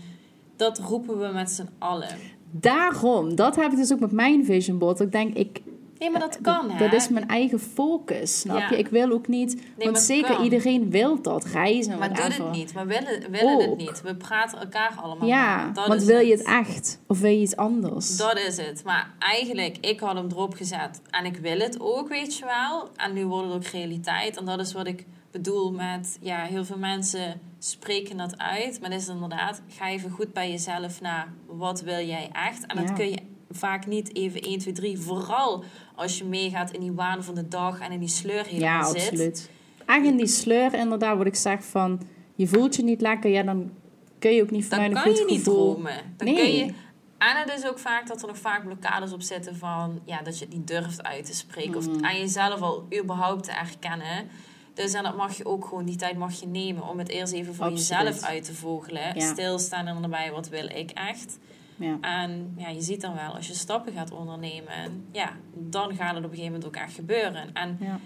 dat 0.55 0.79
roepen 0.79 1.19
we 1.19 1.27
met 1.33 1.51
z'n 1.51 1.69
allen. 1.77 2.17
Daarom, 2.51 3.35
dat 3.35 3.55
heb 3.55 3.71
ik 3.71 3.77
dus 3.77 3.93
ook 3.93 3.99
met 3.99 4.11
mijn 4.11 4.45
vision 4.45 4.77
board. 4.77 4.99
Ik 4.99 5.11
denk, 5.11 5.35
ik, 5.35 5.61
Nee, 6.01 6.09
maar 6.09 6.19
dat 6.19 6.41
kan, 6.41 6.71
hè? 6.71 6.77
Dat 6.77 6.93
is 6.93 7.09
mijn 7.09 7.27
eigen 7.27 7.59
focus, 7.59 8.39
snap 8.39 8.69
je? 8.69 8.77
Ik 8.77 8.87
wil 8.87 9.11
ook 9.11 9.27
niet... 9.27 9.61
want 9.77 9.99
zeker 9.99 10.43
iedereen 10.43 10.89
wil 10.89 11.21
dat, 11.21 11.45
reizen. 11.45 11.99
Maar 11.99 12.13
doe 12.13 12.23
het 12.23 12.51
niet. 12.51 12.73
Maar 12.73 12.87
willen, 12.87 13.31
willen 13.31 13.61
het 13.61 13.77
niet. 13.77 14.01
We 14.01 14.15
praten 14.15 14.59
elkaar 14.59 14.93
allemaal 15.01 15.27
Ja, 15.27 15.71
want 15.87 16.03
wil 16.03 16.19
je 16.19 16.31
het 16.31 16.43
echt? 16.43 16.99
Of 17.07 17.19
wil 17.19 17.31
je 17.31 17.41
iets 17.41 17.55
anders? 17.55 18.17
Dat 18.17 18.37
is 18.37 18.57
het. 18.57 18.83
Maar 18.83 19.11
eigenlijk, 19.19 19.77
ik 19.81 19.99
had 19.99 20.15
hem 20.15 20.27
erop 20.29 20.53
gezet. 20.53 21.01
En 21.09 21.25
ik 21.25 21.37
wil 21.37 21.59
het 21.59 21.79
ook, 21.79 22.09
weet 22.09 22.37
je 22.37 22.45
wel. 22.45 22.89
En 22.95 23.13
nu 23.13 23.25
wordt 23.25 23.47
het 23.47 23.55
ook 23.55 23.71
realiteit. 23.71 24.37
En 24.37 24.45
dat 24.45 24.59
is 24.59 24.73
wat 24.73 24.87
ik 24.87 25.05
bedoel 25.31 25.71
met... 25.71 26.17
Ja, 26.21 26.43
heel 26.43 26.65
veel 26.65 26.77
mensen 26.77 27.41
spreken 27.59 28.17
dat 28.17 28.37
uit. 28.37 28.81
Maar 28.81 28.89
dat 28.89 29.01
is 29.01 29.07
inderdaad... 29.07 29.61
Ga 29.67 29.89
even 29.89 30.09
goed 30.09 30.33
bij 30.33 30.51
jezelf 30.51 31.01
naar... 31.01 31.27
Wat 31.45 31.81
wil 31.81 32.05
jij 32.05 32.29
echt? 32.33 32.65
En 32.65 32.77
dat 32.77 32.93
kun 32.93 33.09
je 33.09 33.17
vaak 33.51 33.85
niet 33.85 34.15
even 34.15 34.41
1, 34.41 34.59
2, 34.59 34.73
3. 34.73 34.99
Vooral 34.99 35.63
als 35.95 36.17
je 36.17 36.23
meegaat 36.25 36.71
in 36.71 36.79
die 36.79 36.91
waan 36.91 37.23
van 37.23 37.35
de 37.35 37.47
dag 37.47 37.79
en 37.79 37.91
in 37.91 37.99
die 37.99 38.09
sleur 38.09 38.45
helemaal 38.45 38.79
ja, 38.79 38.85
zit. 38.85 39.01
Ja, 39.01 39.07
absoluut. 39.07 39.49
Echt 39.85 40.05
in 40.05 40.17
die 40.17 40.27
sleur 40.27 40.73
inderdaad, 40.73 41.17
wat 41.17 41.27
ik 41.27 41.35
zeg 41.35 41.63
van... 41.63 42.01
Je 42.35 42.47
voelt 42.47 42.75
je 42.75 42.83
niet 42.83 43.01
lekker, 43.01 43.29
ja 43.31 43.43
dan 43.43 43.71
kun 44.19 44.31
je 44.31 44.41
ook 44.41 44.51
niet 44.51 44.65
vanuit 44.65 44.93
dan 44.93 44.97
een 44.97 45.07
goed 45.07 45.17
kan 45.17 45.27
je 45.27 45.33
niet 45.33 45.43
gevoel... 45.43 45.71
dromen. 45.73 45.97
Dan 46.17 46.27
Nee. 46.27 46.35
kun 46.35 46.53
je, 46.53 46.73
en 47.17 47.35
het 47.37 47.53
is 47.57 47.67
ook 47.67 47.79
vaak 47.79 48.07
dat 48.07 48.21
er 48.21 48.27
nog 48.27 48.37
vaak 48.37 48.63
blokkades 48.63 49.13
op 49.13 49.21
zitten 49.21 49.55
van 49.55 49.99
ja, 50.05 50.21
dat 50.21 50.39
je 50.39 50.45
het 50.45 50.53
niet 50.53 50.67
durft 50.67 51.03
uit 51.03 51.25
te 51.25 51.35
spreken. 51.35 51.75
Of 51.75 51.85
aan 52.01 52.17
jezelf 52.19 52.61
al 52.61 52.87
überhaupt 53.01 53.43
te 53.43 53.51
erkennen. 53.51 54.29
Dus 54.73 54.93
en 54.93 55.03
dat 55.03 55.15
mag 55.15 55.37
je 55.37 55.45
ook 55.45 55.65
gewoon, 55.65 55.85
die 55.85 55.95
tijd 55.95 56.17
mag 56.17 56.39
je 56.39 56.47
nemen 56.47 56.87
om 56.87 56.97
het 56.99 57.09
eerst 57.09 57.33
even 57.33 57.55
voor 57.55 57.65
Absoluut. 57.65 57.87
jezelf 57.87 58.29
uit 58.29 58.43
te 58.43 58.53
vogelen. 58.53 59.19
Ja. 59.19 59.31
Stilstaan 59.33 59.87
en 59.87 60.03
erbij, 60.03 60.31
wat 60.31 60.49
wil 60.49 60.65
ik 60.65 60.91
echt? 60.91 61.37
Ja. 61.81 61.97
En 62.01 62.53
ja, 62.57 62.67
je 62.69 62.81
ziet 62.81 63.01
dan 63.01 63.13
wel, 63.15 63.35
als 63.35 63.47
je 63.47 63.53
stappen 63.53 63.93
gaat 63.93 64.11
ondernemen, 64.11 65.05
ja, 65.11 65.31
dan 65.53 65.95
gaat 65.95 66.15
het 66.15 66.25
op 66.25 66.31
een 66.31 66.37
gegeven 66.37 66.43
moment 66.51 66.65
ook 66.65 66.75
echt 66.75 66.93
gebeuren. 66.93 67.53
En 67.53 67.77
Ja. 67.79 67.99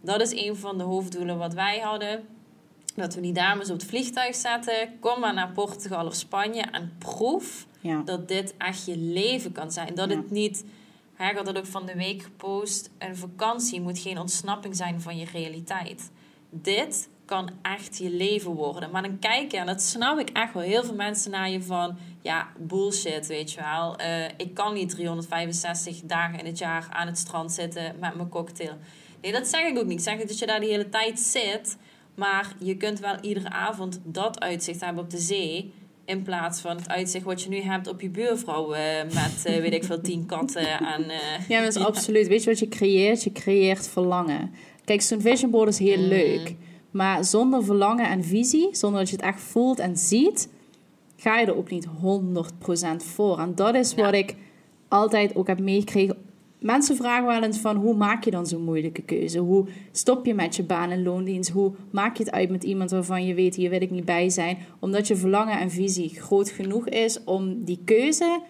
dat 0.00 0.20
is 0.20 0.32
een 0.46 0.56
van 0.56 0.78
de 0.78 0.84
hoofddoelen 0.84 1.38
wat 1.38 1.54
wij 1.54 1.78
hadden. 1.78 2.24
Dat 2.96 3.14
we 3.14 3.20
die 3.20 3.32
dames 3.32 3.70
op 3.70 3.76
het 3.76 3.84
vliegtuig 3.88 4.34
zetten. 4.34 4.98
Kom 5.00 5.20
maar 5.20 5.34
naar 5.34 5.52
Portugal 5.52 6.06
of 6.06 6.14
Spanje 6.14 6.60
en 6.62 6.92
proef 6.98 7.66
Ja. 7.80 8.02
dat 8.04 8.28
dit 8.28 8.54
echt 8.56 8.86
je 8.86 8.96
leven 8.98 9.52
kan 9.52 9.72
zijn. 9.72 9.94
Dat 9.94 10.10
het 10.10 10.30
niet, 10.30 10.64
hè, 11.14 11.30
ik 11.30 11.36
had 11.36 11.46
dat 11.46 11.58
ook 11.58 11.66
van 11.66 11.86
de 11.86 11.94
week 11.94 12.22
gepost, 12.22 12.90
een 12.98 13.16
vakantie 13.16 13.80
moet 13.80 13.98
geen 13.98 14.18
ontsnapping 14.18 14.76
zijn 14.76 15.00
van 15.00 15.16
je 15.16 15.24
realiteit. 15.32 16.10
Dit 16.50 17.08
kan 17.24 17.50
echt 17.62 17.98
je 17.98 18.10
leven 18.10 18.50
worden. 18.50 18.90
Maar 18.90 19.02
dan 19.02 19.18
kijken, 19.18 19.58
en 19.58 19.66
dat 19.66 19.82
snap 19.82 20.18
ik 20.18 20.30
echt 20.30 20.52
wel, 20.54 20.62
heel 20.62 20.84
veel 20.84 20.94
mensen 20.94 21.30
naar 21.30 21.50
je 21.50 21.62
van, 21.62 21.96
ja, 22.24 22.48
bullshit, 22.58 23.26
weet 23.26 23.52
je 23.52 23.60
wel. 23.60 23.96
Eh, 23.96 24.24
ik 24.36 24.54
kan 24.54 24.74
niet 24.74 24.88
365 24.90 26.00
dagen 26.04 26.38
in 26.38 26.46
het 26.46 26.58
jaar 26.58 26.86
aan 26.90 27.06
het 27.06 27.18
strand 27.18 27.52
zitten 27.52 27.94
met 28.00 28.14
mijn 28.14 28.28
cocktail. 28.28 28.72
Nee, 29.22 29.32
dat 29.32 29.46
zeg 29.48 29.60
ik 29.68 29.78
ook 29.78 29.84
niet. 29.84 29.98
Ik 29.98 30.04
zeg 30.04 30.18
niet 30.18 30.28
dat 30.28 30.38
je 30.38 30.46
daar 30.46 30.60
de 30.60 30.66
hele 30.66 30.88
tijd 30.88 31.20
zit. 31.20 31.76
Maar 32.14 32.54
je 32.58 32.76
kunt 32.76 33.00
wel 33.00 33.16
iedere 33.20 33.50
avond 33.50 34.00
dat 34.04 34.40
uitzicht 34.40 34.80
hebben 34.80 35.02
op 35.04 35.10
de 35.10 35.18
zee. 35.18 35.72
In 36.04 36.22
plaats 36.22 36.60
van 36.60 36.76
het 36.76 36.88
uitzicht 36.88 37.24
wat 37.24 37.42
je 37.42 37.48
nu 37.48 37.60
hebt 37.60 37.86
op 37.88 38.00
je 38.00 38.08
buurvrouw. 38.10 38.72
eh, 38.72 39.02
met, 39.04 39.42
eh, 39.44 39.60
weet 39.60 39.72
ik 39.72 39.84
veel, 39.84 40.00
tien 40.00 40.26
katten. 40.34 40.66
En, 40.68 41.04
Ja, 41.48 41.62
dat 41.64 41.76
is 41.76 41.82
absoluut. 41.82 42.28
Weet 42.28 42.42
je 42.44 42.50
wat 42.50 42.58
je 42.58 42.68
creëert? 42.68 43.22
Je 43.24 43.32
creëert 43.32 43.88
verlangen. 43.88 44.54
Kijk, 44.84 45.02
zo'n 45.02 45.20
vision 45.20 45.50
board 45.50 45.68
is 45.68 45.78
heel 45.78 45.98
Mm. 46.02 46.08
leuk. 46.08 46.54
Maar 46.90 47.24
zonder 47.24 47.64
verlangen 47.64 48.08
en 48.08 48.24
visie, 48.24 48.68
zonder 48.72 49.00
dat 49.00 49.08
je 49.10 49.16
het 49.16 49.24
echt 49.24 49.40
voelt 49.40 49.78
en 49.78 49.96
ziet, 49.96 50.48
ga 51.24 51.38
je 51.38 51.46
er 51.46 51.56
ook 51.56 51.70
niet 51.70 51.86
100% 51.86 53.04
voor. 53.04 53.38
En 53.38 53.54
dat 53.54 53.74
is 53.74 53.92
Ja. 53.94 54.02
wat 54.04 54.14
ik 54.14 54.34
altijd 54.88 55.36
ook 55.36 55.46
heb 55.46 55.60
meegekregen. 55.60 56.16
Mensen 56.58 56.96
vragen 56.96 57.26
wel 57.26 57.42
eens 57.42 57.58
van, 57.58 57.76
hoe 57.76 57.94
maak 57.94 58.24
je 58.24 58.30
dan 58.30 58.46
zo'n 58.46 58.62
moeilijke 58.64 59.02
keuze? 59.02 59.38
Hoe 59.38 59.66
stop 59.92 60.26
je 60.26 60.34
met 60.34 60.56
je 60.56 60.62
baan 60.62 60.90
en 60.90 61.02
loondienst? 61.02 61.50
Hoe 61.50 61.72
maak 61.90 62.16
je 62.16 62.24
het 62.24 62.32
uit 62.32 62.50
met 62.50 62.64
iemand 62.64 62.90
waarvan 62.90 63.26
je 63.26 63.34
weet, 63.34 63.54
hier 63.54 63.70
wil 63.70 63.82
ik 63.82 63.90
niet 63.90 64.04
bij 64.04 64.28
zijn? 64.30 64.58
Omdat 64.78 65.06
je 65.08 65.16
verlangen 65.16 65.58
en 65.60 65.70
visie 65.70 66.08
groot 66.20 66.50
genoeg 66.50 66.88
is 66.88 67.24
om 67.24 67.64
die 67.64 67.78
keuze 67.84 68.40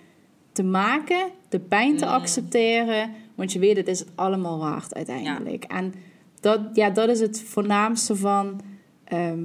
te 0.52 0.62
maken, 0.62 1.26
de 1.48 1.60
pijn 1.60 1.96
te 1.96 2.04
Mm. 2.04 2.10
accepteren, 2.10 3.10
want 3.34 3.52
je 3.52 3.58
weet 3.58 3.76
het 3.76 3.88
is 3.88 3.98
het 3.98 4.08
allemaal 4.14 4.58
waard 4.58 4.94
uiteindelijk. 4.94 5.64
En 5.64 5.94
dat, 6.40 6.60
ja, 6.72 6.90
dat 6.90 7.08
is 7.08 7.20
het 7.20 7.42
voornaamste 7.42 8.16
van 8.16 8.60
ehm, 9.04 9.38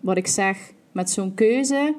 wat 0.00 0.16
ik 0.16 0.26
zeg 0.26 0.72
met 0.92 1.10
zo'n 1.10 1.34
keuze. 1.34 1.94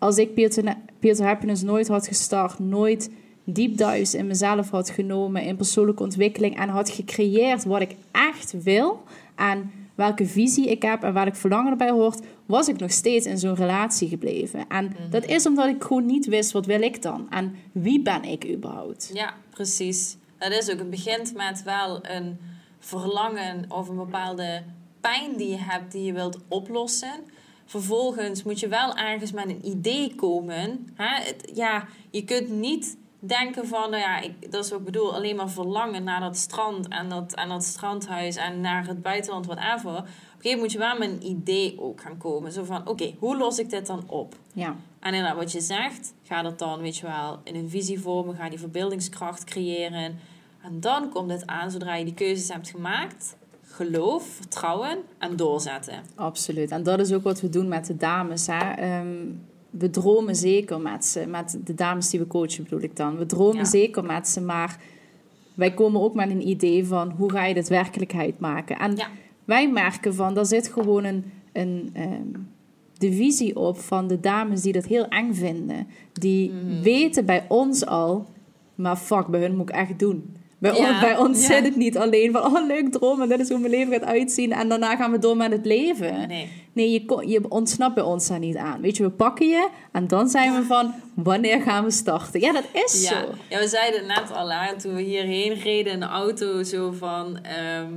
Als 0.00 0.16
ik 0.16 0.34
Peter, 0.34 0.76
Peter 0.98 1.24
Happiness 1.24 1.62
nooit 1.62 1.88
had 1.88 2.06
gestart, 2.06 2.58
nooit 2.58 3.10
deep 3.44 3.76
dives 3.76 4.14
in 4.14 4.26
mezelf 4.26 4.70
had 4.70 4.90
genomen, 4.90 5.42
in 5.42 5.56
persoonlijke 5.56 6.02
ontwikkeling 6.02 6.58
en 6.58 6.68
had 6.68 6.90
gecreëerd 6.90 7.64
wat 7.64 7.80
ik 7.80 7.96
echt 8.10 8.62
wil 8.62 9.02
en 9.36 9.70
welke 9.94 10.26
visie 10.26 10.70
ik 10.70 10.82
heb 10.82 11.02
en 11.02 11.12
waar 11.12 11.26
ik 11.26 11.34
verlangen 11.34 11.76
bij 11.76 11.90
hoort, 11.90 12.20
was 12.46 12.68
ik 12.68 12.78
nog 12.78 12.90
steeds 12.90 13.26
in 13.26 13.38
zo'n 13.38 13.54
relatie 13.54 14.08
gebleven. 14.08 14.68
En 14.68 14.96
dat 15.10 15.24
is 15.24 15.46
omdat 15.46 15.68
ik 15.68 15.82
gewoon 15.82 16.06
niet 16.06 16.26
wist 16.26 16.52
wat 16.52 16.66
wil 16.66 16.82
ik 16.82 17.02
dan 17.02 17.30
en 17.30 17.54
wie 17.72 18.02
ben 18.02 18.24
ik 18.24 18.48
überhaupt. 18.48 19.10
ja, 19.14 19.34
precies. 19.50 20.16
Dat 20.38 20.52
is 20.52 20.70
ook. 20.70 20.78
Het 20.78 20.90
begint 20.90 21.34
met 21.34 21.62
wel 21.62 22.00
een 22.02 22.38
verlangen 22.78 23.64
of 23.68 23.88
een 23.88 23.96
bepaalde 23.96 24.62
pijn 25.00 25.36
die 25.36 25.48
je 25.48 25.58
hebt 25.58 25.92
die 25.92 26.04
je 26.04 26.12
wilt 26.12 26.38
oplossen. 26.48 27.20
Vervolgens 27.70 28.42
moet 28.42 28.60
je 28.60 28.68
wel 28.68 28.96
ergens 28.96 29.32
met 29.32 29.48
een 29.48 29.66
idee 29.66 30.14
komen. 30.14 30.88
Hè? 30.94 31.24
Het- 31.24 31.50
ja, 31.54 31.86
je 32.10 32.24
kunt 32.24 32.48
niet 32.48 32.96
denken 33.18 33.66
van, 33.66 33.90
nou 33.90 34.02
ja, 34.02 34.20
ik, 34.20 34.52
dat 34.52 34.64
is 34.64 34.70
wat 34.70 34.78
ik 34.78 34.84
bedoel, 34.84 35.14
alleen 35.14 35.36
maar 35.36 35.50
verlangen 35.50 36.04
naar 36.04 36.20
dat 36.20 36.36
strand 36.36 36.88
en 36.88 37.08
dat, 37.08 37.34
en 37.34 37.48
dat 37.48 37.64
strandhuis 37.64 38.36
en 38.36 38.60
naar 38.60 38.86
het 38.86 39.02
buitenland, 39.02 39.46
whatever. 39.46 39.90
Op 39.90 39.96
een 39.96 40.04
gegeven 40.06 40.42
moment 40.42 40.60
moet 40.60 40.72
je 40.72 40.78
wel 40.78 40.98
met 40.98 41.10
een 41.10 41.26
idee 41.26 41.80
ook 41.80 42.00
gaan 42.00 42.18
komen. 42.18 42.52
Zo 42.52 42.64
van, 42.64 42.88
oké, 42.88 43.14
hoe 43.18 43.36
los 43.36 43.58
ik 43.58 43.70
dit 43.70 43.86
dan 43.86 44.02
op? 44.06 44.34
Ja, 44.52 44.76
En 45.00 45.14
inderdaad, 45.14 45.36
wat 45.38 45.52
je 45.52 45.60
zegt, 45.60 46.12
ga 46.22 46.42
dat 46.42 46.58
dan, 46.58 46.80
weet 46.80 46.96
je 46.96 47.06
wel, 47.06 47.40
in 47.44 47.54
een 47.54 47.70
visie 47.70 48.00
vormen, 48.00 48.36
ga 48.36 48.48
die 48.48 48.58
verbeeldingskracht 48.58 49.44
creëren. 49.44 50.18
En 50.62 50.80
dan 50.80 51.08
komt 51.10 51.30
het 51.30 51.46
aan, 51.46 51.70
zodra 51.70 51.94
je 51.94 52.04
die 52.04 52.14
keuzes 52.14 52.48
hebt 52.48 52.70
gemaakt, 52.70 53.36
geloof, 53.86 54.22
vertrouwen 54.24 54.98
en 55.18 55.36
doorzetten. 55.36 55.94
absoluut. 56.14 56.70
En 56.70 56.82
dat 56.82 57.00
is 57.00 57.12
ook 57.12 57.22
wat 57.22 57.40
we 57.40 57.48
doen 57.48 57.68
met 57.68 57.86
de 57.86 57.96
dames. 57.96 58.46
Hè? 58.46 58.70
Ehm, 58.74 59.16
we 59.70 59.90
dromen 59.90 60.36
zeker 60.36 60.80
met 60.80 61.04
ze, 61.04 61.26
met 61.26 61.58
de 61.64 61.74
dames 61.74 62.10
die 62.10 62.20
we 62.20 62.26
coachen 62.26 62.64
bedoel 62.64 62.82
ik 62.82 62.96
dan. 62.96 63.16
We 63.16 63.26
dromen 63.26 63.56
Ja. 63.56 63.64
zeker 63.64 64.04
met 64.04 64.28
ze, 64.28 64.40
maar 64.40 64.78
wij 65.54 65.74
komen 65.74 66.00
ook 66.00 66.14
met 66.14 66.30
een 66.30 66.48
idee 66.48 66.86
van 66.86 67.10
hoe 67.10 67.30
ga 67.30 67.44
je 67.44 67.54
dit 67.54 67.68
werkelijkheid 67.68 68.38
maken. 68.40 68.78
En 68.78 68.96
Ja. 68.96 69.08
wij 69.44 69.70
merken 69.70 70.14
van, 70.14 70.34
daar 70.34 70.46
zit 70.46 70.68
gewoon 70.68 71.04
een, 71.04 71.24
een 71.52 71.90
ehm, 71.92 72.40
de 72.98 73.12
visie 73.12 73.56
op 73.56 73.78
van 73.78 74.06
de 74.06 74.20
dames 74.20 74.62
die 74.62 74.72
dat 74.72 74.84
heel 74.86 75.08
eng 75.08 75.32
vinden. 75.34 75.86
Die 76.12 76.50
Mhm. 76.50 76.82
weten 76.82 77.24
bij 77.24 77.44
ons 77.48 77.86
al, 77.86 78.26
maar 78.74 78.96
fuck, 78.96 79.26
bij 79.26 79.40
hun 79.40 79.56
moet 79.56 79.68
ik 79.68 79.74
echt 79.74 79.98
doen. 79.98 80.36
Bij, 80.60 80.74
Ja, 80.74 80.88
ons, 80.90 81.00
bij 81.00 81.16
ons 81.16 81.40
ja. 81.40 81.46
zit 81.54 81.64
het 81.64 81.76
niet 81.76 81.98
alleen 81.98 82.32
van, 82.32 82.42
oh 82.44 82.66
leuk 82.66 82.92
dromen, 82.92 83.28
dit 83.28 83.40
is 83.40 83.48
hoe 83.48 83.58
mijn 83.58 83.70
leven 83.72 83.92
gaat 83.92 84.04
uitzien. 84.04 84.52
En 84.52 84.68
daarna 84.68 84.96
gaan 84.96 85.10
we 85.10 85.18
door 85.18 85.36
met 85.36 85.52
het 85.52 85.66
leven. 85.66 86.28
Nee. 86.28 86.48
Nee, 86.72 86.90
je, 86.92 87.22
je 87.26 87.40
ontsnapt 87.48 87.94
bij 87.94 88.04
ons 88.04 88.28
daar 88.28 88.38
niet 88.38 88.56
aan. 88.56 88.80
Weet 88.80 88.96
je, 88.96 89.02
we 89.02 89.10
pakken 89.10 89.48
je 89.48 89.68
en 89.92 90.08
dan 90.08 90.28
zijn 90.28 90.54
we 90.54 90.62
van, 90.62 90.94
wanneer 91.14 91.60
gaan 91.60 91.84
we 91.84 91.90
starten? 91.90 92.40
Ja, 92.40 92.52
dat 92.52 92.64
is 92.72 93.02
Ja. 93.02 93.08
zo. 93.20 93.26
ja, 93.48 93.58
we 93.58 93.68
zeiden 93.68 93.98
het 94.08 94.20
net 94.20 94.36
al, 94.36 94.50
hè, 94.52 94.76
toen 94.78 94.94
we 94.94 95.02
hierheen 95.02 95.52
reden 95.54 95.92
in 95.92 96.00
de 96.00 96.06
auto, 96.06 96.62
zo 96.62 96.92
van... 96.92 97.38
ehm, 97.42 97.92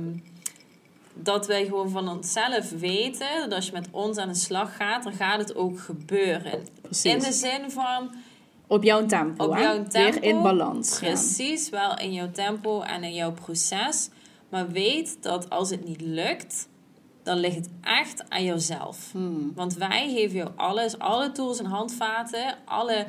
dat 1.16 1.46
wij 1.46 1.64
gewoon 1.64 1.90
van 1.90 2.08
onszelf 2.08 2.70
weten 2.78 3.26
dat 3.42 3.52
als 3.52 3.66
je 3.66 3.72
met 3.72 3.88
ons 3.90 4.16
aan 4.18 4.28
de 4.28 4.34
slag 4.34 4.76
gaat, 4.76 5.02
dan 5.04 5.12
gaat 5.12 5.38
het 5.38 5.56
ook 5.56 5.78
gebeuren. 5.80 6.62
Precies. 6.82 7.12
In 7.12 7.18
de 7.18 7.32
zin 7.32 7.70
van, 7.70 8.10
Op 8.66 8.82
jouw 8.82 9.06
tempo, 9.06 9.44
Op 9.44 9.54
hè? 9.54 9.60
jouw 9.60 9.84
tempo, 9.86 10.20
Weer 10.20 10.30
in 10.30 10.42
balans. 10.42 10.98
Precies, 10.98 11.68
wel 11.68 11.98
in 11.98 12.12
jouw 12.12 12.30
tempo 12.30 12.80
en 12.80 13.04
in 13.04 13.14
jouw 13.14 13.32
proces. 13.32 14.10
Maar 14.48 14.70
weet 14.70 15.22
dat 15.22 15.50
als 15.50 15.70
het 15.70 15.84
niet 15.84 16.00
lukt, 16.00 16.68
dan 17.22 17.38
ligt 17.38 17.56
het 17.56 17.70
echt 17.80 18.30
aan 18.30 18.44
jouzelf. 18.44 19.08
Hmm. 19.12 19.52
Want 19.54 19.74
wij 19.74 20.10
geven 20.14 20.36
jou 20.36 20.50
alles, 20.56 20.98
alle 20.98 21.32
tools 21.32 21.58
en 21.58 21.64
handvaten, 21.64 22.54
alle 22.64 23.06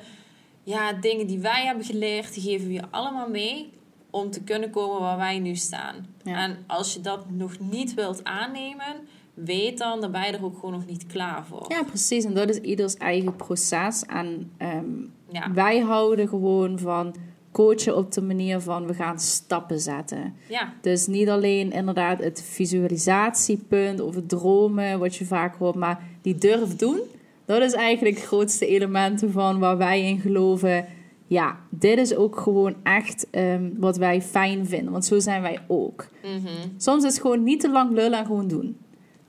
ja, 0.63 0.93
dingen 0.93 1.27
die 1.27 1.39
wij 1.39 1.65
hebben 1.65 1.85
geleerd, 1.85 2.33
die 2.33 2.43
geven 2.43 2.67
we 2.67 2.73
je 2.73 2.83
allemaal 2.91 3.29
mee 3.29 3.73
om 4.09 4.31
te 4.31 4.43
kunnen 4.43 4.69
komen 4.69 4.99
waar 4.99 5.17
wij 5.17 5.39
nu 5.39 5.55
staan. 5.55 6.07
Ja. 6.23 6.35
En 6.35 6.63
als 6.67 6.93
je 6.93 7.01
dat 7.01 7.29
nog 7.29 7.59
niet 7.59 7.93
wilt 7.93 8.23
aannemen, 8.23 9.07
weet 9.35 9.77
dan 9.77 10.01
dat 10.01 10.11
ben 10.11 10.21
je 10.25 10.31
er 10.37 10.43
ook 10.43 10.55
gewoon 10.55 10.71
nog 10.71 10.85
niet 10.85 11.05
klaar 11.07 11.45
voor. 11.45 11.65
Ja, 11.67 11.83
precies. 11.83 12.23
En 12.25 12.33
dat 12.33 12.49
is 12.49 12.57
ieders 12.57 12.95
eigen 12.97 13.35
proces. 13.35 14.03
En 14.05 14.51
ehm, 14.57 14.85
Ja. 15.31 15.51
wij 15.53 15.79
houden 15.79 16.27
gewoon 16.27 16.79
van 16.79 17.15
coachen 17.51 17.95
op 17.97 18.11
de 18.11 18.21
manier 18.21 18.59
van 18.59 18.87
we 18.87 18.93
gaan 18.93 19.19
stappen 19.19 19.79
zetten. 19.79 20.33
ja. 20.49 20.73
Dus 20.81 21.07
niet 21.07 21.29
alleen 21.29 21.71
inderdaad 21.71 22.19
het 22.23 22.41
visualisatiepunt 22.43 23.99
of 23.99 24.15
het 24.15 24.29
dromen, 24.29 24.99
wat 24.99 25.15
je 25.15 25.25
vaak 25.25 25.55
hoort, 25.55 25.75
maar 25.75 26.03
die 26.21 26.35
durf 26.35 26.75
doen. 26.75 26.99
Dat 27.45 27.61
is 27.61 27.73
eigenlijk 27.73 28.15
het 28.15 28.25
grootste 28.25 28.67
element 28.67 29.23
van 29.27 29.59
waar 29.59 29.77
wij 29.77 30.01
in 30.01 30.19
geloven. 30.19 30.85
Ja, 31.27 31.57
dit 31.69 31.97
is 31.97 32.15
ook 32.15 32.39
gewoon 32.39 32.75
echt 32.83 33.27
ehm, 33.31 33.69
wat 33.77 33.97
wij 33.97 34.21
fijn 34.21 34.65
vinden. 34.65 34.91
Want 34.91 35.05
zo 35.05 35.19
zijn 35.19 35.41
wij 35.41 35.59
ook. 35.67 36.07
Mhm. 36.23 36.67
Soms 36.77 37.03
is 37.03 37.11
het 37.13 37.21
gewoon 37.21 37.43
niet 37.43 37.59
te 37.59 37.69
lang 37.71 37.91
lullen 37.91 38.19
en 38.19 38.25
gewoon 38.25 38.47
doen. 38.47 38.77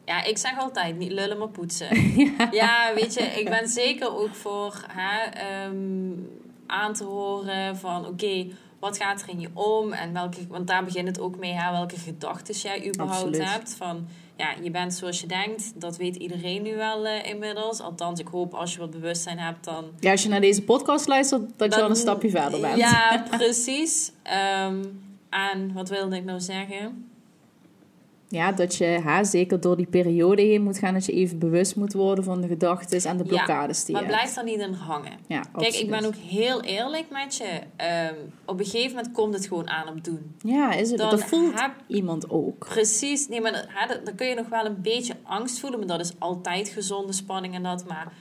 Ja, 0.06 0.24
ik 0.24 0.38
zeg 0.38 0.58
altijd 0.58 0.98
niet 0.98 1.12
lullen, 1.12 1.38
maar 1.38 1.48
poetsen. 1.48 1.88
ja. 2.50 2.92
weet 2.94 3.14
je, 3.14 3.20
ik 3.20 3.48
ben 3.48 3.68
zeker 3.68 4.18
ook 4.18 4.34
voor 4.34 4.84
hè, 4.88 5.30
ehm, 5.30 6.12
aan 6.66 6.94
te 6.94 7.04
horen 7.04 7.76
van 7.76 8.06
oké, 8.06 8.46
wat 8.78 8.96
gaat 8.96 9.22
er 9.22 9.28
in 9.28 9.40
je 9.40 9.48
om? 9.54 9.92
En 9.92 10.12
welke, 10.12 10.46
want 10.48 10.66
daar 10.66 10.84
begint 10.84 11.08
het 11.08 11.20
ook 11.20 11.38
mee, 11.38 11.52
hè, 11.52 11.72
welke 11.72 11.96
gedachten 11.96 12.54
jij 12.54 12.86
überhaupt 12.86 13.24
Absoluut. 13.24 13.50
hebt. 13.50 13.74
Van 13.74 14.06
ja, 14.36 14.54
je 14.62 14.70
bent 14.70 14.94
zoals 14.94 15.20
je 15.20 15.26
denkt, 15.26 15.80
dat 15.80 15.96
weet 15.96 16.16
iedereen 16.16 16.62
nu 16.62 16.76
wel 16.76 17.06
eh, 17.06 17.30
inmiddels. 17.30 17.80
Althans, 17.80 18.20
ik 18.20 18.28
hoop 18.28 18.54
als 18.54 18.72
je 18.72 18.78
wat 18.78 18.90
bewustzijn 18.90 19.38
hebt, 19.38 19.64
dan 19.64 19.84
Ja, 20.00 20.10
als 20.10 20.22
je 20.22 20.28
naar 20.28 20.40
deze 20.40 20.62
podcast 20.62 21.06
luistert, 21.06 21.42
dat 21.56 21.74
je 21.74 21.82
al 21.82 21.90
een 21.90 21.96
stapje 21.96 22.30
verder 22.30 22.60
bent. 22.60 22.76
Ja, 22.76 23.24
precies. 23.30 24.12
Ehm, 24.22 24.84
en 25.30 25.72
wat 25.72 25.88
wilde 25.88 26.16
ik 26.16 26.24
nou 26.24 26.40
zeggen? 26.40 27.10
Ja, 28.28 28.52
dat 28.52 28.74
je 28.76 29.00
ha, 29.02 29.24
zeker 29.24 29.60
door 29.60 29.76
die 29.76 29.86
periode 29.86 30.42
heen 30.42 30.62
moet 30.62 30.78
gaan, 30.78 30.94
dat 30.94 31.06
je 31.06 31.12
even 31.12 31.38
bewust 31.38 31.76
moet 31.76 31.92
worden 31.92 32.24
van 32.24 32.40
de 32.40 32.46
gedachten 32.48 33.10
en 33.10 33.16
de 33.16 33.24
blokkades 33.24 33.84
die 33.84 33.94
maar 33.94 34.02
je 34.04 34.08
blijf 34.08 34.36
er 34.36 34.44
niet 34.44 34.58
in 34.60 34.72
hangen. 34.72 35.12
Ja, 35.28 35.40
Kijk, 35.56 35.74
ik 35.74 35.90
ben 35.90 36.04
ook 36.04 36.14
heel 36.14 36.62
eerlijk 36.62 37.10
met 37.10 37.36
je. 37.36 37.60
Ehm, 37.76 38.14
op 38.44 38.58
een 38.58 38.64
gegeven 38.64 38.96
moment 38.96 39.12
komt 39.14 39.34
het 39.34 39.46
gewoon 39.46 39.68
aan 39.68 39.88
op 39.88 40.04
doen. 40.04 40.34
Ja, 40.38 40.72
is 40.72 40.88
het, 40.90 40.98
Dan 40.98 41.10
dat 41.10 41.24
voelt 41.24 41.60
heb- 41.60 41.74
iemand 41.86 42.30
ook. 42.30 42.58
Precies. 42.68 43.28
Nee, 43.28 43.40
maar 43.40 43.52
dat- 43.88 44.00
dan 44.06 44.14
kun 44.14 44.26
je 44.26 44.34
nog 44.34 44.48
wel 44.48 44.64
een 44.66 44.80
beetje 44.82 45.14
angst 45.22 45.58
voelen. 45.60 45.78
Maar 45.78 45.88
dat 45.88 46.00
is 46.00 46.12
altijd 46.18 46.68
gezonde 46.68 47.12
spanning 47.12 47.54
en 47.54 47.62
dat. 47.62 47.84
Maar 47.86 48.12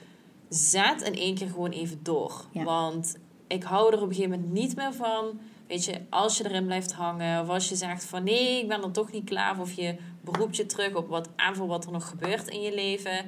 zet 0.50 1.02
in 1.02 1.16
één 1.16 1.36
keer 1.36 1.48
gewoon 1.48 1.72
even 1.72 2.00
door. 2.04 2.46
Ja. 2.52 2.64
Want 2.64 3.16
ik 3.48 3.64
hou 3.64 3.94
er 3.94 4.02
op 4.02 4.08
een 4.10 4.16
gegeven 4.16 4.30
moment 4.40 4.52
niet 4.54 4.76
meer 4.76 4.94
van. 4.94 5.40
Weet 5.68 5.86
je, 5.86 6.02
als 6.10 6.38
je 6.38 6.46
erin 6.46 6.66
blijft 6.66 6.92
hangen. 6.94 7.42
Of 7.42 7.50
als 7.50 7.70
je 7.70 7.76
zegt 7.76 8.04
van 8.06 8.24
nee, 8.24 8.62
ik 8.62 8.68
ben 8.68 8.84
er 8.84 8.92
toch 8.92 9.12
niet 9.12 9.26
klaar 9.26 9.56
voor. 9.56 9.64
Of 9.64 9.72
je 9.74 9.96
beroept 10.22 10.56
je 10.56 10.66
terug 10.66 10.96
op 10.96 11.08
wat 11.10 11.30
en 11.36 11.56
voor 11.56 11.68
wat 11.68 11.86
er 11.86 11.92
nog 11.92 12.08
gebeurt 12.10 12.48
in 12.48 12.62
je 12.62 12.74
leven. 12.74 13.26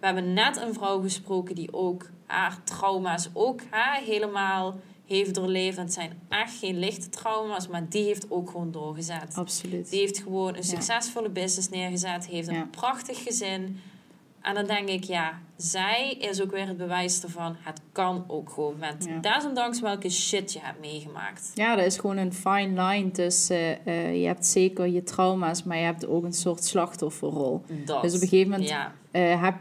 We 0.00 0.06
hebben 0.06 0.32
net 0.32 0.56
een 0.56 0.74
vrouw 0.74 1.00
gesproken 1.00 1.54
die 1.54 1.72
ook 1.72 2.06
haar 2.26 2.64
trauma's 2.64 3.28
ook 3.32 3.60
hè, 3.70 4.04
helemaal 4.04 4.76
heeft 5.06 5.34
doorleefd. 5.34 5.76
En 5.76 5.84
het 5.84 5.92
zijn 5.92 6.20
echt 6.28 6.58
geen 6.58 6.78
lichte 6.78 7.08
trauma's, 7.08 7.68
maar 7.68 7.88
die 7.88 8.04
heeft 8.04 8.30
ook 8.30 8.50
gewoon 8.50 8.70
doorgezet. 8.72 9.34
Absoluut. 9.34 9.90
Die 9.90 10.00
heeft 10.00 10.18
gewoon 10.18 10.48
een 10.48 10.54
Ja. 10.54 10.62
succesvolle 10.62 11.28
business 11.28 11.68
neergezet, 11.68 12.26
heeft 12.26 12.48
een 12.48 12.54
Ja. 12.54 12.68
prachtig 12.70 13.22
gezin. 13.22 13.80
En 14.44 14.54
dan 14.54 14.66
denk 14.66 14.88
ik, 14.88 15.04
ja, 15.04 15.38
zij 15.56 16.16
is 16.18 16.42
ook 16.42 16.50
weer 16.50 16.66
het 16.66 16.76
bewijs 16.76 17.22
ervan. 17.22 17.56
Het 17.58 17.80
kan 17.92 18.24
ook 18.28 18.50
gewoon 18.50 18.78
met 18.78 19.08
Ja. 19.08 19.18
desondanks 19.34 19.80
welke 19.80 20.10
shit 20.10 20.52
je 20.52 20.58
hebt 20.62 20.80
meegemaakt. 20.80 21.50
Ja, 21.54 21.78
er 21.78 21.84
is 21.84 21.98
gewoon 21.98 22.16
een 22.16 22.32
fine 22.32 22.82
line 22.82 23.10
tussen... 23.10 23.86
eh, 23.86 24.20
je 24.20 24.26
hebt 24.26 24.46
zeker 24.46 24.86
je 24.86 25.02
trauma's, 25.02 25.62
maar 25.62 25.76
je 25.76 25.84
hebt 25.84 26.06
ook 26.06 26.24
een 26.24 26.32
soort 26.32 26.64
slachtofferrol. 26.64 27.62
Dat. 27.84 28.02
Dus 28.02 28.14
op 28.14 28.22
een 28.22 28.28
gegeven 28.28 28.50
moment 28.50 28.68
Ja, 28.68 28.92
eh, 29.10 29.42
heb, 29.42 29.54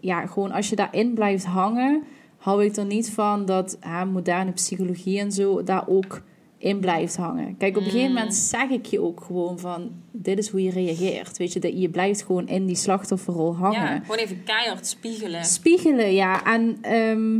ja, 0.00 0.26
gewoon 0.26 0.52
als 0.52 0.68
je 0.68 0.76
daarin 0.76 1.14
blijft 1.14 1.44
hangen, 1.44 2.02
hou 2.36 2.64
ik 2.64 2.76
er 2.76 2.84
niet 2.84 3.10
van 3.10 3.44
dat 3.46 3.76
hè, 3.80 4.04
moderne 4.04 4.52
psychologie 4.52 5.18
en 5.20 5.32
zo 5.32 5.62
daar 5.62 5.88
ook 5.88 6.22
in 6.66 6.80
blijft 6.80 7.16
hangen. 7.16 7.56
Kijk, 7.56 7.76
op 7.76 7.82
een 7.82 7.90
gegeven 7.90 8.08
Mm. 8.10 8.14
moment 8.16 8.34
zeg 8.34 8.68
ik 8.68 8.86
je 8.86 9.00
ook 9.00 9.20
gewoon 9.26 9.58
van, 9.58 9.90
dit 10.10 10.38
is 10.38 10.48
hoe 10.48 10.62
je 10.62 10.70
reageert. 10.70 11.36
Weet 11.36 11.52
je, 11.52 11.60
dat 11.60 11.80
je 11.80 11.88
blijft 11.88 12.22
gewoon 12.22 12.48
in 12.48 12.66
die 12.66 12.76
slachtofferrol 12.76 13.56
hangen. 13.56 13.80
ja, 13.80 14.00
gewoon 14.00 14.16
even 14.16 14.42
keihard 14.44 14.86
spiegelen. 14.86 15.44
Spiegelen, 15.44 16.12
ja. 16.14 16.44
En 16.44 16.78
ehm, 16.82 17.38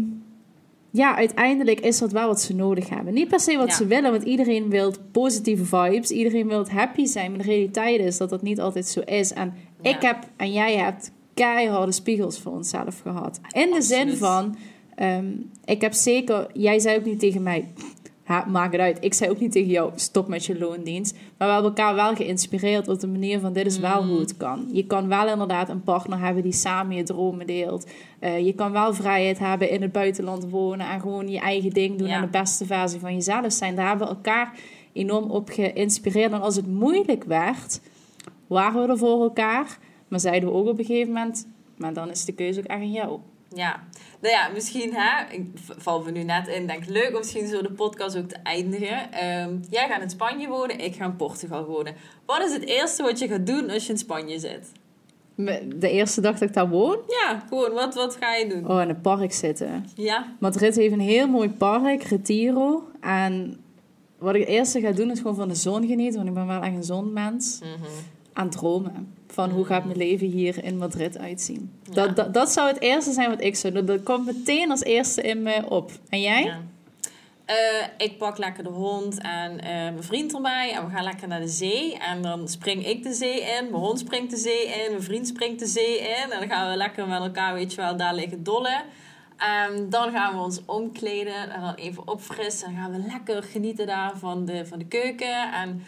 ja, 0.90 1.16
uiteindelijk 1.16 1.80
is 1.80 1.98
dat 1.98 2.12
wel 2.12 2.26
wat 2.26 2.40
ze 2.40 2.54
nodig 2.54 2.88
hebben. 2.88 3.14
Niet 3.14 3.28
per 3.28 3.40
se 3.40 3.56
wat 3.56 3.68
Ja. 3.68 3.74
ze 3.74 3.86
willen, 3.86 4.10
want 4.10 4.22
iedereen 4.22 4.68
wil 4.70 4.94
positieve 5.12 5.64
vibes. 5.64 6.10
Iedereen 6.10 6.48
wil 6.48 6.68
happy 6.68 7.04
zijn. 7.04 7.30
Maar 7.30 7.40
de 7.40 7.44
realiteit 7.46 8.00
is 8.00 8.16
dat 8.16 8.30
dat 8.30 8.42
niet 8.42 8.60
altijd 8.60 8.86
zo 8.86 9.00
is. 9.00 9.32
En 9.32 9.54
Ja. 9.82 9.90
ik 9.90 10.02
heb 10.02 10.18
en 10.36 10.52
jij 10.52 10.76
hebt 10.76 11.10
keiharde 11.34 11.92
spiegels 11.92 12.38
voor 12.38 12.52
onszelf 12.52 13.00
gehad. 13.00 13.40
In 13.52 13.70
de 13.70 13.82
zin 13.82 14.16
van, 14.16 14.56
ehm, 14.94 15.26
ik 15.64 15.80
heb 15.80 15.92
zeker, 15.92 16.46
jij 16.52 16.78
zei 16.78 16.98
ook 16.98 17.04
niet 17.04 17.18
tegen 17.20 17.42
mij, 17.42 17.68
ha, 18.26 18.44
maak 18.48 18.72
het 18.72 18.80
uit. 18.80 18.98
Ik 19.00 19.14
zei 19.14 19.30
ook 19.30 19.40
niet 19.40 19.52
tegen 19.52 19.70
jou, 19.70 19.90
stop 19.94 20.28
met 20.28 20.44
je 20.44 20.58
loondienst. 20.58 21.14
Maar 21.38 21.46
we 21.48 21.54
hebben 21.54 21.70
elkaar 21.76 21.94
wel 21.94 22.14
geïnspireerd 22.14 22.88
op 22.88 23.00
de 23.00 23.06
manier 23.06 23.40
van, 23.40 23.52
dit 23.52 23.66
is 23.66 23.78
wel 23.78 24.02
Mm. 24.02 24.08
hoe 24.08 24.20
het 24.20 24.36
kan. 24.36 24.68
Je 24.72 24.86
kan 24.86 25.08
wel 25.08 25.28
inderdaad 25.28 25.68
een 25.68 25.82
partner 25.82 26.18
hebben 26.18 26.42
die 26.42 26.52
samen 26.52 26.96
je 26.96 27.02
dromen 27.02 27.46
deelt. 27.46 27.86
Eh, 28.18 28.44
je 28.46 28.52
kan 28.52 28.72
wel 28.72 28.94
vrijheid 28.94 29.38
hebben 29.38 29.70
in 29.70 29.82
het 29.82 29.92
buitenland 29.92 30.50
wonen 30.50 30.88
en 30.90 31.00
gewoon 31.00 31.28
je 31.28 31.38
eigen 31.40 31.70
ding 31.70 31.98
doen 31.98 32.08
Ja. 32.08 32.14
en 32.14 32.20
de 32.20 32.38
beste 32.38 32.66
versie 32.66 33.00
van 33.00 33.14
jezelf 33.14 33.52
zijn. 33.52 33.74
Daar 33.76 33.88
hebben 33.88 34.08
we 34.08 34.14
elkaar 34.14 34.52
enorm 34.92 35.30
op 35.30 35.48
geïnspireerd. 35.48 36.32
En 36.32 36.40
als 36.40 36.56
het 36.56 36.66
moeilijk 36.66 37.24
werd, 37.24 37.80
waren 38.46 38.82
we 38.82 38.88
er 38.88 38.98
voor 38.98 39.22
elkaar. 39.22 39.78
Maar 40.08 40.20
zeiden 40.20 40.48
we 40.48 40.54
ook 40.54 40.66
op 40.66 40.78
een 40.78 40.84
gegeven 40.84 41.12
moment, 41.12 41.46
maar 41.76 41.92
dan 41.92 42.10
is 42.10 42.24
de 42.24 42.32
keuze 42.32 42.60
ook 42.60 42.66
aan 42.66 42.90
jou. 42.92 43.18
Ja, 43.56 43.82
nou 44.20 44.34
ja, 44.34 44.48
misschien 44.54 44.94
hè, 44.94 45.34
ik 45.34 45.46
val 45.56 46.02
me 46.02 46.10
nu 46.10 46.22
net 46.22 46.48
in, 46.48 46.66
denk 46.66 46.86
leuk 46.86 47.08
om 47.08 47.18
misschien 47.18 47.46
zo 47.46 47.62
de 47.62 47.72
podcast 47.72 48.16
ook 48.16 48.28
te 48.28 48.36
eindigen. 48.42 49.12
Ehm, 49.12 49.56
jij 49.70 49.88
gaat 49.88 50.02
in 50.02 50.10
Spanje 50.10 50.48
wonen, 50.48 50.78
ik 50.78 50.94
ga 50.94 51.04
in 51.04 51.16
Portugal 51.16 51.64
wonen. 51.64 51.94
Wat 52.26 52.42
is 52.42 52.52
het 52.52 52.64
eerste 52.64 53.02
wat 53.02 53.18
je 53.18 53.28
gaat 53.28 53.46
doen 53.46 53.70
als 53.70 53.86
je 53.86 53.92
in 53.92 53.98
Spanje 53.98 54.38
zit? 54.38 54.72
De 55.76 55.90
eerste 55.90 56.20
dag 56.20 56.38
dat 56.38 56.48
ik 56.48 56.54
daar 56.54 56.68
woon, 56.68 56.98
Ja, 57.08 57.42
gewoon, 57.48 57.72
wat, 57.72 57.94
wat 57.94 58.16
ga 58.20 58.34
je 58.34 58.46
doen? 58.48 58.70
oh, 58.70 58.80
in 58.82 58.88
een 58.88 59.00
park 59.00 59.32
zitten. 59.32 59.86
Ja, 59.94 60.26
Madrid 60.38 60.76
heeft 60.76 60.92
een 60.92 61.00
heel 61.00 61.28
mooi 61.28 61.50
park, 61.50 62.02
Retiro. 62.02 62.88
En 63.00 63.56
wat 64.18 64.34
ik 64.34 64.40
het 64.40 64.50
eerste 64.50 64.80
ga 64.80 64.90
doen 64.92 65.10
is 65.10 65.18
gewoon 65.18 65.36
van 65.36 65.48
de 65.48 65.54
zon 65.54 65.86
genieten, 65.86 66.16
want 66.16 66.28
ik 66.28 66.34
ben 66.34 66.46
wel 66.46 66.62
echt 66.62 66.74
een 66.74 66.84
zonmens. 66.84 67.58
Mhm. 67.60 67.90
Aan 68.32 68.50
dromen. 68.50 69.14
Van 69.36 69.50
hoe 69.50 69.64
gaat 69.64 69.84
mijn 69.84 69.96
leven 69.96 70.26
hier 70.26 70.64
in 70.64 70.78
Madrid 70.78 71.18
uitzien. 71.18 71.72
Ja. 71.82 71.94
Dat, 71.94 72.16
dat, 72.16 72.34
dat 72.34 72.52
zou 72.52 72.68
het 72.68 72.80
eerste 72.80 73.12
zijn 73.12 73.30
wat 73.30 73.40
ik 73.40 73.56
zou 73.56 73.72
doen. 73.72 73.86
Dat 73.86 74.02
komt 74.02 74.26
meteen 74.26 74.70
als 74.70 74.82
eerste 74.82 75.22
in 75.22 75.42
me 75.42 75.70
op. 75.70 75.90
En 76.08 76.20
jij? 76.20 76.42
Ja. 76.44 76.60
Eh, 77.44 77.86
ik 77.96 78.18
pak 78.18 78.38
lekker 78.38 78.64
de 78.64 78.70
hond 78.70 79.20
en 79.20 79.60
eh, 79.60 79.70
mijn 79.70 80.02
vriend 80.02 80.34
erbij. 80.34 80.72
En 80.72 80.84
we 80.84 80.90
gaan 80.90 81.04
lekker 81.04 81.28
naar 81.28 81.40
de 81.40 81.48
zee. 81.48 81.98
En 81.98 82.22
dan 82.22 82.48
spring 82.48 82.86
ik 82.86 83.02
de 83.02 83.12
zee 83.12 83.40
in. 83.40 83.70
Mijn 83.70 83.82
hond 83.82 83.98
springt 83.98 84.30
de 84.30 84.36
zee 84.36 84.66
in. 84.66 84.90
Mijn 84.90 85.02
vriend 85.02 85.26
springt 85.26 85.58
de 85.58 85.66
zee 85.66 85.98
in. 85.98 86.30
En 86.30 86.40
dan 86.40 86.48
gaan 86.48 86.70
we 86.70 86.76
lekker 86.76 87.08
met 87.08 87.20
elkaar, 87.20 87.54
weet 87.54 87.74
je 87.74 87.80
wel, 87.80 87.96
daar 87.96 88.14
liggen 88.14 88.42
dollen. 88.42 88.82
En 89.36 89.90
dan 89.90 90.10
gaan 90.10 90.34
we 90.34 90.40
ons 90.40 90.60
omkleden 90.66 91.50
en 91.50 91.60
dan 91.60 91.74
even 91.74 92.08
opfrissen. 92.08 92.68
En 92.68 92.74
dan 92.74 92.82
gaan 92.82 92.92
we 92.92 93.08
lekker 93.12 93.42
genieten 93.42 93.86
daar 93.86 94.18
van 94.18 94.44
de, 94.44 94.66
van 94.66 94.78
de 94.78 94.86
keuken. 94.86 95.52
En 95.52 95.82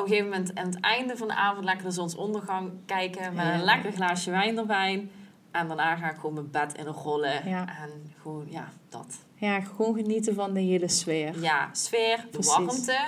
op 0.00 0.06
een 0.06 0.12
gegeven 0.12 0.30
moment 0.30 0.54
aan 0.54 0.66
het 0.66 0.80
einde 0.80 1.16
van 1.16 1.28
de 1.28 1.34
avond 1.34 1.64
lekker 1.64 1.84
de 1.84 1.90
zonsondergang 1.92 2.70
kijken. 2.86 3.34
Met 3.34 3.46
een 3.46 3.64
lekker 3.64 3.92
glaasje 3.92 4.30
wijn 4.30 4.58
erbij. 4.58 5.08
En 5.50 5.66
daarna 5.66 5.96
ga 5.96 6.10
ik 6.10 6.16
gewoon 6.16 6.34
mijn 6.34 6.50
bed 6.50 6.74
in 6.76 6.86
rollen. 6.86 7.48
Ja. 7.48 7.60
En 7.68 8.12
gewoon, 8.22 8.46
ja, 8.48 8.68
dat. 8.88 9.18
Ja, 9.34 9.60
gewoon 9.60 9.94
genieten 9.94 10.34
van 10.34 10.54
de 10.54 10.60
hele 10.60 10.88
sfeer. 10.88 11.40
Ja, 11.40 11.68
sfeer, 11.72 12.16
de 12.16 12.28
Precies. 12.28 12.56
warmte. 12.56 12.98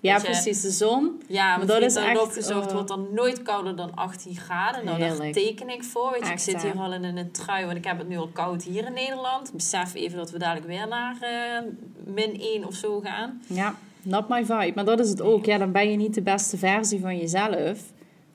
Ja, 0.00 0.16
je, 0.16 0.22
precies. 0.22 0.60
De 0.60 0.70
zon. 0.70 1.22
Ja, 1.28 1.56
Maar 1.56 1.66
dat 1.66 1.82
is 1.82 1.94
echt, 1.94 2.20
opgezocht. 2.20 2.66
oh. 2.66 2.72
wordt 2.72 2.88
dan 2.88 3.06
nooit 3.12 3.42
kouder 3.42 3.76
dan 3.76 3.94
18 3.94 4.36
graden. 4.36 4.84
Nou, 4.84 4.98
daar 4.98 5.30
teken 5.32 5.68
ik 5.68 5.84
voor. 5.84 6.10
Weet 6.10 6.26
je, 6.26 6.32
ik 6.32 6.38
zit 6.38 6.62
hier 6.62 6.78
al 6.78 6.92
in 6.92 7.04
een 7.04 7.30
trui, 7.30 7.64
want 7.64 7.76
ik 7.76 7.84
heb 7.84 7.98
het 7.98 8.08
nu 8.08 8.16
al 8.16 8.28
koud 8.32 8.62
hier 8.62 8.86
in 8.86 8.92
Nederland. 8.92 9.52
Besef 9.52 9.94
even 9.94 10.18
dat 10.18 10.30
we 10.30 10.38
dadelijk 10.38 10.66
weer 10.66 10.88
naar 10.88 11.16
eh, 11.20 11.62
min 12.04 12.40
1 12.40 12.66
of 12.66 12.74
zo 12.74 13.00
gaan. 13.00 13.42
Ja, 13.46 13.74
not 14.04 14.28
my 14.28 14.44
vibe. 14.44 14.72
Maar 14.74 14.84
dat 14.84 15.00
is 15.00 15.08
het 15.08 15.20
ook. 15.20 15.44
Ja, 15.44 15.58
dan 15.58 15.72
ben 15.72 15.90
je 15.90 15.96
niet 15.96 16.14
de 16.14 16.22
beste 16.22 16.56
versie 16.58 17.00
van 17.00 17.16
jezelf. 17.18 17.78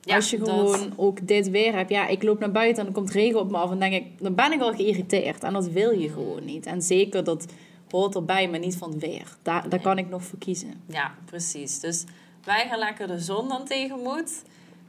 Ja, 0.02 0.14
Als 0.16 0.30
je 0.30 0.38
dat- 0.38 0.48
gewoon 0.48 0.92
ook 0.96 1.26
dit 1.26 1.50
weer 1.50 1.74
hebt. 1.74 1.90
Ja, 1.90 2.06
ik 2.06 2.22
loop 2.22 2.38
naar 2.38 2.50
buiten 2.52 2.78
en 2.78 2.84
dan 2.84 2.94
komt 3.02 3.10
regen 3.14 3.40
op 3.40 3.50
me 3.50 3.56
af. 3.56 3.70
En 3.70 3.78
dan 3.78 3.90
denk 3.90 4.04
ik, 4.04 4.22
dan 4.22 4.34
ben 4.34 4.52
ik 4.52 4.60
al 4.60 4.72
geïrriteerd. 4.74 5.42
En 5.42 5.52
dat 5.52 5.68
wil 5.68 5.90
je 5.98 6.08
gewoon 6.08 6.44
niet. 6.44 6.66
En 6.66 6.82
zeker, 6.82 7.24
dat 7.24 7.46
hoort 7.90 8.14
erbij, 8.14 8.48
maar 8.48 8.58
niet 8.58 8.76
van 8.76 8.90
het 8.90 9.00
weer. 9.00 9.36
Daar, 9.42 9.68
daar 9.68 9.80
kan 9.80 9.98
ik 9.98 10.08
nog 10.08 10.22
voor 10.22 10.38
kiezen. 10.38 10.72
Ja, 10.86 11.14
precies. 11.24 11.80
Dus 11.80 12.04
wij 12.44 12.66
gaan 12.68 12.78
lekker 12.78 13.06
de 13.06 13.18
zon 13.18 13.48
dan 13.48 13.64
tegemoet. 13.64 14.42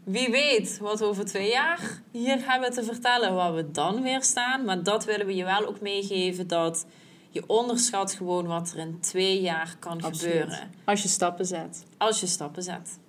Wie 0.03 0.29
weet 0.29 0.77
wat 0.81 0.99
we 0.99 1.05
over 1.05 1.25
twee 1.25 1.49
jaar 1.49 2.01
hier 2.11 2.37
hebben 2.41 2.71
te 2.71 2.83
vertellen, 2.83 3.33
waar 3.35 3.53
we 3.55 3.71
dan 3.71 4.01
weer 4.01 4.23
staan. 4.23 4.65
Maar 4.65 4.83
dat 4.83 5.05
willen 5.05 5.25
we 5.25 5.35
je 5.35 5.43
wel 5.43 5.65
ook 5.67 5.81
meegeven, 5.81 6.47
dat 6.47 6.85
je 7.29 7.43
onderschat 7.47 8.13
gewoon 8.13 8.45
wat 8.47 8.71
er 8.71 8.79
in 8.79 8.97
twee 8.99 9.41
jaar 9.41 9.75
kan 9.79 10.01
Absoluut. 10.01 10.33
gebeuren. 10.33 10.71
Als 10.83 11.01
je 11.01 11.07
stappen 11.07 11.45
zet. 11.45 11.85
Als 11.97 12.19
je 12.19 12.27
stappen 12.27 12.63
zet. 12.63 12.99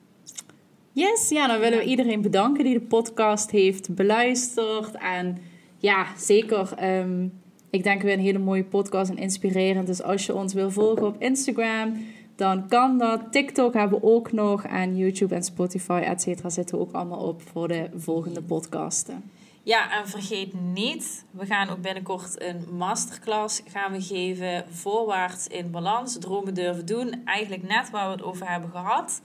Yes, 0.92 1.28
ja, 1.28 1.46
dan 1.46 1.58
willen 1.60 1.78
we 1.78 1.84
iedereen 1.84 2.20
bedanken 2.22 2.64
die 2.64 2.74
de 2.74 2.84
podcast 2.84 3.50
heeft 3.50 3.94
beluisterd. 3.94 4.94
En 4.94 5.38
ja, 5.78 6.06
zeker. 6.16 6.72
ehm, 6.76 7.26
ik 7.70 7.82
denk 7.82 8.02
weer 8.02 8.12
een 8.12 8.20
hele 8.20 8.38
mooie 8.38 8.64
podcast 8.64 9.10
en 9.10 9.16
inspirerend. 9.18 9.86
Dus 9.86 10.02
als 10.02 10.26
je 10.26 10.34
ons 10.34 10.52
wil 10.54 10.70
volgen 10.70 11.06
op 11.06 11.22
Instagram, 11.22 12.06
dan 12.36 12.68
kan 12.68 12.98
dat. 12.98 13.20
TikTok 13.32 13.74
hebben 13.74 14.00
we 14.00 14.06
ook 14.06 14.32
nog. 14.32 14.64
En 14.64 14.96
YouTube 14.96 15.34
en 15.34 15.42
Spotify, 15.42 16.02
et 16.04 16.22
cetera, 16.22 16.50
zitten 16.50 16.76
we 16.76 16.82
ook 16.82 16.92
allemaal 16.92 17.26
op 17.28 17.42
voor 17.42 17.68
de 17.68 17.88
volgende 17.96 18.42
podcasten. 18.42 19.30
Ja, 19.62 19.98
en 19.98 20.08
vergeet 20.08 20.60
niet, 20.60 21.24
we 21.30 21.46
gaan 21.46 21.68
ook 21.68 21.80
binnenkort 21.80 22.42
een 22.42 22.66
masterclass 22.76 23.62
gaan 23.66 23.92
we 23.92 24.02
geven. 24.02 24.64
Voorwaarts 24.68 25.46
in 25.46 25.70
balans, 25.70 26.18
dromen 26.18 26.54
durven 26.54 26.86
doen. 26.86 27.22
Eigenlijk 27.24 27.68
net 27.68 27.90
waar 27.90 28.06
we 28.06 28.12
het 28.12 28.22
over 28.22 28.48
hebben 28.48 28.70
gehad. 28.70 29.22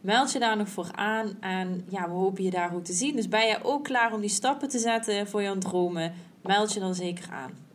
Meld 0.00 0.32
je 0.32 0.38
daar 0.38 0.56
nog 0.56 0.68
voor 0.68 0.88
aan 0.94 1.36
en 1.40 1.84
ja, 1.88 2.02
we 2.08 2.14
hopen 2.14 2.44
je 2.44 2.50
daar 2.50 2.74
ook 2.74 2.84
te 2.84 2.92
zien. 2.92 3.16
Dus 3.16 3.28
ben 3.28 3.46
je 3.46 3.58
ook 3.62 3.84
klaar 3.84 4.12
om 4.12 4.20
die 4.20 4.30
stappen 4.30 4.68
te 4.68 4.78
zetten 4.78 5.28
voor 5.28 5.42
jouw 5.42 5.58
dromen? 5.58 6.14
Meld 6.42 6.72
je 6.72 6.80
dan 6.80 6.94
zeker 6.94 7.30
aan. 7.30 7.65